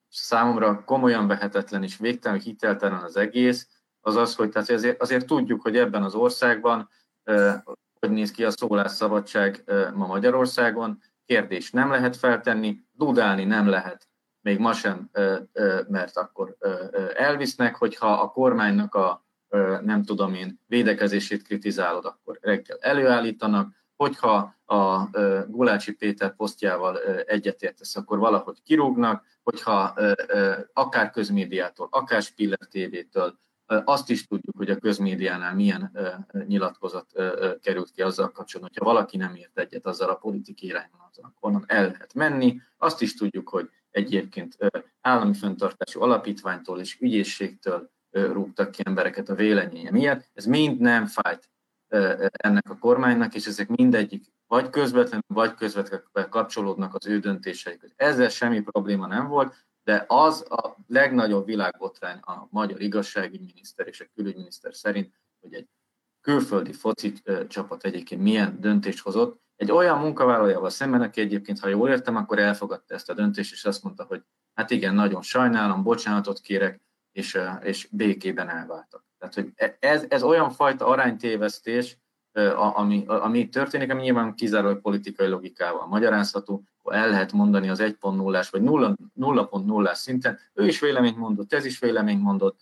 számomra 0.09 0.83
komolyan 0.83 1.27
vehetetlen 1.27 1.83
és 1.83 1.97
végtelen 1.97 2.39
hiteltelen 2.39 3.01
az 3.03 3.17
egész, 3.17 3.67
az 4.01 4.15
az, 4.15 4.35
hogy 4.35 4.49
tehát 4.49 4.69
azért, 4.69 5.01
azért 5.01 5.25
tudjuk, 5.25 5.61
hogy 5.61 5.77
ebben 5.77 6.03
az 6.03 6.13
országban 6.13 6.89
hogy 8.01 8.11
néz 8.11 8.31
ki 8.31 8.43
a 8.43 8.51
szólásszabadság 8.51 9.63
ma 9.93 10.07
Magyarországon, 10.07 11.01
kérdés 11.25 11.71
nem 11.71 11.89
lehet 11.91 12.17
feltenni, 12.17 12.79
dudálni 12.91 13.43
nem 13.43 13.67
lehet, 13.67 14.07
még 14.41 14.59
ma 14.59 14.73
sem, 14.73 15.09
mert 15.87 16.17
akkor 16.17 16.55
elvisznek, 17.15 17.75
hogyha 17.75 18.11
a 18.11 18.31
kormánynak 18.31 18.95
a 18.95 19.25
nem 19.81 20.03
tudom 20.03 20.33
én, 20.33 20.59
védekezését 20.67 21.43
kritizálod, 21.43 22.05
akkor 22.05 22.37
reggel 22.41 22.77
előállítanak, 22.79 23.73
hogyha 23.95 24.55
a 24.65 25.09
Gulácsi 25.47 25.93
Péter 25.93 26.35
posztjával 26.35 26.99
egyetértesz, 27.25 27.95
akkor 27.95 28.17
valahogy 28.17 28.61
kirúgnak, 28.63 29.25
hogyha 29.43 29.93
akár 30.73 31.09
közmédiától, 31.09 31.87
akár 31.91 32.21
Spiller 32.21 32.67
TV-től, 32.69 33.39
azt 33.85 34.09
is 34.09 34.27
tudjuk, 34.27 34.57
hogy 34.57 34.69
a 34.69 34.77
közmédiánál 34.77 35.55
milyen 35.55 35.91
nyilatkozat 36.47 37.11
került 37.61 37.91
ki 37.91 38.01
azzal 38.01 38.31
kapcsolatban, 38.31 38.71
hogyha 38.73 38.93
valaki 38.93 39.17
nem 39.17 39.35
ért 39.35 39.59
egyet 39.59 39.85
azzal 39.85 40.09
a 40.09 40.15
politikai 40.15 40.73
akkor 41.21 41.49
onnan 41.49 41.63
el 41.67 41.83
lehet 41.83 42.13
menni. 42.13 42.61
Azt 42.77 43.01
is 43.01 43.15
tudjuk, 43.15 43.49
hogy 43.49 43.69
egyébként 43.91 44.57
állami 45.01 45.33
fenntartású 45.33 46.01
alapítványtól 46.01 46.79
és 46.79 46.97
ügyészségtől 46.99 47.91
rúgtak 48.11 48.71
ki 48.71 48.81
embereket 48.85 49.29
a 49.29 49.35
véleménye 49.35 49.91
miatt. 49.91 50.29
Ez 50.33 50.45
mind 50.45 50.79
nem 50.79 51.05
fájt 51.05 51.49
ennek 52.31 52.69
a 52.69 52.77
kormánynak, 52.77 53.35
és 53.35 53.45
ezek 53.45 53.67
mindegyik 53.67 54.25
vagy 54.47 54.69
közvetlenül, 54.69 55.23
vagy 55.27 55.53
közvetlenül 55.53 56.05
kapcsolódnak 56.29 56.95
az 56.95 57.07
ő 57.07 57.19
döntéseikhez. 57.19 57.93
Ezzel 57.95 58.29
semmi 58.29 58.61
probléma 58.61 59.07
nem 59.07 59.27
volt, 59.27 59.65
de 59.83 60.05
az 60.07 60.45
a 60.49 60.75
legnagyobb 60.87 61.45
világbotrány 61.45 62.17
a 62.21 62.47
magyar 62.49 62.81
igazságügyminiszter 62.81 63.87
és 63.87 64.01
a 64.01 64.05
külügyminiszter 64.15 64.75
szerint, 64.75 65.13
hogy 65.39 65.53
egy 65.53 65.67
külföldi 66.21 66.73
foci 66.73 67.13
csapat 67.47 67.83
egyébként 67.83 68.21
milyen 68.21 68.57
döntést 68.59 68.99
hozott, 68.99 69.41
egy 69.55 69.71
olyan 69.71 69.99
munkavállalójával 69.99 70.69
szemben, 70.69 71.01
aki 71.01 71.21
egyébként, 71.21 71.59
ha 71.59 71.67
jól 71.67 71.89
értem, 71.89 72.15
akkor 72.15 72.39
elfogadta 72.39 72.93
ezt 72.93 73.09
a 73.09 73.13
döntést, 73.13 73.51
és 73.51 73.65
azt 73.65 73.83
mondta, 73.83 74.03
hogy 74.03 74.23
hát 74.53 74.71
igen, 74.71 74.93
nagyon 74.93 75.21
sajnálom, 75.21 75.83
bocsánatot 75.83 76.39
kérek, 76.39 76.81
és, 77.11 77.39
és 77.61 77.87
békében 77.91 78.49
elváltak. 78.49 79.05
Tehát, 79.17 79.33
hogy 79.33 79.51
e, 79.55 79.77
ez, 79.79 80.05
ez 80.09 80.23
olyan 80.23 80.49
fajta 80.49 80.85
aránytévesztés, 80.85 81.97
ami, 82.55 83.03
ami 83.07 83.49
történik, 83.49 83.91
ami 83.91 84.01
nyilván 84.01 84.35
kizárólag 84.35 84.81
politikai 84.81 85.27
logikával 85.27 85.87
magyarázható, 85.87 86.63
el 86.83 87.09
lehet 87.09 87.31
mondani 87.31 87.69
az 87.69 87.79
1.0-ás 87.81 88.49
vagy 88.49 88.61
0.0-ás 88.61 89.97
szinten, 89.97 90.39
ő 90.53 90.65
is 90.65 90.79
véleményt 90.79 91.17
mondott, 91.17 91.53
ez 91.53 91.65
is 91.65 91.79
véleményt 91.79 92.21
mondott, 92.21 92.59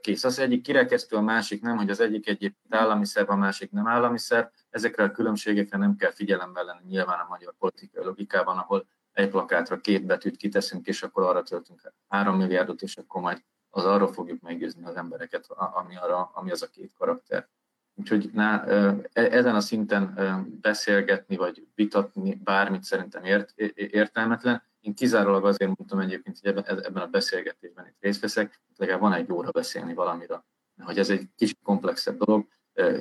kész. 0.00 0.24
Az 0.24 0.38
egyik 0.38 0.62
kirekesztő, 0.62 1.16
a 1.16 1.20
másik 1.20 1.62
nem, 1.62 1.76
hogy 1.76 1.90
az 1.90 2.00
egyik 2.00 2.28
egyébként 2.28 2.74
állami 2.74 3.06
szerv, 3.06 3.30
a 3.30 3.36
másik 3.36 3.70
nem 3.70 3.86
állami 3.86 4.18
szerv. 4.18 4.46
Ezekre 4.70 5.04
a 5.04 5.10
különbségekre 5.10 5.78
nem 5.78 5.96
kell 5.96 6.10
figyelembe 6.10 6.62
lenni 6.62 6.84
nyilván 6.86 7.18
a 7.18 7.26
magyar 7.28 7.54
politikai 7.58 8.04
logikában, 8.04 8.58
ahol 8.58 8.86
egy 9.12 9.28
plakátra 9.28 9.80
két 9.80 10.06
betűt 10.06 10.36
kiteszünk, 10.36 10.86
és 10.86 11.02
akkor 11.02 11.22
arra 11.22 11.42
töltünk 11.42 11.92
3 12.08 12.36
milliárdot, 12.36 12.82
és 12.82 12.96
akkor 12.96 13.22
majd 13.22 13.42
az 13.70 13.84
arról 13.84 14.12
fogjuk 14.12 14.40
meggyőzni 14.40 14.84
az 14.84 14.96
embereket, 14.96 15.46
ami, 15.74 15.96
arra, 15.96 16.30
ami 16.34 16.50
az 16.50 16.62
a 16.62 16.68
két 16.68 16.92
karakter. 16.98 17.48
Úgyhogy 17.94 18.30
na, 18.32 18.64
e, 18.66 19.08
ezen 19.12 19.54
a 19.54 19.60
szinten 19.60 20.14
beszélgetni 20.60 21.36
vagy 21.36 21.66
vitatni 21.74 22.34
bármit 22.34 22.82
szerintem 22.82 23.24
ért, 23.24 23.52
értelmetlen. 23.74 24.62
Én 24.80 24.94
kizárólag 24.94 25.44
azért 25.44 25.76
mondtam 25.76 25.98
egyébként, 25.98 26.38
hogy 26.40 26.50
ebben, 26.50 26.64
ebben 26.66 27.02
a 27.02 27.06
beszélgetésben 27.06 27.86
itt 27.86 27.96
részt 28.00 28.20
veszek, 28.20 28.60
legalább 28.76 29.00
van 29.00 29.12
egy 29.12 29.32
óra 29.32 29.50
beszélni 29.50 29.94
valamire. 29.94 30.44
Hogy 30.78 30.98
ez 30.98 31.10
egy 31.10 31.28
kicsit 31.36 31.58
komplexebb 31.62 32.18
dolog, 32.18 32.46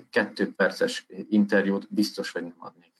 kettő 0.10 0.54
perces 0.56 1.06
interjút 1.30 1.94
biztos, 1.94 2.32
hogy 2.32 2.42
nem 2.42 2.56
adnék 2.58 2.94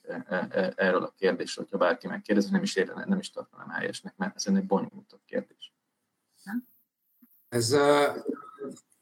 erről 0.76 1.02
a 1.02 1.14
kérdésről, 1.16 1.64
hogyha 1.64 1.86
bárki 1.86 2.06
megkérdezi, 2.06 2.50
nem 2.50 2.62
is, 2.62 2.76
érne, 2.76 3.04
nem 3.04 3.18
is 3.18 3.30
tartanám 3.30 3.68
helyesnek, 3.68 4.16
mert 4.16 4.36
ez 4.36 4.46
egy 4.46 4.66
bonyolultabb 4.66 5.20
kérdés. 5.24 5.74
Ez 7.48 7.76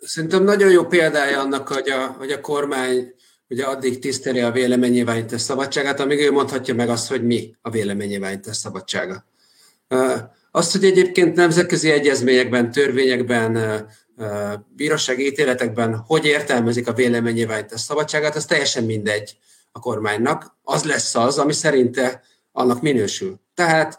szerintem 0.05 0.45
nagyon 0.45 0.71
jó 0.71 0.87
példája 0.87 1.41
annak, 1.41 1.69
hogy 1.69 1.89
a, 1.89 2.07
hogy 2.19 2.31
a 2.31 2.41
kormány 2.41 3.15
ugye 3.49 3.65
addig 3.65 3.99
tiszteli 3.99 4.41
a 4.41 4.51
véleménynyilvánítás 4.51 5.41
szabadságát, 5.41 6.01
amíg 6.01 6.21
ő 6.21 6.33
mondhatja 6.33 6.75
meg 6.75 6.89
azt, 6.89 7.09
hogy 7.09 7.25
mi 7.25 7.55
a 7.61 7.71
véleménynyilvánítás 7.71 8.57
szabadsága. 8.57 9.25
Azt, 10.51 10.73
hogy 10.73 10.85
egyébként 10.85 11.35
nemzetközi 11.37 11.91
egyezményekben, 11.91 12.71
törvényekben, 12.71 13.87
bírósági 14.77 15.27
ítéletekben 15.27 15.97
hogy 16.07 16.25
értelmezik 16.25 16.89
a 16.89 16.93
véleménynyilvánítás 16.93 17.81
szabadságát, 17.81 18.37
az 18.37 18.45
teljesen 18.45 18.85
mindegy 18.85 19.37
a 19.73 19.79
kormánynak. 19.79 20.57
Az 20.63 20.85
lesz 20.85 21.15
az, 21.15 21.39
ami 21.39 21.53
szerinte 21.53 22.23
annak 22.53 22.83
minősül. 22.83 23.41
Tehát, 23.55 23.99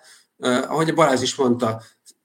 ahogy 0.68 0.94
Balázs 0.94 1.22
is 1.22 1.36
mondta, 1.36 1.82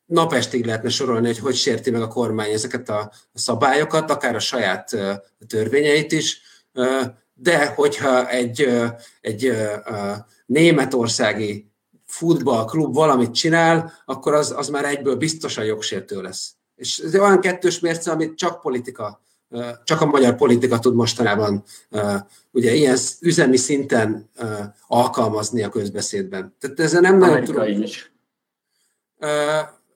napestig 0.08 0.64
lehetne 0.64 0.88
sorolni, 0.88 1.26
hogy 1.26 1.38
hogy 1.38 1.54
sérti 1.54 1.90
meg 1.90 2.02
a 2.02 2.08
kormány 2.08 2.50
ezeket 2.50 2.88
a 2.88 3.12
szabályokat, 3.34 4.10
akár 4.10 4.34
a 4.34 4.38
saját 4.38 4.96
törvényeit 5.46 6.12
is, 6.12 6.40
de 7.34 7.66
hogyha 7.66 8.28
egy, 8.28 8.68
egy 9.20 9.52
németországi 10.46 11.70
futballklub 12.06 12.94
valamit 12.94 13.34
csinál, 13.34 13.92
akkor 14.04 14.34
az, 14.34 14.54
az 14.56 14.68
már 14.68 14.84
egyből 14.84 15.16
biztosan 15.16 15.64
jogsértő 15.64 16.22
lesz. 16.22 16.52
És 16.76 16.98
ez 16.98 17.14
olyan 17.14 17.40
kettős 17.40 17.80
mérce, 17.80 18.10
amit 18.10 18.36
csak 18.36 18.60
politika, 18.60 19.20
csak 19.84 20.00
a 20.00 20.06
magyar 20.06 20.34
politika 20.34 20.78
tud 20.78 20.94
mostanában 20.94 21.64
ugye 22.50 22.74
ilyen 22.74 22.96
üzemi 23.20 23.56
szinten 23.56 24.30
alkalmazni 24.86 25.62
a 25.62 25.68
közbeszédben. 25.68 26.56
Tehát 26.60 26.80
ezzel 26.80 27.00
nem 27.00 27.18
nagyon 27.18 27.44
tudom. 27.44 27.82
is. 27.82 28.12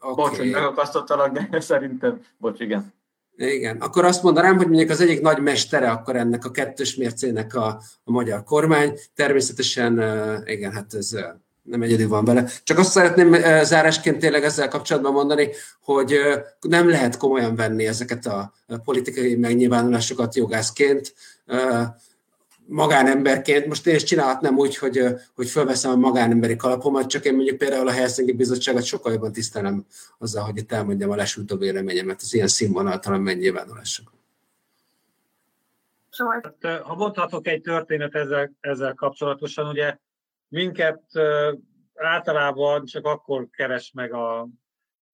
Okay. 0.03 0.14
Bocs, 0.14 0.36
hogy 0.36 0.50
megakasztottalak, 0.50 1.32
de 1.32 1.61
szerintem, 1.61 2.20
bocs, 2.38 2.61
igen. 2.61 2.92
Igen, 3.36 3.76
akkor 3.76 4.05
azt 4.05 4.22
mondanám, 4.22 4.57
hogy 4.57 4.66
mondjuk 4.66 4.90
az 4.90 5.00
egyik 5.00 5.20
nagy 5.20 5.38
mestere 5.38 5.90
akkor 5.90 6.16
ennek 6.16 6.44
a 6.44 6.50
kettős 6.50 6.96
mércének 6.96 7.55
a, 7.55 7.66
a 8.05 8.11
magyar 8.11 8.44
kormány. 8.44 8.98
Természetesen, 9.14 9.92
igen, 10.46 10.72
hát 10.72 10.94
ez 10.94 11.16
nem 11.62 11.82
egyedül 11.82 12.09
van 12.09 12.24
vele. 12.24 12.48
Csak 12.62 12.78
azt 12.78 12.90
szeretném 12.90 13.32
zárásként 13.62 14.18
tényleg 14.18 14.44
ezzel 14.44 14.68
kapcsolatban 14.68 15.12
mondani, 15.12 15.48
hogy 15.82 16.18
nem 16.61 16.88
lehet 16.88 17.16
komolyan 17.16 17.55
venni 17.55 17.86
ezeket 17.86 18.26
a 18.26 18.53
politikai 18.84 19.36
megnyilvánulásokat 19.36 20.34
jogászként 20.34 21.14
magánemberként, 22.72 23.66
most 23.66 23.86
én 23.86 23.94
is 23.94 24.02
csinálhatnám 24.02 24.58
úgy, 24.58 24.76
hogy, 24.76 25.04
hogy 25.34 25.48
felveszem 25.48 25.90
a 25.90 25.96
magánemberi 25.96 26.56
kalapomat, 26.56 27.08
csak 27.08 27.24
én 27.24 27.34
mondjuk 27.34 27.58
például 27.58 27.88
a 27.88 27.92
Helsinki 27.92 28.32
Bizottságot 28.32 28.84
sokkal 28.84 29.12
jobban 29.12 29.32
tisztelem 29.32 29.86
azzal, 30.18 30.44
hogy 30.44 30.56
itt 30.56 30.72
elmondjam 30.72 31.10
a 31.10 31.16
lesújtó 31.16 31.56
véleményemet 31.56 32.20
az 32.20 32.34
ilyen 32.34 32.46
színvonaltalan 32.48 33.20
megnyilvánulások. 33.20 34.12
Hát, 36.10 36.82
ha 36.82 36.94
mondhatok 36.94 37.46
egy 37.46 37.60
történet 37.60 38.14
ezzel, 38.14 38.52
ezzel 38.60 38.94
kapcsolatosan, 38.94 39.68
ugye 39.68 39.96
minket 40.48 41.02
általában 41.94 42.84
csak 42.84 43.06
akkor 43.06 43.48
keres 43.50 43.92
meg 43.94 44.12
a, 44.12 44.48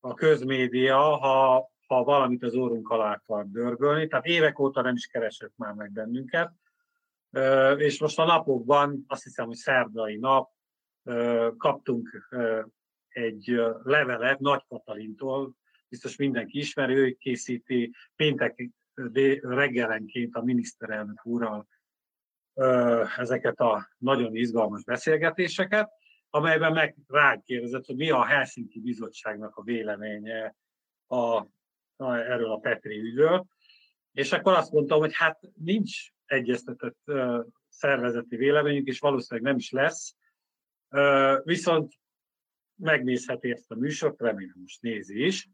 a 0.00 0.14
közmédia, 0.14 0.98
ha, 0.98 1.70
ha 1.86 2.04
valamit 2.04 2.42
az 2.42 2.54
órunk 2.54 2.90
alá 2.90 3.12
akar 3.12 3.44
dörgölni, 3.48 4.06
tehát 4.06 4.26
évek 4.26 4.58
óta 4.58 4.82
nem 4.82 4.94
is 4.94 5.06
keresett 5.06 5.52
már 5.56 5.72
meg 5.72 5.92
bennünket 5.92 6.50
és 7.76 8.00
most 8.00 8.18
a 8.18 8.24
napokban, 8.24 9.04
azt 9.06 9.22
hiszem, 9.22 9.46
hogy 9.46 9.56
szerdai 9.56 10.16
nap 10.16 10.50
kaptunk 11.56 12.28
egy 13.08 13.60
levelet 13.82 14.38
Nagy 14.38 14.64
Katalintól, 14.68 15.54
biztos 15.88 16.16
mindenki 16.16 16.58
ismeri, 16.58 16.94
ő 16.94 17.12
készíti 17.12 17.94
péntek 18.16 18.70
reggelenként 19.40 20.34
a 20.34 20.42
miniszterelnök 20.42 21.26
úrral 21.26 21.68
ezeket 23.16 23.60
a 23.60 23.88
nagyon 23.98 24.36
izgalmas 24.36 24.84
beszélgetéseket, 24.84 25.90
amelyben 26.30 26.72
meg 26.72 26.96
rákérdezett, 27.06 27.86
hogy 27.86 27.96
mi 27.96 28.10
a 28.10 28.24
Helsinki 28.24 28.80
Bizottságnak 28.80 29.56
a 29.56 29.62
véleménye 29.62 30.56
a, 31.06 31.36
a, 31.96 32.14
erről 32.14 32.50
a 32.50 32.58
Petri 32.58 32.98
ügyről. 32.98 33.46
És 34.12 34.32
akkor 34.32 34.52
azt 34.52 34.72
mondtam, 34.72 34.98
hogy 34.98 35.14
hát 35.14 35.40
nincs 35.54 36.10
egyeztetett 36.30 37.12
szervezeti 37.68 38.36
véleményünk, 38.36 38.86
és 38.86 38.98
valószínűleg 38.98 39.50
nem 39.50 39.58
is 39.58 39.70
lesz. 39.70 40.16
Viszont 41.42 41.92
megnézheti 42.74 43.50
ezt 43.50 43.70
a 43.70 43.74
műsort, 43.74 44.20
remélem 44.20 44.56
most 44.60 44.82
nézi 44.82 45.24
is. 45.24 45.48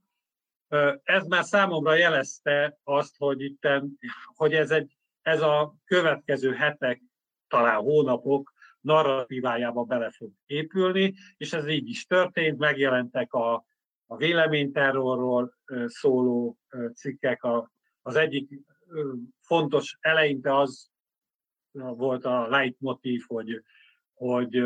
Ez 1.03 1.27
már 1.27 1.45
számomra 1.45 1.95
jelezte 1.95 2.79
azt, 2.83 3.17
hogy, 3.19 3.43
itten, 3.43 3.99
hogy 4.35 4.55
ez, 4.55 4.71
egy, 4.71 4.97
ez 5.23 5.41
a 5.41 5.75
következő 5.85 6.53
hetek, 6.53 7.03
talán 7.49 7.81
hónapok 7.81 8.53
narratívájába 8.81 9.83
bele 9.85 10.11
fog 10.11 10.31
épülni, 10.47 11.15
és 11.37 11.53
ez 11.53 11.69
így 11.69 11.89
is 11.89 12.07
történt, 12.07 12.59
megjelentek 12.59 13.33
a, 13.33 13.65
a 14.07 14.17
véleményterrorról 14.17 15.55
szóló 15.87 16.59
cikkek, 16.95 17.43
a, 17.43 17.73
az 18.03 18.17
egyik 18.17 18.49
fontos 19.41 19.97
eleinte 20.01 20.59
az 20.59 20.89
volt 21.73 22.25
a 22.25 22.49
leitmotív, 22.49 23.23
hogy, 23.27 23.63
hogy, 24.15 24.63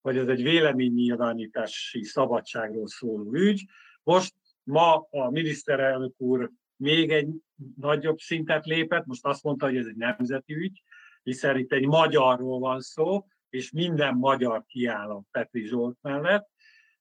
hogy 0.00 0.16
ez 0.16 0.26
egy 0.26 0.42
véleménynyilvánítási 0.42 2.04
szabadságról 2.04 2.88
szóló 2.88 3.34
ügy. 3.34 3.64
Most 4.02 4.34
ma 4.62 5.06
a 5.10 5.30
miniszterelnök 5.30 6.14
úr 6.16 6.50
még 6.76 7.10
egy 7.10 7.28
nagyobb 7.76 8.18
szintet 8.18 8.66
lépett, 8.66 9.06
most 9.06 9.26
azt 9.26 9.42
mondta, 9.42 9.66
hogy 9.66 9.76
ez 9.76 9.86
egy 9.86 9.96
nemzeti 9.96 10.54
ügy, 10.54 10.82
hiszen 11.22 11.58
itt 11.58 11.72
egy 11.72 11.86
magyarról 11.86 12.58
van 12.58 12.80
szó, 12.80 13.26
és 13.48 13.70
minden 13.70 14.14
magyar 14.14 14.64
kiáll 14.66 15.10
a 15.10 15.22
Petri 15.30 15.66
Zsolt 15.66 15.96
mellett, 16.00 16.48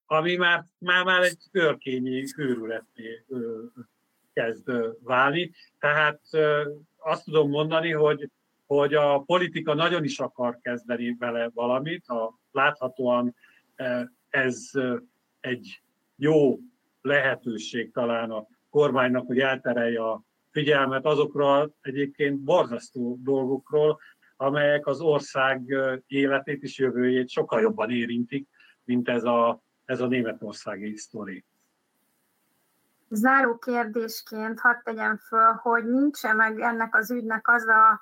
ami 0.05 0.35
már, 0.35 0.65
már, 0.77 1.03
már 1.05 1.21
egy 1.21 1.37
örkényi 1.51 2.23
őrületé 2.37 3.25
kezd 4.39 4.71
válni. 5.03 5.51
Tehát 5.79 6.19
azt 6.97 7.23
tudom 7.23 7.49
mondani, 7.49 7.91
hogy, 7.91 8.29
hogy 8.65 8.93
a 8.93 9.19
politika 9.19 9.73
nagyon 9.73 10.03
is 10.03 10.19
akar 10.19 10.57
kezdeni 10.61 11.15
vele 11.19 11.49
valamit. 11.53 12.07
A, 12.07 12.39
láthatóan 12.51 13.35
ez 14.29 14.71
egy 15.39 15.81
jó 16.15 16.57
lehetőség 17.01 17.91
talán 17.91 18.31
a 18.31 18.47
kormánynak, 18.69 19.25
hogy 19.25 19.39
elterelje 19.39 20.03
a 20.03 20.23
figyelmet 20.51 21.05
azokról 21.05 21.75
egyébként 21.81 22.39
borzasztó 22.39 23.19
dolgokról, 23.23 23.99
amelyek 24.37 24.87
az 24.87 25.01
ország 25.01 25.75
életét 26.07 26.63
és 26.63 26.77
jövőjét 26.77 27.29
sokkal 27.29 27.61
jobban 27.61 27.91
érintik, 27.91 28.47
mint 28.83 29.09
ez 29.09 29.23
a, 29.23 29.61
ez 29.85 30.01
a 30.01 30.07
németországi 30.07 30.95
sztori. 30.95 31.43
Záró 33.09 33.57
kérdésként 33.57 34.59
hadd 34.59 34.75
tegyem 34.83 35.17
föl, 35.17 35.51
hogy 35.53 35.85
nincs-e 35.85 36.33
meg 36.33 36.59
ennek 36.59 36.95
az 36.95 37.11
ügynek 37.11 37.47
az 37.47 37.67
a 37.67 38.01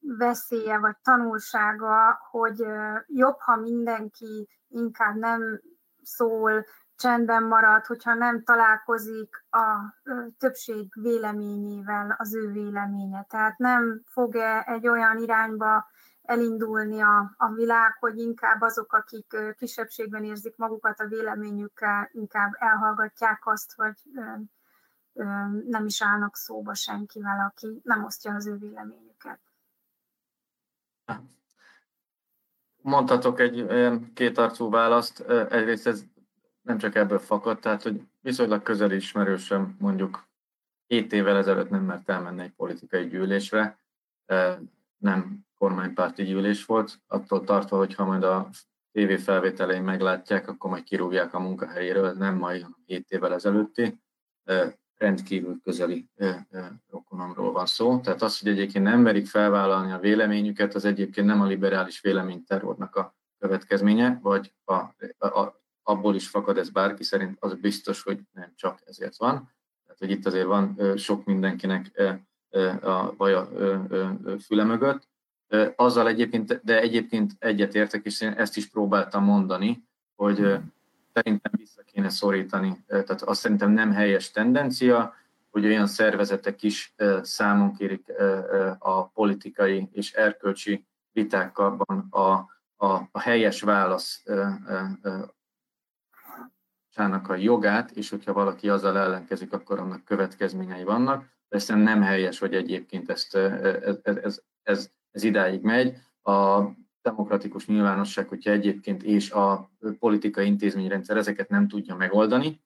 veszélye 0.00 0.78
vagy 0.78 0.96
tanulsága, 1.02 2.18
hogy 2.30 2.66
jobb, 3.06 3.38
ha 3.38 3.56
mindenki 3.56 4.48
inkább 4.68 5.16
nem 5.16 5.60
szól, 6.02 6.64
csendben 6.96 7.42
marad, 7.42 7.86
hogyha 7.86 8.14
nem 8.14 8.42
találkozik 8.42 9.44
a 9.50 9.94
többség 10.38 10.92
véleményével 11.00 12.14
az 12.18 12.34
ő 12.34 12.52
véleménye. 12.52 13.26
Tehát 13.28 13.58
nem 13.58 14.02
fog-e 14.04 14.62
egy 14.66 14.88
olyan 14.88 15.18
irányba 15.18 15.86
elindulni 16.24 17.00
a, 17.00 17.34
a 17.36 17.52
világ, 17.52 17.96
hogy 18.00 18.18
inkább 18.18 18.60
azok, 18.60 18.92
akik 18.92 19.36
kisebbségben 19.56 20.24
érzik 20.24 20.56
magukat 20.56 21.00
a 21.00 21.06
véleményükkel, 21.06 22.08
inkább 22.12 22.52
elhallgatják 22.58 23.46
azt, 23.46 23.74
ö, 25.14 25.24
nem 25.68 25.86
is 25.86 26.02
állnak 26.02 26.36
szóba 26.36 26.74
senkivel, 26.74 27.40
aki 27.46 27.80
nem 27.82 28.04
osztja 28.04 28.34
az 28.34 28.46
ő 28.46 28.56
véleményüket. 28.56 29.40
Mondhatok 32.82 33.40
egy 33.40 33.66
kétarcú 34.14 34.70
választ. 34.70 35.20
Egyrészt 35.50 35.86
ez 35.86 36.04
nem 36.62 36.78
csak 36.78 36.94
ebből 36.94 37.18
fakad, 37.18 37.60
tehát 37.60 37.82
hogy 37.82 38.02
viszonylag 38.20 38.62
közel 38.62 38.90
ismerősöm 38.90 39.76
mondjuk 39.78 40.26
7 40.86 41.12
évvel 41.12 41.36
ezelőtt 41.36 41.70
nem 41.70 41.82
mert 41.82 42.08
elmenni 42.08 42.42
egy 42.42 42.52
politikai 42.52 43.08
gyűlésre, 43.08 43.78
nem 44.96 45.46
kormánypárti 45.64 46.22
gyűlés 46.24 46.64
volt, 46.64 46.98
attól 47.06 47.44
tartva, 47.44 47.76
hogy 47.76 47.94
ha 47.94 48.04
majd 48.04 48.22
a 48.22 48.48
TV 48.92 49.12
felvételein 49.12 49.82
meglátják, 49.82 50.48
akkor 50.48 50.70
majd 50.70 50.82
kirúgják 50.82 51.34
a 51.34 51.40
munkahelyéről, 51.40 52.12
nem 52.12 52.36
majd 52.36 52.66
7 52.86 53.10
évvel 53.10 53.34
ezelőtti, 53.34 54.00
rendkívül 54.94 55.60
közeli 55.62 56.08
rokonomról 56.90 57.52
van 57.52 57.66
szó. 57.66 58.00
Tehát 58.00 58.22
az, 58.22 58.38
hogy 58.38 58.48
egyébként 58.48 58.84
nem 58.84 59.00
merik 59.00 59.26
felvállalni 59.26 59.92
a 59.92 59.98
véleményüket, 59.98 60.74
az 60.74 60.84
egyébként 60.84 61.26
nem 61.26 61.40
a 61.40 61.46
liberális 61.46 62.00
véleményterrornak 62.00 62.96
a 62.96 63.16
következménye, 63.38 64.18
vagy 64.22 64.54
a, 64.64 64.74
a, 65.26 65.60
abból 65.82 66.14
is 66.14 66.28
fakad 66.28 66.58
ez 66.58 66.70
bárki 66.70 67.02
szerint, 67.02 67.36
az 67.40 67.54
biztos, 67.54 68.02
hogy 68.02 68.20
nem 68.32 68.52
csak 68.54 68.82
ezért 68.84 69.16
van. 69.16 69.34
Tehát, 69.84 69.98
hogy 69.98 70.10
itt 70.10 70.26
azért 70.26 70.46
van 70.46 70.96
sok 70.96 71.24
mindenkinek 71.24 71.90
a 72.82 73.16
vaja 73.16 73.48
füle 74.40 74.64
mögött. 74.64 75.08
Azzal 75.76 76.08
egyébként, 76.08 76.60
de 76.64 76.80
egyébként 76.80 77.32
egyetértek, 77.38 78.04
és 78.04 78.20
én 78.20 78.32
ezt 78.32 78.56
is 78.56 78.68
próbáltam 78.68 79.24
mondani, 79.24 79.84
hogy 80.14 80.36
szerintem 81.12 81.52
vissza 81.56 81.82
kéne 81.82 82.08
szorítani. 82.08 82.84
Tehát 82.86 83.22
azt 83.22 83.40
szerintem 83.40 83.70
nem 83.70 83.92
helyes 83.92 84.30
tendencia, 84.30 85.14
hogy 85.50 85.64
olyan 85.64 85.86
szervezetek 85.86 86.62
is 86.62 86.94
számon 87.22 87.74
kérik 87.74 88.12
a 88.78 89.06
politikai 89.06 89.88
és 89.92 90.12
erkölcsi 90.12 90.86
vitákban 91.12 92.06
a, 92.10 92.20
a, 92.76 93.08
a 93.10 93.20
helyes 93.20 93.60
válasz 93.60 94.22
sának 96.88 97.28
a 97.28 97.34
jogát, 97.34 97.90
és 97.90 98.10
hogyha 98.10 98.32
valaki 98.32 98.68
azzal 98.68 98.98
ellenkezik, 98.98 99.52
akkor 99.52 99.78
annak 99.78 100.04
következményei 100.04 100.84
vannak. 100.84 101.32
Persze 101.48 101.74
nem 101.74 102.02
helyes, 102.02 102.38
hogy 102.38 102.54
egyébként 102.54 103.10
ezt, 103.10 103.34
ez, 103.34 103.96
ez, 104.02 104.40
ez, 104.62 104.90
ez 105.14 105.22
idáig 105.22 105.62
megy. 105.62 105.96
A 106.22 106.62
demokratikus 107.02 107.66
nyilvánosság, 107.66 108.28
hogyha 108.28 108.50
egyébként 108.50 109.02
és 109.02 109.30
a 109.30 109.70
politikai 109.98 110.46
intézményrendszer 110.46 111.16
ezeket 111.16 111.48
nem 111.48 111.68
tudja 111.68 111.94
megoldani, 111.96 112.60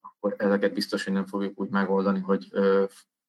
akkor 0.00 0.34
ezeket 0.38 0.72
biztos, 0.72 1.04
hogy 1.04 1.12
nem 1.12 1.26
fogjuk 1.26 1.60
úgy 1.60 1.70
megoldani, 1.70 2.20
hogy 2.20 2.48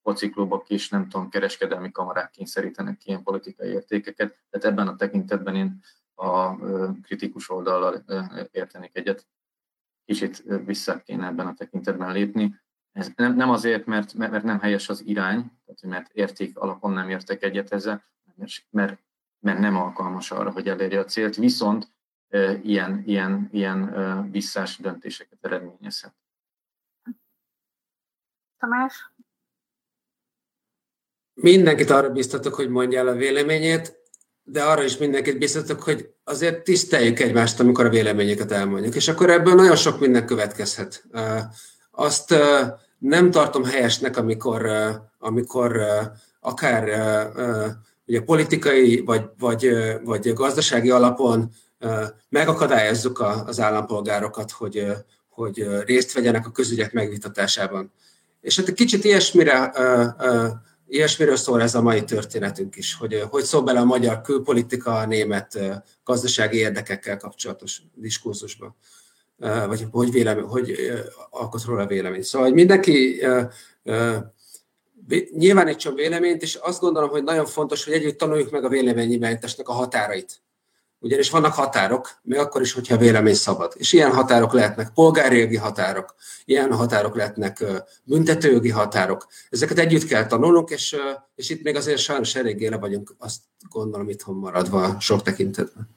fociklubok 0.01 0.69
és 0.69 0.89
nem 0.89 1.09
tudom, 1.09 1.30
kereskedelmi 1.30 1.91
kamarák 1.91 2.30
kényszerítenek 2.30 3.05
ilyen 3.05 3.24
politikai 3.24 3.69
értékeket. 3.69 4.38
Tehát 4.49 4.67
ebben 4.67 4.88
a 4.88 4.95
tekintetben 4.95 5.55
én 5.55 5.80
a 6.13 6.55
kritikus 7.01 7.49
oldallal 7.49 8.03
értenék 8.51 8.97
egyet 8.97 9.28
kicsit 10.05 10.43
vissza 10.65 11.01
kéne 11.01 11.26
ebben 11.26 11.47
a 11.47 11.53
tekintetben 11.53 12.11
lépni. 12.11 12.59
Ez 12.91 13.11
nem, 13.15 13.36
nem 13.36 13.49
azért, 13.49 13.86
mert, 13.86 14.13
mert 14.13 14.43
nem 14.43 14.59
helyes 14.59 14.89
az 14.89 15.05
irány, 15.05 15.51
tehát 15.65 15.82
mert 15.82 16.11
érték 16.13 16.57
alapon 16.57 16.91
nem 16.91 17.09
értek 17.09 17.43
egyet 17.43 17.72
ezzel, 17.72 18.03
mert, 18.69 18.99
mert 19.39 19.59
nem 19.59 19.75
alkalmas 19.75 20.32
arra, 20.32 20.51
hogy 20.51 20.67
elérje 20.67 20.99
a 20.99 21.05
célt, 21.05 21.36
viszont 21.36 21.91
e, 22.29 22.53
ilyen, 22.63 23.03
ilyen, 23.05 23.49
ilyen 23.51 23.93
e, 23.93 24.27
visszás 24.32 24.77
döntéseket 24.77 25.38
eredményezhet. 25.41 26.13
Tamás? 28.59 29.11
Mindenkit 31.34 31.89
arra 31.89 32.09
biztatok, 32.09 32.53
hogy 32.53 32.69
mondja 32.69 32.99
el 32.99 33.07
a 33.07 33.13
véleményét, 33.13 33.99
de 34.43 34.63
arra 34.63 34.84
is 34.84 34.97
mindenkit 34.97 35.38
biztatok, 35.38 35.84
hogy 35.84 36.13
azért 36.23 36.63
tiszteljük 36.63 37.19
egymást, 37.19 37.59
amikor 37.59 37.86
a 37.86 37.89
véleményeket 37.89 38.51
elmondjuk, 38.51 38.95
és 38.95 39.07
akkor 39.07 39.29
ebből 39.29 39.53
nagyon 39.53 39.75
sok 39.75 39.99
minden 39.99 40.25
következhet. 40.25 41.03
Azt 41.91 42.34
nem 42.97 43.32
tartom 43.32 43.63
helyesnek, 43.63 44.17
amikor, 44.17 44.69
amikor 45.17 45.82
akár 46.39 46.84
ugye 48.12 48.22
politikai 48.22 48.99
vagy, 49.05 49.24
vagy, 49.38 49.72
vagy 50.03 50.34
gazdasági 50.34 50.89
alapon 50.89 51.51
megakadályozzuk 52.30 53.20
az 53.45 53.59
állampolgárokat, 53.59 54.51
hogy, 54.51 54.86
hogy 55.30 55.68
részt 55.86 56.14
vegyenek 56.14 56.47
a 56.47 56.51
közügyek 56.51 56.93
megvitatásában. 56.93 57.91
És 58.41 58.55
hát 58.55 58.68
egy 58.68 58.74
kicsit 58.74 59.03
ilyesmire 59.03 59.72
ilyesmiről 60.88 61.36
szól 61.36 61.62
ez 61.62 61.76
a 61.76 61.82
mai 61.82 62.03
történetünk 62.03 62.76
is, 62.76 62.93
hogy 62.93 63.24
hogy 63.30 63.43
szól 63.43 63.62
bele 63.62 63.80
a 63.80 63.86
magyar 63.86 64.22
külpolitika 64.22 64.97
a 64.97 65.05
német 65.05 65.59
gazdasági 66.03 66.57
érdekekkel 66.57 67.18
kapcsolatos 67.18 67.82
diskurzusba, 67.95 68.76
vagy 69.68 69.88
hogy, 69.91 70.12
vélemény, 70.12 70.43
hogy 70.43 70.76
alkot 71.30 71.66
róla 71.66 71.86
vélemény. 71.86 72.22
Szóval, 72.22 72.47
hogy 72.47 72.55
mindenki 72.55 73.22
nyilvánítson 75.38 75.95
véleményt, 75.95 76.41
és 76.41 76.56
azt 76.56 76.80
gondolom, 76.80 77.10
hogy 77.10 77.24
nagyon 77.24 77.45
fontos, 77.45 77.84
hogy 77.84 77.93
együtt 77.93 78.18
tanuljuk 78.18 78.52
meg 78.52 78.64
a 78.64 78.70
véleménynyilvánításnak 78.70 79.70
a 79.70 79.74
határait. 79.74 80.41
Ugyanis 80.99 81.30
vannak 81.30 81.54
határok, 81.54 82.10
még 82.22 82.39
akkor 82.39 82.62
is, 82.62 82.74
hogyha 82.74 82.97
vélemény 82.97 83.34
szabad. 83.34 83.74
És 83.76 83.93
ilyen 83.93 84.12
határok 84.12 84.54
lehetnek 84.54 84.93
polgári 84.93 85.56
határok, 85.56 86.16
ilyen 86.45 86.74
határok 86.74 87.16
lehetnek 87.16 87.64
büntetőjogi 88.04 88.70
határok. 88.70 89.28
Ezeket 89.49 89.78
együtt 89.78 90.06
kell 90.06 90.26
tanulnunk, 90.26 90.70
és, 90.70 90.95
és 91.36 91.49
itt 91.49 91.64
még 91.64 91.76
azért 91.76 91.97
sajnos 91.97 92.36
eléggé 92.36 92.68
le 92.68 92.78
vagyunk, 92.78 93.16
azt 93.18 93.41
gondolom, 93.70 94.10
itthon 94.10 94.36
maradva 94.36 94.99
sok 94.99 95.22
tekintetben. 95.22 95.89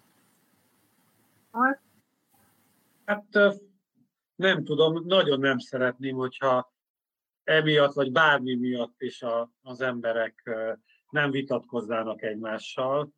Hát 3.04 3.24
nem 4.36 4.64
tudom, 4.64 5.04
nagyon 5.06 5.40
nem 5.40 5.58
szeretném, 5.58 6.16
hogyha 6.16 6.73
emiatt, 7.44 7.92
vagy 7.92 8.12
bármi 8.12 8.54
miatt 8.54 8.94
is 8.98 9.22
a, 9.22 9.50
az 9.62 9.80
emberek 9.80 10.50
nem 11.10 11.30
vitatkoznának 11.30 12.22
egymással. 12.22 13.12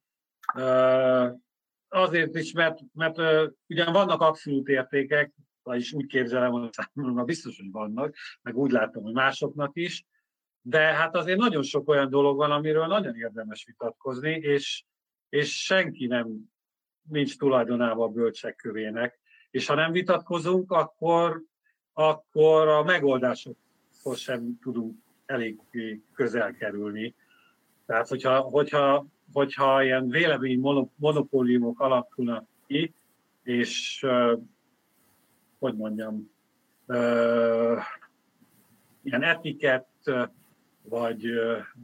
Azért 1.89 2.35
is, 2.37 2.53
mert, 2.53 2.79
mert 2.93 3.19
ugyan 3.67 3.93
vannak 3.93 4.21
abszolút 4.21 4.69
értékek, 4.69 5.33
vagyis 5.63 5.93
úgy 5.93 6.07
képzelem, 6.07 6.51
hogy 6.51 6.73
számomra 6.73 7.25
biztos, 7.25 7.57
hogy 7.57 7.71
vannak, 7.71 8.15
meg 8.43 8.57
úgy 8.57 8.71
látom, 8.71 9.03
hogy 9.03 9.13
másoknak 9.13 9.71
is, 9.77 10.07
de 10.61 10.79
hát 10.79 11.15
azért 11.15 11.39
nagyon 11.39 11.63
sok 11.63 11.89
olyan 11.89 12.11
dolog 12.11 12.37
van, 12.37 12.51
amiről 12.51 12.87
nagyon 12.87 13.15
érdemes 13.15 13.65
vitatkozni, 13.65 14.31
és, 14.31 14.85
és 15.29 15.63
senki 15.63 16.07
nem 16.07 16.29
nincs 17.09 17.39
tulajdonában 17.39 18.09
a 18.09 18.13
bölcsek 18.13 18.57
kövének. 18.57 19.21
És 19.51 19.67
ha 19.67 19.75
nem 19.75 19.93
vitatkozunk, 19.93 20.71
akkor, 20.71 21.43
akkor 21.93 22.69
a 22.69 22.83
megoldásokhoz 24.07 24.19
sem 24.19 24.59
tudunk 24.63 24.95
elég 25.27 25.59
közel 26.15 26.53
kerülni. 26.53 27.15
Tehát, 27.87 28.09
hogyha, 28.09 28.41
hogyha, 28.41 29.07
hogyha 29.33 29.83
ilyen 29.83 30.09
vélemény 30.09 30.61
monopóliumok 30.97 31.81
alakulnak 31.81 32.47
ki, 32.67 32.95
és 33.43 34.07
hogy 35.59 35.75
mondjam, 35.77 36.31
ilyen 39.03 39.23
etiket, 39.23 39.87
vagy, 40.83 41.27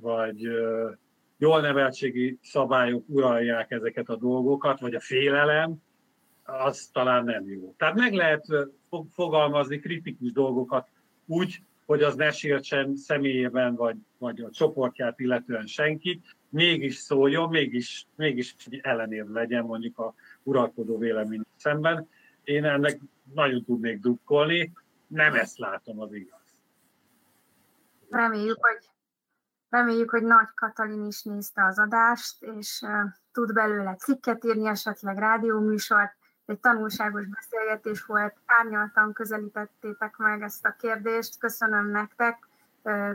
vagy 0.01 0.41
jól 1.39 1.61
neveltségi 1.61 2.39
szabályok 2.43 3.05
uralják 3.09 3.71
ezeket 3.71 4.09
a 4.09 4.17
dolgokat, 4.17 4.81
vagy 4.81 4.95
a 4.95 5.01
félelem, 5.01 5.77
az 6.45 6.89
talán 6.93 7.25
nem 7.25 7.49
jó. 7.49 7.75
Tehát 7.77 7.95
meg 7.95 8.13
lehet 8.13 8.47
fogalmazni 9.11 9.79
kritikus 9.79 10.33
dolgokat 10.33 10.89
úgy, 11.27 11.63
hogy 11.93 12.03
az 12.03 12.15
ne 12.15 12.31
sértsen 12.31 12.97
személyében, 12.97 13.75
vagy, 13.75 13.97
vagy 14.19 14.41
a 14.41 14.51
csoportját 14.51 15.21
illetően 15.21 15.67
senkit, 15.67 16.37
mégis 16.49 16.97
szóljon, 16.97 17.49
mégis, 17.49 18.07
mégis 18.17 18.57
ellenér 18.81 19.27
legyen 19.27 19.65
mondjuk 19.65 19.99
a 19.99 20.15
uralkodó 20.43 20.99
vélemény 20.99 21.43
szemben. 21.57 22.09
Én 22.45 22.65
ennek 22.65 22.99
nagyon 23.35 23.65
tudnék 23.65 24.01
drukkolni, 24.01 24.73
nem 25.07 25.35
ezt 25.35 25.59
látom 25.59 26.01
az 26.01 26.13
igaz. 26.13 26.41
Reméljük, 28.11 28.59
hogy, 28.61 28.91
reméljük, 29.69 30.11
hogy 30.11 30.23
Nagy 30.23 30.49
Katalin 30.55 31.07
is 31.07 31.23
nézte 31.23 31.65
az 31.65 31.79
adást, 31.79 32.43
és 32.43 32.83
uh, 32.83 32.91
tud 33.33 33.53
belőle 33.53 33.95
cikket 33.95 34.45
írni, 34.45 34.67
esetleg 34.67 35.19
rádióműsort, 35.19 36.17
egy 36.47 36.59
tanulságos 36.61 37.27
beszélgetés 37.27 38.05
volt, 38.05 38.35
árnyaltan 38.47 39.13
közelítettétek 39.13 40.17
meg 40.17 40.43
ezt 40.43 40.67
a 40.67 40.77
kérdést. 40.79 41.39
Köszönöm 41.39 41.91
nektek, 41.91 42.47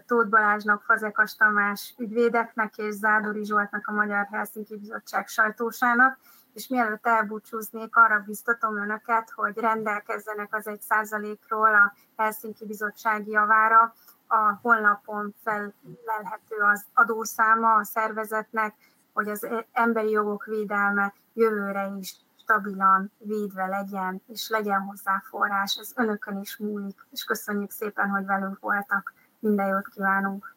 Tóth 0.06 0.30
Balázsnak, 0.30 0.84
Fazekas 0.84 1.36
Tamás 1.36 1.96
ügyvédeknek 1.98 2.78
és 2.78 2.94
Zádori 2.94 3.46
Zsoltnak, 3.46 3.88
a 3.88 3.92
Magyar 3.92 4.28
Helsinki 4.32 4.78
Bizottság 4.78 5.28
sajtósának, 5.28 6.18
és 6.54 6.68
mielőtt 6.68 7.08
elbúcsúznék, 7.08 7.96
arra 7.96 8.24
biztatom 8.26 8.78
önöket, 8.78 9.30
hogy 9.30 9.58
rendelkezzenek 9.58 10.56
az 10.56 10.68
egy 10.68 10.82
százalékról 10.82 11.74
a 11.74 11.94
Helsinki 12.18 12.66
Bizottsági 12.66 13.32
javára. 13.32 13.94
A 14.28 14.60
honlapon 14.62 15.36
felelhető 15.44 16.56
az 16.56 16.86
adószáma 16.94 17.76
a 17.76 17.84
szervezetnek, 17.84 18.76
hogy 19.14 19.30
az 19.30 19.48
emberi 19.72 20.10
jogok 20.10 20.46
védelme 20.46 21.14
jövőre 21.34 21.86
is 22.00 22.16
stabilan 22.48 23.12
védve 23.18 23.66
legyen, 23.66 24.22
és 24.28 24.50
legyen 24.50 24.82
hozzá 24.82 25.22
forrás. 25.24 25.78
Ez 25.78 25.92
önökön 25.96 26.38
is 26.38 26.58
múlik, 26.58 27.08
és 27.12 27.24
köszönjük 27.24 27.72
szépen, 27.72 28.10
hogy 28.10 28.26
velünk 28.26 28.60
voltak. 28.60 29.14
Minden 29.40 29.68
jót 29.68 29.88
kívánunk! 29.88 30.57